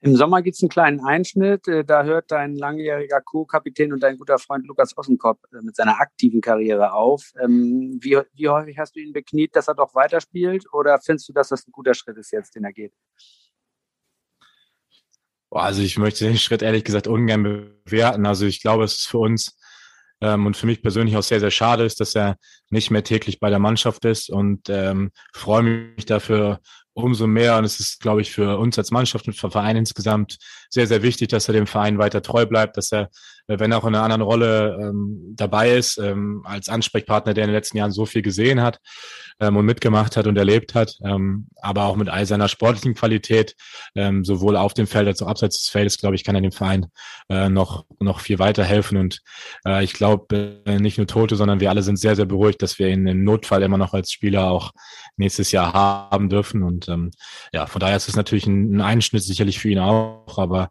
Im 0.00 0.14
Sommer 0.14 0.42
gibt 0.42 0.56
es 0.56 0.62
einen 0.62 0.68
kleinen 0.68 1.00
Einschnitt. 1.00 1.66
Äh, 1.68 1.84
da 1.84 2.04
hört 2.04 2.30
dein 2.30 2.54
langjähriger 2.54 3.20
Co-Kapitän 3.20 3.92
und 3.92 4.02
dein 4.02 4.18
guter 4.18 4.38
Freund 4.38 4.66
Lukas 4.66 4.96
Ossenkopf 4.96 5.40
äh, 5.52 5.62
mit 5.62 5.74
seiner 5.74 5.98
aktiven 6.00 6.40
Karriere 6.40 6.92
auf. 6.92 7.32
Ähm, 7.42 7.98
wie, 8.00 8.18
wie 8.34 8.48
häufig 8.48 8.78
hast 8.78 8.94
du 8.94 9.00
ihn 9.00 9.12
bekniet, 9.12 9.56
dass 9.56 9.68
er 9.68 9.74
doch 9.74 9.94
weiterspielt? 9.94 10.72
Oder 10.72 10.98
findest 10.98 11.28
du, 11.28 11.32
dass 11.32 11.48
das 11.48 11.66
ein 11.66 11.72
guter 11.72 11.94
Schritt 11.94 12.18
ist 12.18 12.30
jetzt, 12.30 12.54
den 12.54 12.64
er 12.64 12.72
geht? 12.72 12.92
also 15.50 15.82
ich 15.82 15.96
möchte 15.98 16.24
den 16.24 16.36
Schritt 16.36 16.62
ehrlich 16.62 16.84
gesagt 16.84 17.06
ungern 17.06 17.42
bewerten. 17.84 18.26
Also 18.26 18.46
ich 18.46 18.60
glaube, 18.60 18.84
es 18.84 18.98
ist 18.98 19.06
für 19.06 19.18
uns 19.18 19.56
ähm, 20.20 20.46
und 20.46 20.56
für 20.56 20.66
mich 20.66 20.82
persönlich 20.82 21.16
auch 21.16 21.22
sehr, 21.22 21.40
sehr 21.40 21.50
schade 21.50 21.84
ist, 21.84 22.00
dass 22.00 22.14
er 22.14 22.36
nicht 22.70 22.90
mehr 22.90 23.04
täglich 23.04 23.40
bei 23.40 23.50
der 23.50 23.58
Mannschaft 23.58 24.04
ist 24.04 24.30
und 24.30 24.68
ähm, 24.68 25.10
freue 25.32 25.62
mich 25.62 26.06
dafür 26.06 26.60
umso 26.96 27.26
mehr. 27.26 27.58
Und 27.58 27.64
es 27.64 27.78
ist, 27.78 28.00
glaube 28.00 28.22
ich, 28.22 28.32
für 28.32 28.58
uns 28.58 28.78
als 28.78 28.90
Mannschaft 28.90 29.26
und 29.26 29.34
für 29.34 29.50
Verein 29.50 29.76
insgesamt 29.76 30.38
sehr, 30.70 30.86
sehr 30.86 31.02
wichtig, 31.02 31.28
dass 31.28 31.48
er 31.48 31.52
dem 31.52 31.66
Verein 31.66 31.98
weiter 31.98 32.22
treu 32.22 32.46
bleibt, 32.46 32.76
dass 32.76 32.90
er, 32.90 33.10
äh, 33.46 33.58
wenn 33.58 33.70
er 33.70 33.78
auch 33.78 33.84
in 33.84 33.94
einer 33.94 34.02
anderen 34.02 34.22
Rolle 34.22 34.78
ähm, 34.80 35.34
dabei 35.36 35.76
ist, 35.76 35.98
ähm, 35.98 36.42
als 36.44 36.68
Ansprechpartner, 36.68 37.34
der 37.34 37.44
in 37.44 37.50
den 37.50 37.54
letzten 37.54 37.76
Jahren 37.76 37.92
so 37.92 38.06
viel 38.06 38.22
gesehen 38.22 38.62
hat 38.62 38.80
ähm, 39.40 39.56
und 39.56 39.66
mitgemacht 39.66 40.16
hat 40.16 40.26
und 40.26 40.36
erlebt 40.38 40.74
hat, 40.74 40.98
ähm, 41.04 41.48
aber 41.60 41.84
auch 41.84 41.96
mit 41.96 42.08
all 42.08 42.24
seiner 42.24 42.48
sportlichen 42.48 42.94
Qualität, 42.94 43.54
ähm, 43.94 44.24
sowohl 44.24 44.56
auf 44.56 44.72
dem 44.74 44.86
Feld 44.86 45.06
als 45.06 45.20
auch 45.22 45.28
abseits 45.28 45.58
des 45.58 45.68
Feldes, 45.68 45.98
glaube 45.98 46.16
ich, 46.16 46.24
kann 46.24 46.34
er 46.34 46.40
dem 46.40 46.52
Verein 46.52 46.86
äh, 47.28 47.48
noch, 47.50 47.84
noch 48.00 48.20
viel 48.20 48.38
weiterhelfen. 48.38 48.96
Und 48.96 49.20
äh, 49.66 49.84
ich 49.84 49.92
glaube, 49.92 50.62
äh, 50.64 50.78
nicht 50.78 50.96
nur 50.96 51.06
Tote, 51.06 51.36
sondern 51.36 51.60
wir 51.60 51.70
alle 51.70 51.82
sind 51.82 51.98
sehr, 51.98 52.16
sehr 52.16 52.24
beruhigt, 52.24 52.62
dass 52.62 52.78
wir 52.78 52.88
ihn 52.88 53.06
im 53.06 53.24
Notfall 53.24 53.62
immer 53.62 53.78
noch 53.78 53.92
als 53.92 54.10
Spieler 54.10 54.50
auch 54.50 54.72
nächstes 55.16 55.52
Jahr 55.52 55.72
haben 55.72 56.28
dürfen. 56.28 56.62
Und 56.62 56.85
ähm, 56.88 57.10
ja, 57.52 57.66
von 57.66 57.80
daher 57.80 57.96
ist 57.96 58.08
es 58.08 58.16
natürlich 58.16 58.46
ein, 58.46 58.76
ein 58.76 58.80
Einschnitt 58.80 59.22
sicherlich 59.22 59.58
für 59.58 59.68
ihn 59.68 59.78
auch, 59.78 60.38
aber 60.38 60.70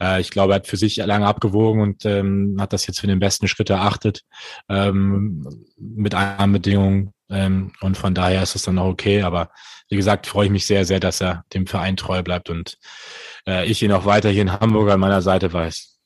äh, 0.00 0.20
ich 0.20 0.30
glaube, 0.30 0.52
er 0.52 0.56
hat 0.56 0.66
für 0.66 0.76
sich 0.76 0.96
lange 0.96 1.26
abgewogen 1.26 1.80
und 1.80 2.04
ähm, 2.04 2.56
hat 2.58 2.72
das 2.72 2.86
jetzt 2.86 3.00
für 3.00 3.06
den 3.06 3.20
besten 3.20 3.48
Schritt 3.48 3.70
erachtet 3.70 4.22
ähm, 4.68 5.46
mit 5.78 6.14
allen 6.14 6.52
Bedingungen. 6.52 7.12
Ähm, 7.28 7.72
und 7.80 7.96
von 7.96 8.14
daher 8.14 8.42
ist 8.42 8.56
es 8.56 8.62
dann 8.62 8.78
auch 8.78 8.88
okay. 8.88 9.22
Aber 9.22 9.50
wie 9.88 9.96
gesagt, 9.96 10.26
freue 10.26 10.46
ich 10.46 10.52
mich 10.52 10.66
sehr, 10.66 10.84
sehr, 10.84 11.00
dass 11.00 11.20
er 11.20 11.44
dem 11.54 11.66
Verein 11.66 11.96
treu 11.96 12.22
bleibt 12.22 12.50
und 12.50 12.78
äh, 13.46 13.66
ich 13.66 13.82
ihn 13.82 13.92
auch 13.92 14.04
weiter 14.04 14.30
hier 14.30 14.42
in 14.42 14.52
Hamburg 14.52 14.90
an 14.90 15.00
meiner 15.00 15.22
Seite 15.22 15.52
weiß. 15.52 15.98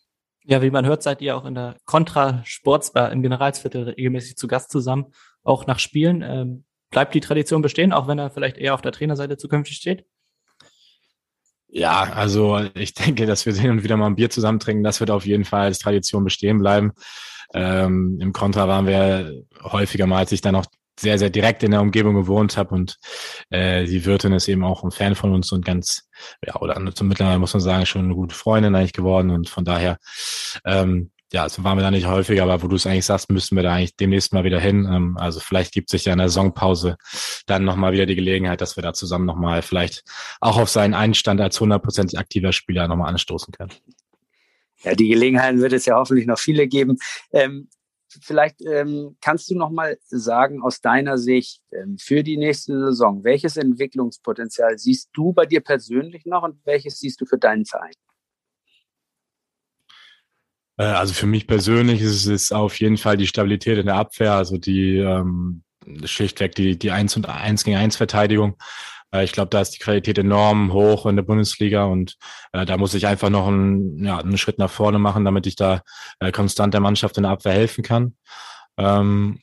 Ja, 0.47 0.61
wie 0.61 0.71
man 0.71 0.85
hört, 0.85 1.03
seid 1.03 1.23
ihr 1.23 1.37
auch 1.37 1.47
in 1.47 1.55
der 1.55 1.77
Contra 1.87 2.43
Sportsbar 2.45 3.11
im 3.13 3.23
Generalsviertel 3.23 3.85
regelmäßig 3.85 4.37
zu 4.37 4.47
Gast 4.47 4.71
zusammen, 4.71 5.07
auch 5.43 5.67
nach 5.67 5.79
Spielen. 5.79 6.21
Ähm, 6.21 6.65
bleibt 6.95 7.15
die 7.15 7.21
Tradition 7.21 7.61
bestehen, 7.61 7.93
auch 7.93 8.09
wenn 8.09 8.19
er 8.19 8.31
vielleicht 8.31 8.57
eher 8.57 8.73
auf 8.73 8.81
der 8.81 8.93
Trainerseite 8.93 9.37
zukünftig 9.37 9.77
steht? 9.77 10.07
Ja, 11.69 12.05
also 12.15 12.61
ich 12.75 12.95
denke, 12.95 13.27
dass 13.27 13.45
wir 13.45 13.53
hin 13.53 13.73
und 13.73 13.83
wieder 13.83 13.97
mal 13.97 14.07
ein 14.07 14.15
Bier 14.15 14.31
zusammen 14.31 14.61
trinken, 14.61 14.85
das 14.85 15.01
wird 15.01 15.11
auf 15.11 15.27
jeden 15.27 15.45
Fall 15.45 15.63
als 15.63 15.81
Tradition 15.81 16.25
bestehen 16.25 16.59
bleiben. 16.59 16.93
Ähm, 17.53 18.19
Im 18.21 18.33
Kontra 18.33 18.69
waren 18.69 18.87
wir 18.87 19.43
häufiger 19.63 20.07
mal, 20.07 20.19
als 20.19 20.33
ich 20.33 20.41
dann 20.41 20.55
auch 20.55 20.67
sehr, 20.99 21.19
sehr 21.19 21.31
direkt 21.31 21.65
in 21.65 21.73
der 21.73 21.81
Umgebung 21.81 22.15
gewohnt 22.15 22.57
habe 22.57 22.75
und 22.75 22.97
äh, 23.51 23.85
die 23.85 24.05
Wirtin 24.05 24.33
ist 24.33 24.47
eben 24.47 24.65
auch 24.65 24.85
ein 24.85 24.93
Fan 24.93 25.17
von 25.17 25.33
uns 25.33 25.51
und 25.51 25.65
ganz, 25.65 26.09
ja, 26.47 26.55
oder 26.61 26.95
zum 26.95 27.09
mittlerweile 27.09 27.41
muss 27.41 27.53
man 27.53 27.61
sagen, 27.61 27.87
schon 27.87 28.05
eine 28.05 28.15
gute 28.15 28.35
Freundin 28.35 28.77
eigentlich 28.77 28.93
geworden 28.93 29.31
und 29.31 29.49
von 29.49 29.65
daher 29.65 29.99
ähm, 30.65 31.11
ja, 31.35 31.43
also 31.43 31.65
waren 31.65 31.77
wir 31.77 31.83
da 31.83 31.91
nicht 31.91 32.07
häufiger, 32.07 32.45
aber 32.45 32.63
wo 32.63 32.69
du 32.69 32.77
es 32.77 32.87
eigentlich 32.87 33.05
sagst, 33.05 33.29
müssen 33.29 33.57
wir 33.57 33.65
da 33.65 33.75
eigentlich 33.75 33.97
demnächst 33.97 34.33
mal 34.33 34.45
wieder 34.45 34.61
hin. 34.61 34.89
Ähm, 34.89 35.17
also 35.19 35.41
vielleicht 35.41 35.73
gibt 35.73 35.91
sich 35.91 36.05
ja 36.05 36.13
in 36.13 36.21
der 36.21 36.29
Saisonpause 36.29 36.97
dann 37.47 37.65
nochmal 37.65 37.93
wieder 37.93 38.07
die 38.07 38.15
Gelegenheit, 38.15 38.61
dass 38.61 38.77
wir 38.77 38.83
da 38.85 38.93
zusammen 38.93 39.27
nochmal 39.27 39.63
vielleicht 39.63 40.05
auch 40.41 40.59
auf 40.59 40.71
seinen 40.71 40.95
Einstand 40.95 41.41
als 41.41 41.61
hundertprozentig 41.61 42.21
aktiver 42.21 42.53
Spieler 42.53 42.87
nochmal 42.87 43.09
anstoßen 43.09 43.53
können. 43.53 43.73
Ja, 44.85 44.95
die 44.95 45.09
Gelegenheiten 45.09 45.61
wird 45.61 45.73
es 45.73 45.87
ja 45.87 45.97
hoffentlich 45.97 46.27
noch 46.27 46.39
viele 46.39 46.69
geben. 46.69 46.99
Ähm, 47.33 47.69
vielleicht 48.23 48.63
ähm, 48.65 49.17
kannst 49.21 49.51
du 49.51 49.59
noch 49.59 49.71
mal 49.71 49.99
sagen 50.05 50.63
aus 50.63 50.81
deiner 50.81 51.19
Sicht 51.19 51.63
ähm, 51.73 51.99
für 51.99 52.23
die 52.23 52.37
nächste 52.37 52.79
Saison, 52.79 53.25
welches 53.25 53.57
Entwicklungspotenzial 53.57 54.79
siehst 54.79 55.11
du 55.13 55.33
bei 55.33 55.47
dir 55.47 55.63
persönlich 55.63 56.27
noch 56.27 56.45
und 56.45 56.65
welches 56.65 57.01
siehst 57.01 57.21
du 57.21 57.27
für 57.27 57.39
deinen 57.39 57.67
Verein? 57.67 57.95
Äh, 60.77 60.85
also 60.85 61.15
für 61.15 61.27
mich 61.27 61.47
persönlich 61.47 62.01
ist 62.01 62.27
es 62.27 62.53
auf 62.53 62.79
jeden 62.81 62.99
Fall 62.99 63.17
die 63.17 63.27
Stabilität 63.27 63.79
in 63.79 63.87
der 63.87 63.97
Abwehr, 63.97 64.35
also 64.35 64.59
die 64.59 64.99
ähm, 64.99 65.63
schlichtweg 66.05 66.55
die, 66.55 66.79
die 66.79 66.91
1 66.91 67.17
und 67.17 67.29
1 67.29 67.65
gegen 67.65 67.77
1 67.77 67.97
Verteidigung. 67.97 68.57
Äh, 69.13 69.25
ich 69.25 69.33
glaube, 69.33 69.51
da 69.51 69.61
ist 69.61 69.71
die 69.71 69.79
Qualität 69.79 70.19
enorm 70.19 70.73
hoch 70.73 71.07
in 71.07 71.17
der 71.17 71.23
Bundesliga 71.23 71.85
und 71.85 72.17
äh, 72.53 72.67
da 72.67 72.77
muss 72.77 72.95
ich 72.95 73.07
einfach 73.07 73.31
noch 73.31 73.47
einen, 73.47 74.05
ja, 74.05 74.19
einen 74.19 74.39
Schritt 74.39 74.59
nach 74.59 74.71
vorne 74.71 74.99
machen, 74.99 75.25
damit 75.25 75.47
ich 75.47 75.57
da 75.57 75.83
äh, 76.21 76.33
konstant 76.33 76.75
der 76.75 76.81
Mannschaft 76.81 77.17
in 77.17 77.23
der 77.23 77.33
Abwehr 77.33 77.53
helfen 77.53 77.85
kann. 77.85 78.17
Ähm, 78.77 79.41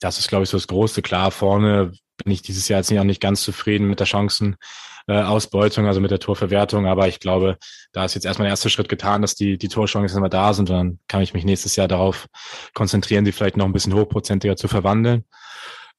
das 0.00 0.18
ist, 0.18 0.28
glaube 0.28 0.44
ich, 0.44 0.50
so 0.50 0.56
das 0.56 0.66
Große. 0.66 1.02
Klar, 1.02 1.30
vorne 1.30 1.92
bin 2.22 2.32
ich 2.32 2.42
dieses 2.42 2.68
Jahr 2.68 2.80
jetzt 2.80 2.92
auch 2.92 3.04
nicht 3.04 3.20
ganz 3.20 3.42
zufrieden 3.42 3.88
mit 3.88 4.00
der 4.00 4.06
Chancen, 4.06 4.56
äh, 5.06 5.20
Ausbeutung, 5.20 5.86
also 5.86 6.00
mit 6.00 6.10
der 6.10 6.18
Torverwertung. 6.18 6.86
Aber 6.86 7.08
ich 7.08 7.20
glaube, 7.20 7.58
da 7.92 8.04
ist 8.04 8.14
jetzt 8.14 8.24
erstmal 8.24 8.46
der 8.46 8.52
erste 8.52 8.70
Schritt 8.70 8.88
getan, 8.88 9.22
dass 9.22 9.34
die, 9.34 9.58
die 9.58 9.68
Torchancen 9.68 10.18
immer 10.18 10.28
da 10.28 10.54
sind. 10.54 10.70
Und 10.70 10.76
dann 10.76 10.98
kann 11.08 11.22
ich 11.22 11.34
mich 11.34 11.44
nächstes 11.44 11.76
Jahr 11.76 11.88
darauf 11.88 12.26
konzentrieren, 12.74 13.24
sie 13.24 13.32
vielleicht 13.32 13.56
noch 13.56 13.66
ein 13.66 13.72
bisschen 13.72 13.94
hochprozentiger 13.94 14.56
zu 14.56 14.68
verwandeln. 14.68 15.24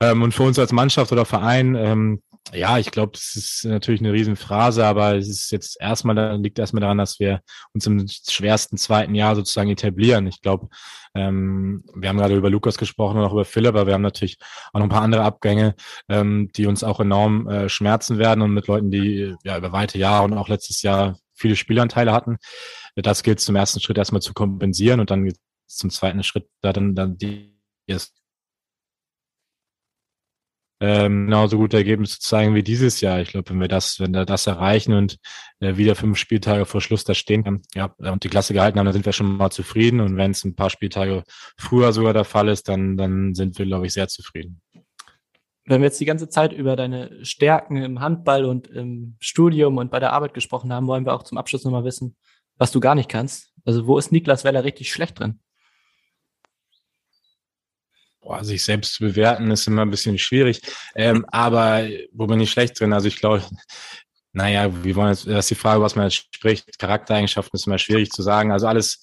Ähm, 0.01 0.21
und 0.21 0.33
für 0.33 0.43
uns 0.43 0.59
als 0.59 0.71
Mannschaft 0.71 1.11
oder 1.11 1.25
Verein, 1.25 1.75
ähm, 1.75 2.21
ja, 2.53 2.77
ich 2.77 2.91
glaube, 2.91 3.13
das 3.13 3.35
ist 3.35 3.65
natürlich 3.65 4.01
eine 4.01 4.13
Riesenphrase, 4.13 4.85
aber 4.85 5.15
es 5.15 5.27
ist 5.27 5.51
jetzt 5.51 5.77
erstmal, 5.81 6.37
liegt 6.37 6.59
erstmal 6.59 6.81
daran, 6.81 6.99
dass 6.99 7.19
wir 7.19 7.41
uns 7.73 7.87
im 7.87 8.05
schwersten 8.07 8.77
zweiten 8.77 9.15
Jahr 9.15 9.35
sozusagen 9.35 9.71
etablieren. 9.71 10.27
Ich 10.27 10.41
glaube, 10.41 10.67
ähm, 11.15 11.83
wir 11.95 12.09
haben 12.09 12.17
gerade 12.17 12.35
über 12.35 12.51
Lukas 12.51 12.77
gesprochen 12.77 13.17
und 13.17 13.25
auch 13.25 13.31
über 13.31 13.45
Philipp, 13.45 13.69
aber 13.69 13.87
wir 13.87 13.95
haben 13.95 14.03
natürlich 14.03 14.37
auch 14.73 14.79
noch 14.79 14.85
ein 14.85 14.89
paar 14.89 15.01
andere 15.01 15.23
Abgänge, 15.23 15.75
ähm, 16.07 16.49
die 16.55 16.67
uns 16.67 16.83
auch 16.83 16.99
enorm 16.99 17.47
äh, 17.47 17.67
schmerzen 17.67 18.19
werden 18.19 18.41
und 18.41 18.51
mit 18.51 18.67
Leuten, 18.67 18.91
die 18.91 19.35
ja 19.43 19.57
über 19.57 19.71
weite 19.71 19.97
Jahre 19.97 20.25
und 20.25 20.33
auch 20.33 20.47
letztes 20.47 20.83
Jahr 20.83 21.17
viele 21.33 21.55
Spielanteile 21.55 22.13
hatten. 22.13 22.37
Das 22.95 23.23
gilt 23.23 23.39
zum 23.39 23.55
ersten 23.55 23.79
Schritt 23.79 23.97
erstmal 23.97 24.21
zu 24.21 24.33
kompensieren 24.33 24.99
und 24.99 25.09
dann 25.09 25.31
zum 25.67 25.89
zweiten 25.89 26.23
Schritt 26.23 26.47
da 26.61 26.73
dann, 26.73 26.93
dann 26.95 27.17
die 27.17 27.55
ähm, 30.87 31.25
genauso 31.25 31.57
gute 31.57 31.77
Ergebnisse 31.77 32.19
zeigen 32.19 32.53
wie 32.53 32.61
dieses 32.61 33.01
Jahr. 33.01 33.19
Ich 33.19 33.29
glaube, 33.29 33.49
wenn 33.49 33.59
wir 33.59 33.67
das, 33.67 33.99
wenn 33.99 34.13
wir 34.13 34.23
das 34.23 34.45
erreichen 34.45 34.93
und 34.93 35.17
äh, 35.59 35.77
wieder 35.77 35.95
fünf 35.95 36.19
Spieltage 36.19 36.65
vor 36.65 36.79
Schluss 36.79 37.03
da 37.03 37.15
stehen 37.15 37.63
ja, 37.73 37.95
und 37.97 38.23
die 38.23 38.29
Klasse 38.29 38.53
gehalten 38.53 38.77
haben, 38.77 38.85
dann 38.85 38.93
sind 38.93 39.05
wir 39.05 39.13
schon 39.13 39.35
mal 39.35 39.49
zufrieden. 39.49 39.99
Und 39.99 40.15
wenn 40.15 40.31
es 40.31 40.43
ein 40.43 40.55
paar 40.55 40.69
Spieltage 40.69 41.23
früher 41.57 41.91
sogar 41.91 42.13
der 42.13 42.23
Fall 42.23 42.49
ist, 42.49 42.69
dann, 42.69 42.97
dann 42.97 43.33
sind 43.33 43.57
wir, 43.57 43.65
glaube 43.65 43.87
ich, 43.87 43.93
sehr 43.93 44.07
zufrieden. 44.07 44.61
Wenn 45.65 45.81
wir 45.81 45.87
jetzt 45.87 45.99
die 45.99 46.05
ganze 46.05 46.29
Zeit 46.29 46.53
über 46.53 46.75
deine 46.75 47.25
Stärken 47.25 47.77
im 47.77 47.99
Handball 47.99 48.45
und 48.45 48.67
im 48.67 49.15
Studium 49.19 49.77
und 49.77 49.89
bei 49.89 49.99
der 49.99 50.13
Arbeit 50.13 50.35
gesprochen 50.35 50.71
haben, 50.71 50.85
wollen 50.85 51.05
wir 51.05 51.13
auch 51.13 51.23
zum 51.23 51.39
Abschluss 51.39 51.63
nochmal 51.63 51.83
wissen, 51.83 52.15
was 52.57 52.71
du 52.71 52.79
gar 52.79 52.93
nicht 52.93 53.09
kannst. 53.09 53.51
Also 53.65 53.87
wo 53.87 53.97
ist 53.97 54.11
Niklas 54.11 54.43
Weller 54.43 54.63
richtig 54.63 54.91
schlecht 54.91 55.19
drin? 55.19 55.39
Boah, 58.25 58.43
sich 58.43 58.63
selbst 58.63 58.95
zu 58.95 59.03
bewerten 59.03 59.51
ist 59.51 59.67
immer 59.67 59.83
ein 59.83 59.91
bisschen 59.91 60.17
schwierig. 60.17 60.61
Ähm, 60.95 61.25
aber 61.29 61.87
wo 62.11 62.25
bin 62.25 62.41
ich 62.41 62.51
schlecht 62.51 62.79
drin? 62.79 62.91
Also 62.91 63.07
ich 63.07 63.17
glaube, 63.17 63.43
naja, 64.33 64.69
wir 64.83 64.95
wollen 64.95 65.09
jetzt, 65.09 65.27
das 65.27 65.45
ist 65.45 65.51
die 65.51 65.55
Frage, 65.55 65.81
was 65.81 65.95
man 65.95 66.05
jetzt 66.05 66.35
spricht. 66.35 66.77
Charaktereigenschaften 66.79 67.55
ist 67.55 67.67
immer 67.67 67.77
schwierig 67.77 68.09
zu 68.09 68.21
sagen. 68.23 68.51
Also 68.51 68.67
alles, 68.67 68.99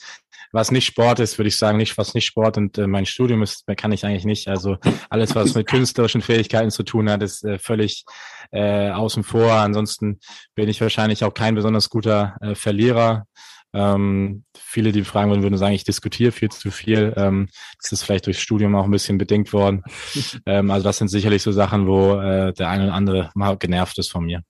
was 0.51 0.71
nicht 0.71 0.85
Sport 0.85 1.21
ist, 1.21 1.39
würde 1.39 1.49
ich 1.49 1.57
sagen, 1.57 1.79
nicht 1.79 1.97
was 1.97 2.15
nicht 2.15 2.27
Sport 2.27 2.59
und 2.59 2.77
äh, 2.77 2.87
mein 2.87 3.07
Studium 3.07 3.43
ist, 3.43 3.65
kann 3.77 3.93
ich 3.93 4.05
eigentlich 4.05 4.27
nicht. 4.27 4.49
Also 4.49 4.77
alles, 5.09 5.35
was 5.35 5.55
mit 5.55 5.69
künstlerischen 5.69 6.21
Fähigkeiten 6.21 6.71
zu 6.71 6.83
tun 6.83 7.09
hat, 7.09 7.23
ist 7.23 7.45
äh, 7.45 7.59
völlig 7.59 8.05
äh, 8.51 8.91
außen 8.91 9.23
vor. 9.23 9.53
Ansonsten 9.53 10.19
bin 10.55 10.69
ich 10.69 10.81
wahrscheinlich 10.81 11.25
auch 11.25 11.33
kein 11.33 11.55
besonders 11.55 11.89
guter 11.89 12.37
äh, 12.43 12.55
Verlierer. 12.55 13.27
Ähm, 13.75 14.45
viele, 14.57 14.93
die 14.93 15.05
fragen 15.05 15.31
würden, 15.31 15.43
würden 15.43 15.59
sagen, 15.59 15.75
ich 15.75 15.85
diskutiere 15.85 16.33
viel 16.33 16.51
zu 16.51 16.71
viel. 16.71 17.15
Ähm, 17.17 17.49
das 17.81 17.93
ist 17.93 18.03
vielleicht 18.03 18.27
durchs 18.27 18.41
Studium 18.41 18.75
auch 18.75 18.85
ein 18.85 18.91
bisschen 18.91 19.19
bedingt 19.19 19.53
worden. 19.53 19.83
ähm, 20.47 20.71
also 20.71 20.85
das 20.85 20.99
sind 20.99 21.09
sicherlich 21.09 21.43
so 21.43 21.53
Sachen, 21.53 21.87
wo 21.87 22.21
äh, 22.21 22.53
der 22.53 22.69
eine 22.69 22.85
oder 22.85 22.95
andere 22.95 23.31
mal 23.35 23.57
genervt 23.57 23.99
ist 23.99 24.11
von 24.11 24.25
mir. 24.25 24.43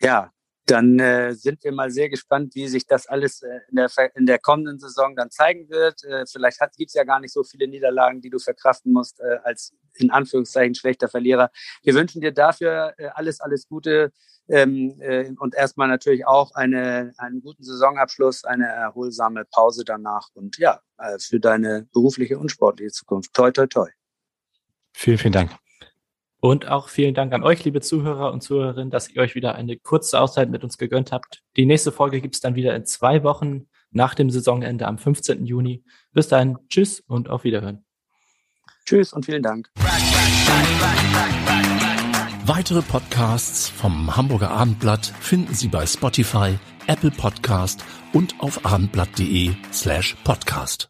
Ja, 0.00 0.30
dann 0.70 0.98
äh, 0.98 1.34
sind 1.34 1.64
wir 1.64 1.72
mal 1.72 1.90
sehr 1.90 2.10
gespannt, 2.10 2.54
wie 2.54 2.68
sich 2.68 2.86
das 2.86 3.06
alles 3.06 3.42
äh, 3.42 3.60
in, 3.70 3.76
der, 3.76 3.90
in 4.14 4.26
der 4.26 4.38
kommenden 4.38 4.78
Saison 4.78 5.16
dann 5.16 5.30
zeigen 5.30 5.68
wird. 5.70 6.04
Äh, 6.04 6.24
vielleicht 6.30 6.60
gibt 6.76 6.90
es 6.90 6.94
ja 6.94 7.04
gar 7.04 7.20
nicht 7.20 7.32
so 7.32 7.42
viele 7.42 7.66
Niederlagen, 7.66 8.20
die 8.20 8.30
du 8.30 8.38
verkraften 8.38 8.92
musst 8.92 9.20
äh, 9.20 9.38
als 9.44 9.72
in 9.94 10.10
Anführungszeichen 10.10 10.74
schlechter 10.74 11.08
Verlierer. 11.08 11.50
Wir 11.82 11.94
wünschen 11.94 12.20
dir 12.20 12.32
dafür 12.32 12.92
äh, 12.98 13.06
alles, 13.14 13.40
alles 13.40 13.66
Gute 13.66 14.12
ähm, 14.48 15.00
äh, 15.00 15.30
und 15.38 15.54
erstmal 15.54 15.88
natürlich 15.88 16.26
auch 16.26 16.52
eine, 16.54 17.12
einen 17.18 17.40
guten 17.40 17.62
Saisonabschluss, 17.62 18.44
eine 18.44 18.66
erholsame 18.66 19.44
Pause 19.44 19.84
danach 19.84 20.28
und 20.34 20.58
ja, 20.58 20.80
äh, 20.98 21.18
für 21.18 21.40
deine 21.40 21.86
berufliche 21.92 22.38
und 22.38 22.50
sportliche 22.50 22.92
Zukunft. 22.92 23.34
Toi, 23.34 23.50
toi, 23.50 23.66
toi. 23.66 23.88
Vielen, 24.92 25.18
vielen 25.18 25.32
Dank. 25.32 25.50
Und 26.40 26.68
auch 26.68 26.88
vielen 26.88 27.14
Dank 27.14 27.32
an 27.32 27.42
euch, 27.42 27.64
liebe 27.64 27.80
Zuhörer 27.80 28.32
und 28.32 28.42
Zuhörerinnen, 28.42 28.90
dass 28.90 29.08
ihr 29.08 29.20
euch 29.20 29.34
wieder 29.34 29.56
eine 29.56 29.76
kurze 29.76 30.20
Auszeit 30.20 30.50
mit 30.50 30.62
uns 30.62 30.78
gegönnt 30.78 31.10
habt. 31.10 31.42
Die 31.56 31.66
nächste 31.66 31.90
Folge 31.90 32.20
gibt's 32.20 32.40
dann 32.40 32.54
wieder 32.54 32.76
in 32.76 32.84
zwei 32.84 33.24
Wochen 33.24 33.68
nach 33.90 34.14
dem 34.14 34.30
Saisonende 34.30 34.86
am 34.86 34.98
15. 34.98 35.44
Juni. 35.46 35.82
Bis 36.12 36.28
dahin, 36.28 36.58
tschüss 36.68 37.00
und 37.00 37.28
auf 37.28 37.44
Wiederhören. 37.44 37.84
Tschüss 38.84 39.12
und 39.12 39.26
vielen 39.26 39.42
Dank. 39.42 39.68
Weitere 42.48 42.80
Podcasts 42.80 43.68
vom 43.68 44.16
Hamburger 44.16 44.50
Abendblatt 44.50 45.12
finden 45.20 45.52
Sie 45.52 45.68
bei 45.68 45.84
Spotify, 45.86 46.58
Apple 46.86 47.10
Podcast 47.10 47.84
und 48.14 48.40
auf 48.40 48.64
abendblatt.de 48.64 49.52
slash 49.70 50.16
podcast. 50.24 50.88